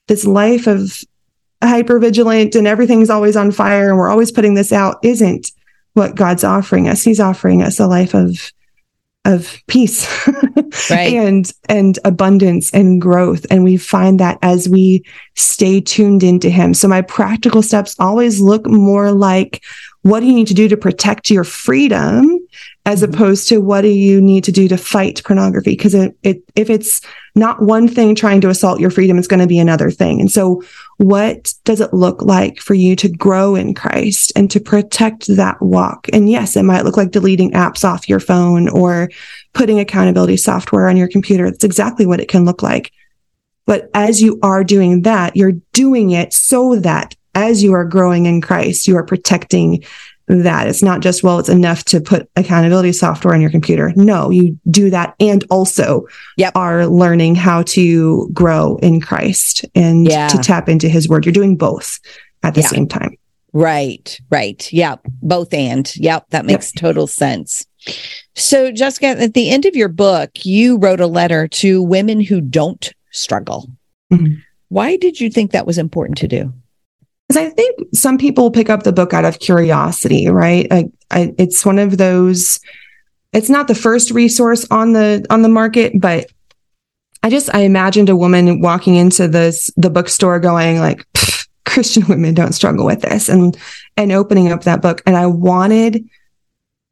this 0.09 0.25
life 0.25 0.67
of 0.67 1.03
hyper 1.63 1.99
vigilant 1.99 2.55
and 2.55 2.67
everything's 2.67 3.11
always 3.11 3.37
on 3.37 3.51
fire 3.51 3.89
and 3.89 3.99
we're 3.99 4.09
always 4.09 4.33
putting 4.33 4.55
this 4.55 4.73
out 4.73 4.99
isn't 5.03 5.51
what 5.95 6.15
god's 6.15 6.45
offering 6.45 6.89
us 6.89 7.03
he's 7.03 7.21
offering 7.21 7.63
us 7.63 7.81
a 7.81 7.87
life 7.87 8.15
of 8.15 8.53
of 9.25 9.63
peace 9.69 10.07
right. 10.91 11.13
and 11.15 11.53
and 11.69 11.99
abundance 12.05 12.73
and 12.73 13.01
growth 13.01 13.47
and 13.51 13.63
we 13.63 13.77
find 13.77 14.19
that 14.19 14.37
as 14.43 14.69
we 14.69 15.05
stay 15.37 15.81
tuned 15.81 16.25
into 16.25 16.51
him 16.51 16.75
so 16.75 16.89
my 16.89 17.03
practical 17.03 17.63
steps 17.63 17.95
always 18.01 18.41
look 18.41 18.67
more 18.67 19.13
like 19.13 19.63
what 20.03 20.21
do 20.21 20.27
you 20.27 20.35
need 20.35 20.49
to 20.49 20.55
do 20.55 20.69
to 20.69 20.77
protect 20.77 21.31
your 21.31 21.45
freedom 21.45 22.37
as 22.85 23.03
mm-hmm. 23.03 23.15
opposed 23.15 23.49
to 23.49 23.61
what 23.61 23.83
do 23.83 23.89
you 23.89 24.21
need 24.21 24.43
to 24.43 24.51
do 24.51 24.67
to 24.67 24.77
fight 24.77 25.23
pornography 25.25 25.71
because 25.71 25.95
it, 25.95 26.17
it, 26.25 26.43
if 26.57 26.69
it's 26.69 27.01
not 27.37 27.63
one 27.63 27.87
thing 27.87 28.17
trying 28.17 28.41
to 28.41 28.49
assault 28.49 28.81
your 28.81 28.91
freedom 28.91 29.19
it's 29.19 29.29
going 29.29 29.39
to 29.39 29.47
be 29.47 29.61
another 29.61 29.91
thing 29.91 30.21
and 30.21 30.33
so 30.33 30.61
what 30.99 31.55
does 31.65 31.81
it 31.81 31.93
look 31.93 32.23
like 32.23 32.61
for 32.61 32.75
you 32.75 32.95
to 32.97 33.09
grow 33.09 33.55
in 33.55 33.75
christ 33.75 34.33
and 34.37 34.51
to 34.51 34.61
protect 34.61 35.27
that 35.29 35.61
walk? 35.61 36.09
And 36.13 36.31
yes 36.31 36.57
it 36.57 36.63
might 36.65 36.85
look 36.85 36.97
like 36.97 37.11
deleting 37.11 37.53
apps 37.53 37.85
off 37.85 38.09
your 38.09 38.21
phone 38.21 38.69
or 38.69 39.11
putting 39.53 39.81
accountability 39.81 40.37
software 40.37 40.89
on 40.89 40.97
your 40.97 41.09
computer. 41.09 41.51
That's 41.51 41.65
exactly 41.65 42.07
what 42.07 42.21
it 42.21 42.29
can 42.29 42.45
look 42.45 42.63
like. 42.63 42.93
But 43.67 43.91
as 43.95 44.21
you 44.21 44.39
are 44.43 44.65
doing 44.65 45.03
that 45.03 45.37
you're 45.37 45.53
doing 45.73 46.11
it 46.11 46.33
so 46.33 46.77
that 46.77 47.15
as 47.35 47.63
you 47.63 47.73
are 47.73 47.85
growing 47.85 48.27
in 48.27 48.43
christ 48.43 48.87
you 48.87 48.97
are 48.97 49.05
protecting 49.05 49.83
that. 50.29 50.69
It's 50.69 50.83
not 50.83 51.01
just, 51.01 51.23
well, 51.23 51.39
it's 51.39 51.49
enough 51.49 51.85
to 51.87 52.01
put 52.01 52.29
accountability 52.37 52.93
software 52.93 53.35
on 53.35 53.41
your 53.41 53.51
computer. 53.51 53.93
No, 53.97 54.31
you 54.31 54.59
do 54.71 54.91
that 54.91 55.15
and 55.21 55.45
also 55.51 56.07
yep. 56.37 56.53
are 56.55 56.87
learning 56.87 57.35
how 57.35 57.63
to 57.63 58.29
grow 58.33 58.77
in 58.77 59.01
Christ 59.01 59.65
and 59.75 60.07
yeah. 60.07 60.29
to 60.29 60.39
tap 60.39 60.69
into 60.69 60.89
his 60.89 61.09
word. 61.09 61.27
You're 61.27 61.33
doing 61.33 61.57
both 61.57 61.99
at 62.43 62.55
the 62.55 62.61
yeah. 62.61 62.69
same 62.69 62.89
time. 62.89 63.17
Right, 63.53 64.19
right. 64.31 64.73
Yeah, 64.73 64.97
both 65.21 65.53
and. 65.53 65.95
Yep, 65.97 66.31
that 66.31 66.47
makes 66.47 66.73
yep. 66.75 66.81
total 66.81 67.07
sense. 67.07 67.67
So, 68.35 68.73
Jessica, 68.73 69.09
at 69.09 69.35
the 69.35 69.51
end 69.51 69.67
of 69.67 69.77
your 69.77 69.89
book, 69.89 70.31
you 70.47 70.79
wrote 70.79 71.01
a 71.01 71.07
letter 71.07 71.49
to 71.49 71.83
women 71.83 72.21
who 72.21 72.41
don't 72.41 72.93
struggle. 73.11 73.69
Mm-hmm. 74.11 74.37
Why 74.69 74.97
did 74.97 75.21
you 75.21 75.29
think 75.29 75.51
that 75.51 75.67
was 75.67 75.77
important 75.77 76.17
to 76.19 76.29
do? 76.29 76.53
Because 77.29 77.47
I 77.47 77.51
think 77.51 77.79
some 77.95 78.19
people 78.19 78.51
pick 78.51 78.69
up 78.69 78.83
the 78.83 78.93
book 78.93 79.15
out 79.15 79.25
of 79.25 79.39
curiosity, 79.39 80.29
right? 80.29 80.67
I, 80.71 80.85
I, 81.11 81.35
it's 81.39 81.65
one 81.65 81.79
of 81.79 81.99
those. 81.99 82.61
It's 83.33 83.49
not 83.49 83.69
the 83.69 83.75
first 83.75 84.11
resource 84.11 84.67
on 84.71 84.93
the 84.93 85.25
on 85.31 85.43
the 85.43 85.49
market, 85.49 85.99
but 85.99 86.27
I 87.23 87.31
just 87.31 87.55
I 87.55 87.61
imagined 87.61 88.09
a 88.09 88.17
woman 88.17 88.61
walking 88.61 88.97
into 88.97 89.29
this 89.29 89.71
the 89.77 89.91
bookstore 89.91 90.41
going 90.41 90.81
like 90.81 91.07
Christian 91.65 92.07
women 92.09 92.35
don't 92.35 92.53
struggle 92.53 92.85
with 92.85 93.03
this 93.03 93.29
and 93.29 93.57
and 93.97 94.13
opening 94.13 94.51
up 94.53 94.65
that 94.65 94.83
book 94.83 95.03
and 95.07 95.17
I 95.17 95.27
wanted 95.27 96.05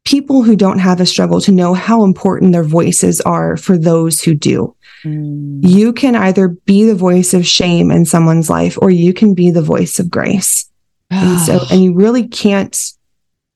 people 0.05 0.41
who 0.41 0.55
don't 0.55 0.79
have 0.79 0.99
a 0.99 1.05
struggle 1.05 1.41
to 1.41 1.51
know 1.51 1.73
how 1.73 2.03
important 2.03 2.53
their 2.53 2.63
voices 2.63 3.21
are 3.21 3.57
for 3.57 3.77
those 3.77 4.21
who 4.21 4.33
do. 4.33 4.75
Mm. 5.03 5.67
You 5.67 5.93
can 5.93 6.15
either 6.15 6.49
be 6.49 6.85
the 6.85 6.95
voice 6.95 7.33
of 7.33 7.45
shame 7.45 7.91
in 7.91 8.05
someone's 8.05 8.49
life 8.49 8.77
or 8.81 8.89
you 8.89 9.13
can 9.13 9.33
be 9.33 9.51
the 9.51 9.61
voice 9.61 9.99
of 9.99 10.09
grace. 10.09 10.69
and 11.09 11.39
so, 11.39 11.59
and 11.71 11.83
you 11.83 11.93
really 11.93 12.27
can't, 12.27 12.77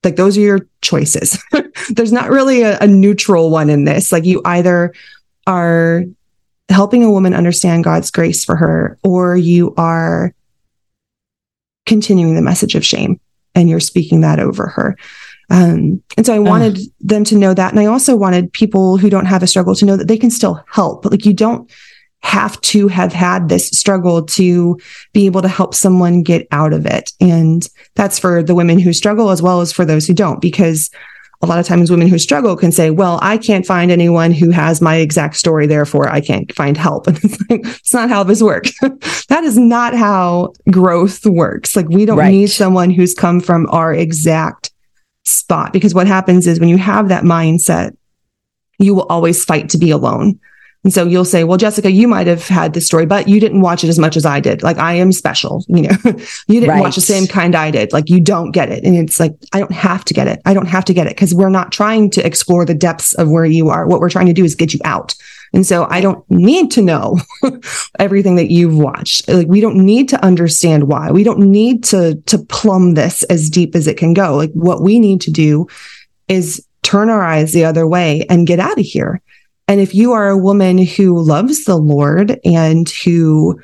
like, 0.04 0.16
those 0.16 0.36
are 0.36 0.42
your 0.42 0.66
choices. 0.82 1.42
There's 1.90 2.12
not 2.12 2.30
really 2.30 2.62
a, 2.62 2.78
a 2.78 2.86
neutral 2.86 3.50
one 3.50 3.70
in 3.70 3.84
this. 3.84 4.12
Like, 4.12 4.24
you 4.24 4.40
either 4.44 4.92
are 5.46 6.04
helping 6.68 7.04
a 7.04 7.10
woman 7.10 7.34
understand 7.34 7.84
God's 7.84 8.10
grace 8.10 8.44
for 8.44 8.56
her, 8.56 8.98
or 9.04 9.36
you 9.36 9.74
are 9.76 10.34
continuing 11.86 12.34
the 12.34 12.42
message 12.42 12.74
of 12.74 12.84
shame 12.84 13.20
and 13.54 13.68
you're 13.68 13.80
speaking 13.80 14.20
that 14.20 14.40
over 14.40 14.66
her. 14.66 14.96
Um, 15.48 16.02
and 16.16 16.26
so 16.26 16.34
I 16.34 16.38
wanted 16.38 16.76
uh. 16.76 16.82
them 17.00 17.24
to 17.24 17.36
know 17.36 17.54
that. 17.54 17.72
And 17.72 17.80
I 17.80 17.86
also 17.86 18.16
wanted 18.16 18.52
people 18.52 18.98
who 18.98 19.10
don't 19.10 19.26
have 19.26 19.42
a 19.42 19.46
struggle 19.46 19.74
to 19.76 19.84
know 19.84 19.96
that 19.96 20.08
they 20.08 20.18
can 20.18 20.30
still 20.30 20.64
help. 20.70 21.02
But 21.02 21.12
like 21.12 21.26
you 21.26 21.34
don't 21.34 21.70
have 22.22 22.60
to 22.60 22.88
have 22.88 23.12
had 23.12 23.48
this 23.48 23.68
struggle 23.70 24.24
to 24.24 24.78
be 25.12 25.26
able 25.26 25.42
to 25.42 25.48
help 25.48 25.74
someone 25.74 26.22
get 26.22 26.48
out 26.50 26.72
of 26.72 26.84
it. 26.84 27.12
And 27.20 27.66
that's 27.94 28.18
for 28.18 28.42
the 28.42 28.54
women 28.54 28.80
who 28.80 28.92
struggle 28.92 29.30
as 29.30 29.40
well 29.40 29.60
as 29.60 29.72
for 29.72 29.84
those 29.84 30.06
who 30.06 30.14
don't, 30.14 30.40
because 30.40 30.90
a 31.42 31.46
lot 31.46 31.58
of 31.60 31.66
times 31.66 31.90
women 31.90 32.08
who 32.08 32.18
struggle 32.18 32.56
can 32.56 32.72
say, 32.72 32.90
well, 32.90 33.18
I 33.22 33.38
can't 33.38 33.66
find 33.66 33.90
anyone 33.90 34.32
who 34.32 34.50
has 34.50 34.80
my 34.80 34.96
exact 34.96 35.36
story. 35.36 35.66
Therefore 35.66 36.08
I 36.08 36.20
can't 36.20 36.52
find 36.52 36.76
help. 36.76 37.06
And 37.16 37.18
it's, 37.22 37.50
like, 37.50 37.60
it's 37.64 37.94
not 37.94 38.08
how 38.08 38.24
this 38.24 38.42
works. 38.42 38.72
that 39.28 39.44
is 39.44 39.58
not 39.58 39.94
how 39.94 40.52
growth 40.70 41.24
works. 41.26 41.76
Like 41.76 41.88
we 41.88 42.06
don't 42.06 42.18
right. 42.18 42.32
need 42.32 42.48
someone 42.48 42.90
who's 42.90 43.14
come 43.14 43.40
from 43.40 43.68
our 43.70 43.92
exact 43.94 44.72
spot 45.26 45.72
because 45.72 45.94
what 45.94 46.06
happens 46.06 46.46
is 46.46 46.60
when 46.60 46.68
you 46.68 46.78
have 46.78 47.08
that 47.08 47.24
mindset, 47.24 47.96
you 48.78 48.94
will 48.94 49.06
always 49.06 49.44
fight 49.44 49.68
to 49.70 49.78
be 49.78 49.90
alone. 49.90 50.38
And 50.84 50.94
so 50.94 51.04
you'll 51.04 51.24
say, 51.24 51.42
well, 51.42 51.58
Jessica, 51.58 51.90
you 51.90 52.06
might 52.06 52.28
have 52.28 52.46
had 52.46 52.72
this 52.72 52.86
story, 52.86 53.06
but 53.06 53.26
you 53.26 53.40
didn't 53.40 53.60
watch 53.60 53.82
it 53.82 53.88
as 53.88 53.98
much 53.98 54.16
as 54.16 54.24
I 54.24 54.38
did. 54.38 54.62
Like 54.62 54.78
I 54.78 54.92
am 54.94 55.10
special, 55.10 55.64
you 55.66 55.82
know, 55.82 55.96
you 56.46 56.60
didn't 56.60 56.68
right. 56.68 56.80
watch 56.80 56.94
the 56.94 57.00
same 57.00 57.26
kind 57.26 57.56
I 57.56 57.72
did. 57.72 57.92
Like 57.92 58.08
you 58.08 58.20
don't 58.20 58.52
get 58.52 58.70
it. 58.70 58.84
And 58.84 58.94
it's 58.94 59.18
like, 59.18 59.32
I 59.52 59.58
don't 59.58 59.72
have 59.72 60.04
to 60.04 60.14
get 60.14 60.28
it. 60.28 60.40
I 60.44 60.54
don't 60.54 60.68
have 60.68 60.84
to 60.84 60.94
get 60.94 61.08
it 61.08 61.16
because 61.16 61.34
we're 61.34 61.48
not 61.48 61.72
trying 61.72 62.08
to 62.10 62.24
explore 62.24 62.64
the 62.64 62.74
depths 62.74 63.14
of 63.14 63.28
where 63.28 63.44
you 63.44 63.68
are. 63.68 63.88
What 63.88 63.98
we're 63.98 64.10
trying 64.10 64.26
to 64.26 64.32
do 64.32 64.44
is 64.44 64.54
get 64.54 64.74
you 64.74 64.80
out. 64.84 65.16
And 65.56 65.66
so 65.66 65.86
I 65.88 66.02
don't 66.02 66.22
need 66.30 66.70
to 66.72 66.82
know 66.82 67.16
everything 67.98 68.36
that 68.36 68.50
you've 68.50 68.76
watched. 68.76 69.26
Like 69.26 69.46
we 69.46 69.62
don't 69.62 69.78
need 69.78 70.06
to 70.10 70.22
understand 70.22 70.84
why. 70.84 71.10
We 71.10 71.24
don't 71.24 71.38
need 71.38 71.82
to 71.84 72.16
to 72.26 72.36
plumb 72.36 72.92
this 72.92 73.22
as 73.24 73.48
deep 73.48 73.74
as 73.74 73.86
it 73.86 73.96
can 73.96 74.12
go. 74.12 74.36
Like 74.36 74.52
what 74.52 74.82
we 74.82 74.98
need 75.00 75.22
to 75.22 75.30
do 75.30 75.66
is 76.28 76.62
turn 76.82 77.08
our 77.08 77.22
eyes 77.22 77.54
the 77.54 77.64
other 77.64 77.88
way 77.88 78.26
and 78.28 78.46
get 78.46 78.60
out 78.60 78.78
of 78.78 78.84
here. 78.84 79.22
And 79.66 79.80
if 79.80 79.94
you 79.94 80.12
are 80.12 80.28
a 80.28 80.36
woman 80.36 80.76
who 80.76 81.18
loves 81.18 81.64
the 81.64 81.78
Lord 81.78 82.38
and 82.44 82.86
who 82.90 83.58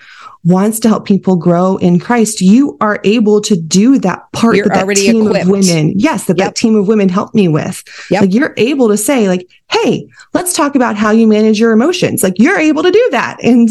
wants 0.44 0.80
to 0.80 0.88
help 0.88 1.06
people 1.06 1.36
grow 1.36 1.76
in 1.76 2.00
Christ, 2.00 2.40
you 2.40 2.76
are 2.80 3.00
able 3.04 3.40
to 3.42 3.56
do 3.56 3.98
that 3.98 4.30
part 4.32 4.56
you're 4.56 4.66
that, 4.66 4.86
that 4.86 4.96
team 4.96 5.26
equipped. 5.26 5.44
of 5.44 5.50
women. 5.50 5.92
Yes, 5.96 6.24
that 6.26 6.36
yep. 6.36 6.48
that 6.48 6.56
team 6.56 6.74
of 6.74 6.88
women 6.88 7.08
helped 7.08 7.34
me 7.34 7.46
with. 7.46 7.84
Yep. 8.10 8.20
Like 8.22 8.34
you're 8.34 8.54
able 8.56 8.88
to 8.88 8.96
say 8.96 9.28
like, 9.28 9.48
Hey, 9.70 10.06
let's 10.34 10.52
talk 10.52 10.74
about 10.74 10.96
how 10.96 11.10
you 11.10 11.26
manage 11.26 11.60
your 11.60 11.72
emotions. 11.72 12.22
Like 12.22 12.34
you're 12.38 12.58
able 12.58 12.82
to 12.82 12.90
do 12.90 13.08
that. 13.12 13.38
And 13.52 13.70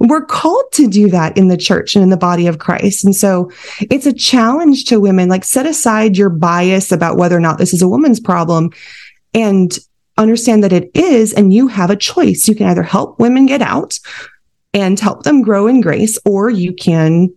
we're 0.00 0.24
called 0.24 0.72
to 0.72 0.88
do 0.88 1.08
that 1.10 1.36
in 1.36 1.48
the 1.48 1.56
church 1.56 1.94
and 1.94 2.02
in 2.02 2.08
the 2.08 2.16
body 2.16 2.46
of 2.46 2.58
Christ. 2.58 3.04
And 3.04 3.14
so 3.14 3.50
it's 3.90 4.06
a 4.06 4.12
challenge 4.12 4.86
to 4.86 5.00
women, 5.00 5.28
like 5.28 5.44
set 5.44 5.66
aside 5.66 6.16
your 6.16 6.30
bias 6.30 6.90
about 6.90 7.18
whether 7.18 7.36
or 7.36 7.40
not 7.40 7.58
this 7.58 7.74
is 7.74 7.82
a 7.82 7.88
woman's 7.88 8.20
problem 8.20 8.70
and 9.34 9.78
understand 10.16 10.64
that 10.64 10.72
it 10.72 10.90
is, 10.94 11.32
and 11.32 11.52
you 11.52 11.68
have 11.68 11.90
a 11.90 11.96
choice. 11.96 12.48
You 12.48 12.54
can 12.54 12.66
either 12.66 12.82
help 12.82 13.18
women 13.20 13.46
get 13.46 13.62
out 13.62 13.98
and 14.74 14.98
help 14.98 15.22
them 15.22 15.42
grow 15.42 15.66
in 15.66 15.80
grace, 15.80 16.18
or 16.24 16.50
you 16.50 16.72
can 16.72 17.28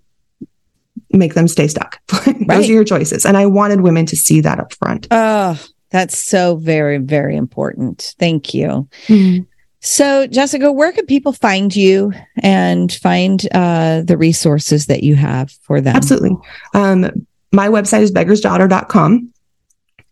make 1.11 1.33
them 1.33 1.47
stay 1.47 1.67
stuck. 1.67 1.99
Those 2.07 2.27
right. 2.47 2.69
are 2.69 2.73
your 2.73 2.83
choices. 2.83 3.25
And 3.25 3.37
I 3.37 3.45
wanted 3.45 3.81
women 3.81 4.05
to 4.07 4.15
see 4.15 4.41
that 4.41 4.59
up 4.59 4.73
front. 4.73 5.07
Oh, 5.11 5.61
that's 5.89 6.17
so 6.17 6.55
very, 6.55 6.97
very 6.97 7.35
important. 7.35 8.15
Thank 8.17 8.53
you. 8.53 8.87
Mm-hmm. 9.07 9.43
So, 9.83 10.27
Jessica, 10.27 10.71
where 10.71 10.91
can 10.91 11.07
people 11.07 11.33
find 11.33 11.75
you 11.75 12.13
and 12.37 12.91
find 12.93 13.47
uh, 13.51 14.03
the 14.03 14.15
resources 14.15 14.85
that 14.85 15.01
you 15.01 15.15
have 15.15 15.51
for 15.63 15.81
them? 15.81 15.95
Absolutely. 15.95 16.37
Um, 16.75 17.25
my 17.51 17.67
website 17.67 18.01
is 18.01 18.11
beggarsdaughter.com. 18.11 19.33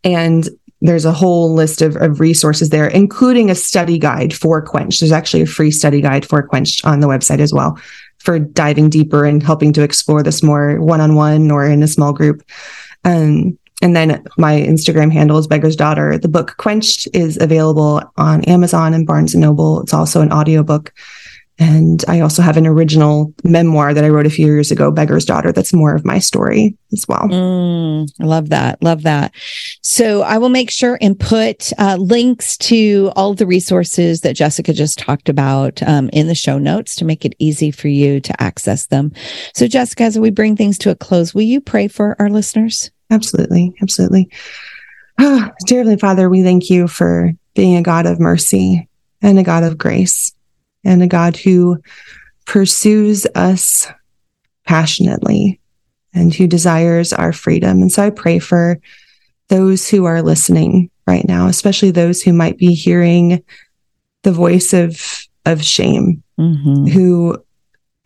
And 0.02 0.48
there's 0.80 1.04
a 1.04 1.12
whole 1.12 1.52
list 1.52 1.82
of, 1.82 1.96
of 1.96 2.20
resources 2.20 2.70
there, 2.70 2.86
including 2.86 3.50
a 3.50 3.54
study 3.54 3.98
guide 3.98 4.32
for 4.32 4.64
Quench. 4.64 5.00
There's 5.00 5.12
actually 5.12 5.42
a 5.42 5.46
free 5.46 5.70
study 5.70 6.00
guide 6.00 6.24
for 6.24 6.42
Quench 6.42 6.84
on 6.84 7.00
the 7.00 7.06
website 7.06 7.40
as 7.40 7.52
well 7.52 7.78
for 8.18 8.38
diving 8.38 8.90
deeper 8.90 9.24
and 9.24 9.42
helping 9.42 9.72
to 9.72 9.82
explore 9.82 10.22
this 10.22 10.42
more 10.42 10.80
one 10.80 11.00
on 11.00 11.14
one 11.14 11.50
or 11.50 11.66
in 11.66 11.82
a 11.82 11.88
small 11.88 12.12
group. 12.12 12.42
Um, 13.04 13.58
and 13.82 13.96
then 13.96 14.22
my 14.36 14.60
Instagram 14.60 15.10
handle 15.10 15.38
is 15.38 15.46
Beggar's 15.46 15.76
Daughter. 15.76 16.18
The 16.18 16.28
book 16.28 16.54
Quenched 16.58 17.08
is 17.14 17.38
available 17.40 18.02
on 18.18 18.44
Amazon 18.44 18.92
and 18.92 19.06
Barnes 19.06 19.34
and 19.34 19.40
Noble. 19.40 19.80
It's 19.80 19.94
also 19.94 20.20
an 20.20 20.32
audiobook. 20.32 20.92
And 21.60 22.02
I 22.08 22.20
also 22.20 22.40
have 22.40 22.56
an 22.56 22.66
original 22.66 23.34
memoir 23.44 23.92
that 23.92 24.02
I 24.02 24.08
wrote 24.08 24.24
a 24.24 24.30
few 24.30 24.46
years 24.46 24.70
ago, 24.70 24.90
Beggar's 24.90 25.26
Daughter, 25.26 25.52
that's 25.52 25.74
more 25.74 25.94
of 25.94 26.06
my 26.06 26.18
story 26.18 26.74
as 26.90 27.04
well. 27.06 27.28
Mm, 27.28 28.08
love 28.18 28.48
that. 28.48 28.82
Love 28.82 29.02
that. 29.02 29.34
So 29.82 30.22
I 30.22 30.38
will 30.38 30.48
make 30.48 30.70
sure 30.70 30.96
and 31.02 31.20
put 31.20 31.70
uh, 31.78 31.96
links 32.00 32.56
to 32.58 33.12
all 33.14 33.34
the 33.34 33.46
resources 33.46 34.22
that 34.22 34.36
Jessica 34.36 34.72
just 34.72 34.98
talked 34.98 35.28
about 35.28 35.82
um, 35.82 36.08
in 36.14 36.28
the 36.28 36.34
show 36.34 36.58
notes 36.58 36.96
to 36.96 37.04
make 37.04 37.26
it 37.26 37.36
easy 37.38 37.70
for 37.70 37.88
you 37.88 38.20
to 38.20 38.42
access 38.42 38.86
them. 38.86 39.12
So, 39.54 39.66
Jessica, 39.66 40.04
as 40.04 40.18
we 40.18 40.30
bring 40.30 40.56
things 40.56 40.78
to 40.78 40.90
a 40.90 40.94
close, 40.94 41.34
will 41.34 41.42
you 41.42 41.60
pray 41.60 41.88
for 41.88 42.16
our 42.18 42.30
listeners? 42.30 42.90
Absolutely. 43.10 43.74
Absolutely. 43.82 44.30
Oh, 45.18 45.50
dear 45.66 45.80
Heavenly 45.80 45.98
Father, 45.98 46.30
we 46.30 46.42
thank 46.42 46.70
you 46.70 46.88
for 46.88 47.32
being 47.54 47.76
a 47.76 47.82
God 47.82 48.06
of 48.06 48.18
mercy 48.18 48.88
and 49.20 49.38
a 49.38 49.42
God 49.42 49.62
of 49.62 49.76
grace 49.76 50.32
and 50.84 51.02
a 51.02 51.06
God 51.06 51.36
who 51.36 51.80
pursues 52.46 53.26
us 53.34 53.86
passionately 54.66 55.60
and 56.12 56.34
who 56.34 56.46
desires 56.46 57.12
our 57.12 57.32
freedom. 57.32 57.82
And 57.82 57.92
so 57.92 58.02
I 58.04 58.10
pray 58.10 58.38
for 58.38 58.80
those 59.48 59.88
who 59.88 60.04
are 60.04 60.22
listening 60.22 60.90
right 61.06 61.26
now, 61.26 61.46
especially 61.46 61.90
those 61.90 62.22
who 62.22 62.32
might 62.32 62.58
be 62.58 62.74
hearing 62.74 63.42
the 64.22 64.32
voice 64.32 64.72
of 64.72 65.26
of 65.46 65.64
shame, 65.64 66.22
mm-hmm. 66.38 66.86
who 66.86 67.36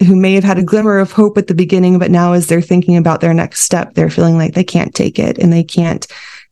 who 0.06 0.16
may 0.16 0.34
have 0.34 0.44
had 0.44 0.58
a 0.58 0.62
glimmer 0.62 0.98
of 0.98 1.12
hope 1.12 1.38
at 1.38 1.46
the 1.46 1.54
beginning, 1.54 1.98
but 1.98 2.10
now 2.10 2.32
as 2.32 2.46
they're 2.46 2.60
thinking 2.60 2.96
about 2.96 3.20
their 3.20 3.34
next 3.34 3.60
step, 3.60 3.94
they're 3.94 4.10
feeling 4.10 4.36
like 4.36 4.54
they 4.54 4.64
can't 4.64 4.94
take 4.94 5.18
it 5.18 5.38
and 5.38 5.52
they 5.52 5.64
can't 5.64 6.06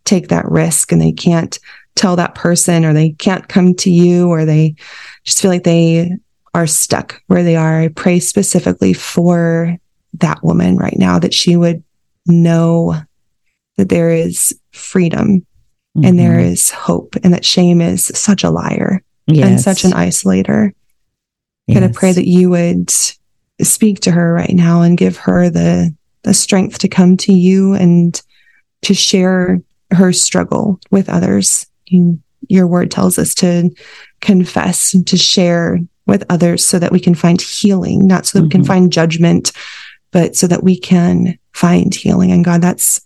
take 0.04 0.28
that 0.28 0.48
risk 0.50 0.92
and 0.92 1.00
they 1.00 1.12
can't 1.12 1.58
tell 1.94 2.16
that 2.16 2.34
person 2.34 2.84
or 2.84 2.92
they 2.92 3.10
can't 3.10 3.48
come 3.48 3.74
to 3.74 3.90
you 3.90 4.28
or 4.28 4.44
they 4.44 4.74
just 5.24 5.40
feel 5.40 5.50
like 5.50 5.64
they 5.64 6.10
are 6.54 6.66
stuck 6.66 7.22
where 7.26 7.42
they 7.42 7.56
are. 7.56 7.80
I 7.80 7.88
pray 7.88 8.20
specifically 8.20 8.92
for 8.92 9.76
that 10.14 10.42
woman 10.42 10.76
right 10.76 10.96
now 10.98 11.18
that 11.18 11.34
she 11.34 11.56
would 11.56 11.82
know 12.26 12.94
that 13.76 13.88
there 13.88 14.10
is 14.10 14.58
freedom 14.70 15.46
mm-hmm. 15.96 16.04
and 16.04 16.18
there 16.18 16.38
mm-hmm. 16.38 16.76
hope 16.76 17.16
and 17.22 17.32
that 17.32 17.44
shame 17.44 17.80
is 17.80 18.06
such 18.06 18.44
a 18.44 18.50
liar 18.50 19.02
yes. 19.26 19.48
and 19.48 19.60
such 19.60 19.84
an 19.84 19.92
isolator. 19.92 20.72
Yes. 21.66 21.80
God, 21.80 21.88
I 21.88 21.92
pray 21.92 22.12
that 22.12 22.28
you 22.28 22.50
would 22.50 22.92
speak 23.62 24.00
to 24.00 24.10
her 24.10 24.32
right 24.32 24.54
now 24.54 24.82
and 24.82 24.98
give 24.98 25.16
her 25.16 25.48
the 25.48 25.94
the 26.22 26.34
strength 26.34 26.78
to 26.78 26.88
come 26.88 27.16
to 27.16 27.32
you 27.32 27.74
and 27.74 28.20
to 28.82 28.94
share 28.94 29.60
her 29.90 30.12
struggle 30.12 30.80
with 30.90 31.08
others. 31.08 31.66
You, 31.86 32.20
your 32.48 32.66
word 32.66 32.90
tells 32.90 33.18
us 33.18 33.34
to 33.36 33.70
confess 34.22 34.94
and 34.94 35.06
to 35.08 35.18
share 35.18 35.78
with 36.06 36.24
others 36.30 36.66
so 36.66 36.78
that 36.78 36.92
we 36.92 37.00
can 37.00 37.14
find 37.14 37.40
healing, 37.40 38.06
not 38.06 38.24
so 38.24 38.38
that 38.38 38.40
mm-hmm. 38.40 38.46
we 38.46 38.50
can 38.50 38.60
mm-hmm. 38.62 38.68
find 38.68 38.92
judgment, 38.92 39.52
but 40.10 40.34
so 40.34 40.46
that 40.46 40.64
we 40.64 40.78
can 40.78 41.38
find 41.52 41.94
healing. 41.94 42.32
And 42.32 42.44
God, 42.44 42.62
that's 42.62 43.00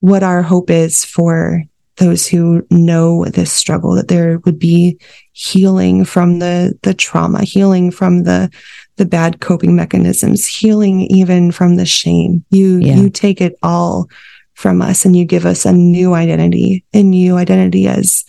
what 0.00 0.22
our 0.22 0.42
hope 0.42 0.70
is 0.70 1.04
for 1.04 1.64
those 1.96 2.26
who 2.26 2.66
know 2.70 3.24
this 3.26 3.52
struggle, 3.52 3.94
that 3.94 4.08
there 4.08 4.38
would 4.40 4.58
be 4.58 4.98
healing 5.32 6.04
from 6.04 6.38
the, 6.38 6.78
the 6.82 6.94
trauma, 6.94 7.42
healing 7.42 7.90
from 7.90 8.22
the, 8.22 8.50
the 8.96 9.04
bad 9.04 9.40
coping 9.40 9.76
mechanisms, 9.76 10.46
healing 10.46 11.02
even 11.10 11.52
from 11.52 11.76
the 11.76 11.84
shame. 11.84 12.42
You, 12.50 12.78
yeah. 12.78 12.94
you 12.94 13.10
take 13.10 13.40
it 13.40 13.58
all 13.62 14.08
from 14.54 14.80
us 14.80 15.04
and 15.04 15.14
you 15.14 15.26
give 15.26 15.44
us 15.44 15.66
a 15.66 15.72
new 15.72 16.14
identity, 16.14 16.84
a 16.94 17.02
new 17.02 17.36
identity 17.36 17.86
as, 17.86 18.24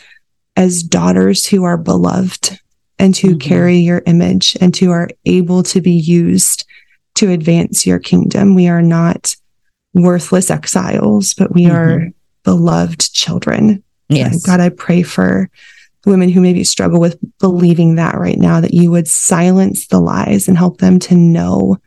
as 0.56 0.84
daughters 0.84 1.46
who 1.46 1.64
are 1.64 1.78
beloved 1.78 2.60
and 3.00 3.16
who 3.18 3.30
mm-hmm. 3.30 3.50
carry 3.50 3.78
your 3.78 4.04
image 4.06 4.56
and 4.62 4.76
who 4.76 4.92
are 4.92 5.10
able 5.26 5.64
to 5.64 5.82
be 5.82 5.92
used 5.92 6.66
to 7.16 7.32
advance 7.32 7.86
your 7.86 8.00
kingdom. 8.00 8.56
We 8.56 8.68
are 8.68 8.82
not 8.82 9.36
worthless 9.94 10.50
exiles, 10.50 11.34
but 11.34 11.54
we 11.54 11.64
mm-hmm. 11.64 11.76
are 11.76 12.12
beloved 12.44 13.14
children. 13.14 13.84
Yes. 14.10 14.46
God, 14.46 14.60
I 14.60 14.70
pray 14.70 15.04
for 15.04 15.50
women 16.06 16.30
who 16.30 16.42
maybe 16.42 16.64
struggle 16.64 17.00
with 17.00 17.18
believing 17.40 17.96
that 17.96 18.18
right 18.18 18.38
now, 18.38 18.60
that 18.62 18.74
you 18.74 18.92
would 18.92 19.08
silence 19.08 19.88
the 19.88 20.00
lies 20.00 20.48
and 20.48 20.58
help 20.58 20.80
them 20.80 21.00
to 21.00 21.16
know 21.16 21.78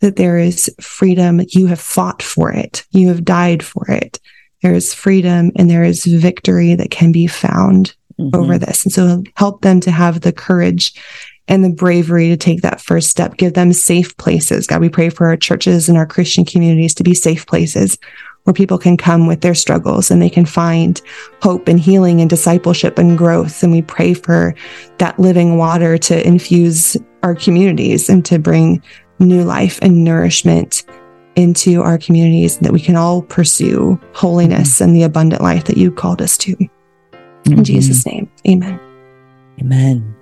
that 0.00 0.16
there 0.16 0.38
is 0.38 0.74
freedom. 0.80 1.42
You 1.48 1.66
have 1.66 1.80
fought 1.80 2.22
for 2.22 2.50
it. 2.52 2.84
You 2.90 3.08
have 3.08 3.24
died 3.24 3.62
for 3.62 3.90
it. 3.90 4.18
There 4.62 4.74
is 4.74 4.94
freedom 4.94 5.52
and 5.56 5.70
there 5.70 5.84
is 5.84 6.04
victory 6.04 6.74
that 6.74 6.90
can 6.90 7.12
be 7.12 7.26
found 7.26 7.94
mm-hmm. 8.20 8.36
over 8.36 8.58
this. 8.58 8.84
And 8.84 8.92
so 8.92 9.22
help 9.36 9.62
them 9.62 9.80
to 9.80 9.90
have 9.90 10.20
the 10.20 10.32
courage 10.32 10.94
and 11.48 11.64
the 11.64 11.70
bravery 11.70 12.28
to 12.28 12.36
take 12.36 12.62
that 12.62 12.80
first 12.80 13.10
step. 13.10 13.36
Give 13.36 13.54
them 13.54 13.72
safe 13.72 14.16
places. 14.16 14.66
God, 14.66 14.80
we 14.80 14.88
pray 14.88 15.08
for 15.08 15.26
our 15.26 15.36
churches 15.36 15.88
and 15.88 15.98
our 15.98 16.06
Christian 16.06 16.44
communities 16.44 16.94
to 16.94 17.02
be 17.02 17.14
safe 17.14 17.46
places 17.46 17.98
where 18.44 18.54
people 18.54 18.78
can 18.78 18.96
come 18.96 19.26
with 19.26 19.40
their 19.40 19.54
struggles 19.54 20.10
and 20.10 20.22
they 20.22 20.30
can 20.30 20.46
find 20.46 21.02
hope 21.42 21.68
and 21.68 21.78
healing 21.78 22.20
and 22.20 22.30
discipleship 22.30 22.98
and 22.98 23.18
growth. 23.18 23.62
And 23.62 23.72
we 23.72 23.82
pray 23.82 24.14
for 24.14 24.54
that 24.98 25.18
living 25.18 25.56
water 25.58 25.98
to 25.98 26.26
infuse 26.26 26.96
our 27.22 27.34
communities 27.34 28.08
and 28.08 28.24
to 28.26 28.38
bring 28.38 28.82
new 29.18 29.42
life 29.42 29.78
and 29.82 30.04
nourishment 30.04 30.84
into 31.36 31.82
our 31.82 31.98
communities 31.98 32.58
that 32.58 32.72
we 32.72 32.80
can 32.80 32.96
all 32.96 33.22
pursue 33.22 34.00
holiness 34.14 34.76
mm-hmm. 34.76 34.84
and 34.84 34.96
the 34.96 35.02
abundant 35.02 35.42
life 35.42 35.64
that 35.64 35.76
you 35.76 35.90
called 35.90 36.22
us 36.22 36.38
to. 36.38 36.56
In 37.46 37.52
mm-hmm. 37.52 37.62
Jesus' 37.62 38.04
name, 38.06 38.30
amen. 38.46 38.78
Amen. 39.60 40.16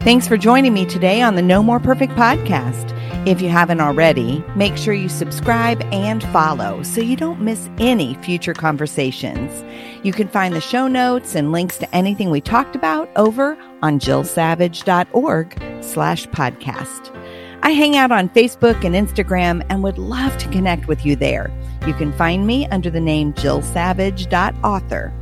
Thanks 0.00 0.26
for 0.26 0.38
joining 0.38 0.72
me 0.72 0.86
today 0.86 1.20
on 1.20 1.34
the 1.34 1.42
No 1.42 1.62
More 1.62 1.78
Perfect 1.78 2.14
podcast. 2.14 2.96
If 3.26 3.42
you 3.42 3.50
haven't 3.50 3.82
already, 3.82 4.42
make 4.56 4.78
sure 4.78 4.94
you 4.94 5.10
subscribe 5.10 5.82
and 5.92 6.24
follow 6.24 6.82
so 6.82 7.02
you 7.02 7.16
don't 7.16 7.42
miss 7.42 7.68
any 7.76 8.14
future 8.14 8.54
conversations. 8.54 9.62
You 10.02 10.14
can 10.14 10.26
find 10.26 10.54
the 10.54 10.60
show 10.62 10.88
notes 10.88 11.34
and 11.34 11.52
links 11.52 11.76
to 11.78 11.94
anything 11.94 12.30
we 12.30 12.40
talked 12.40 12.74
about 12.74 13.10
over 13.14 13.58
on 13.82 14.00
jillsavage.org 14.00 15.62
slash 15.82 16.26
podcast. 16.28 17.14
I 17.62 17.72
hang 17.72 17.94
out 17.94 18.10
on 18.10 18.30
Facebook 18.30 18.82
and 18.84 18.94
Instagram 18.94 19.62
and 19.68 19.82
would 19.82 19.98
love 19.98 20.38
to 20.38 20.48
connect 20.48 20.88
with 20.88 21.04
you 21.04 21.14
there. 21.14 21.52
You 21.86 21.92
can 21.92 22.10
find 22.14 22.46
me 22.46 22.66
under 22.68 22.88
the 22.88 23.00
name 23.00 23.34
jillsavage.author. 23.34 25.19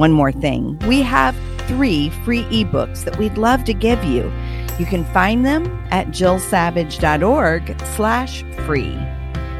One 0.00 0.12
more 0.12 0.32
thing 0.32 0.78
we 0.88 1.02
have 1.02 1.36
three 1.68 2.08
free 2.24 2.44
ebooks 2.44 3.04
that 3.04 3.18
we'd 3.18 3.36
love 3.36 3.64
to 3.64 3.74
give 3.74 4.02
you. 4.02 4.32
You 4.78 4.86
can 4.86 5.04
find 5.12 5.44
them 5.44 5.66
at 5.90 6.06
jillsavage.org 6.06 7.78
slash 7.96 8.42
free. 8.64 8.98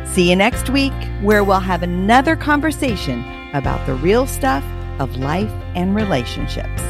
See 0.07 0.31
you 0.31 0.37
next 0.37 0.71
week, 0.71 0.95
where 1.21 1.45
we'll 1.45 1.61
have 1.61 1.83
another 1.83 2.37
conversation 2.37 3.23
about 3.53 3.87
the 3.87 3.97
real 3.97 4.27
stuff 4.27 4.65
of 4.99 5.15
life 5.19 5.53
and 5.75 5.95
relationships. 5.95 6.81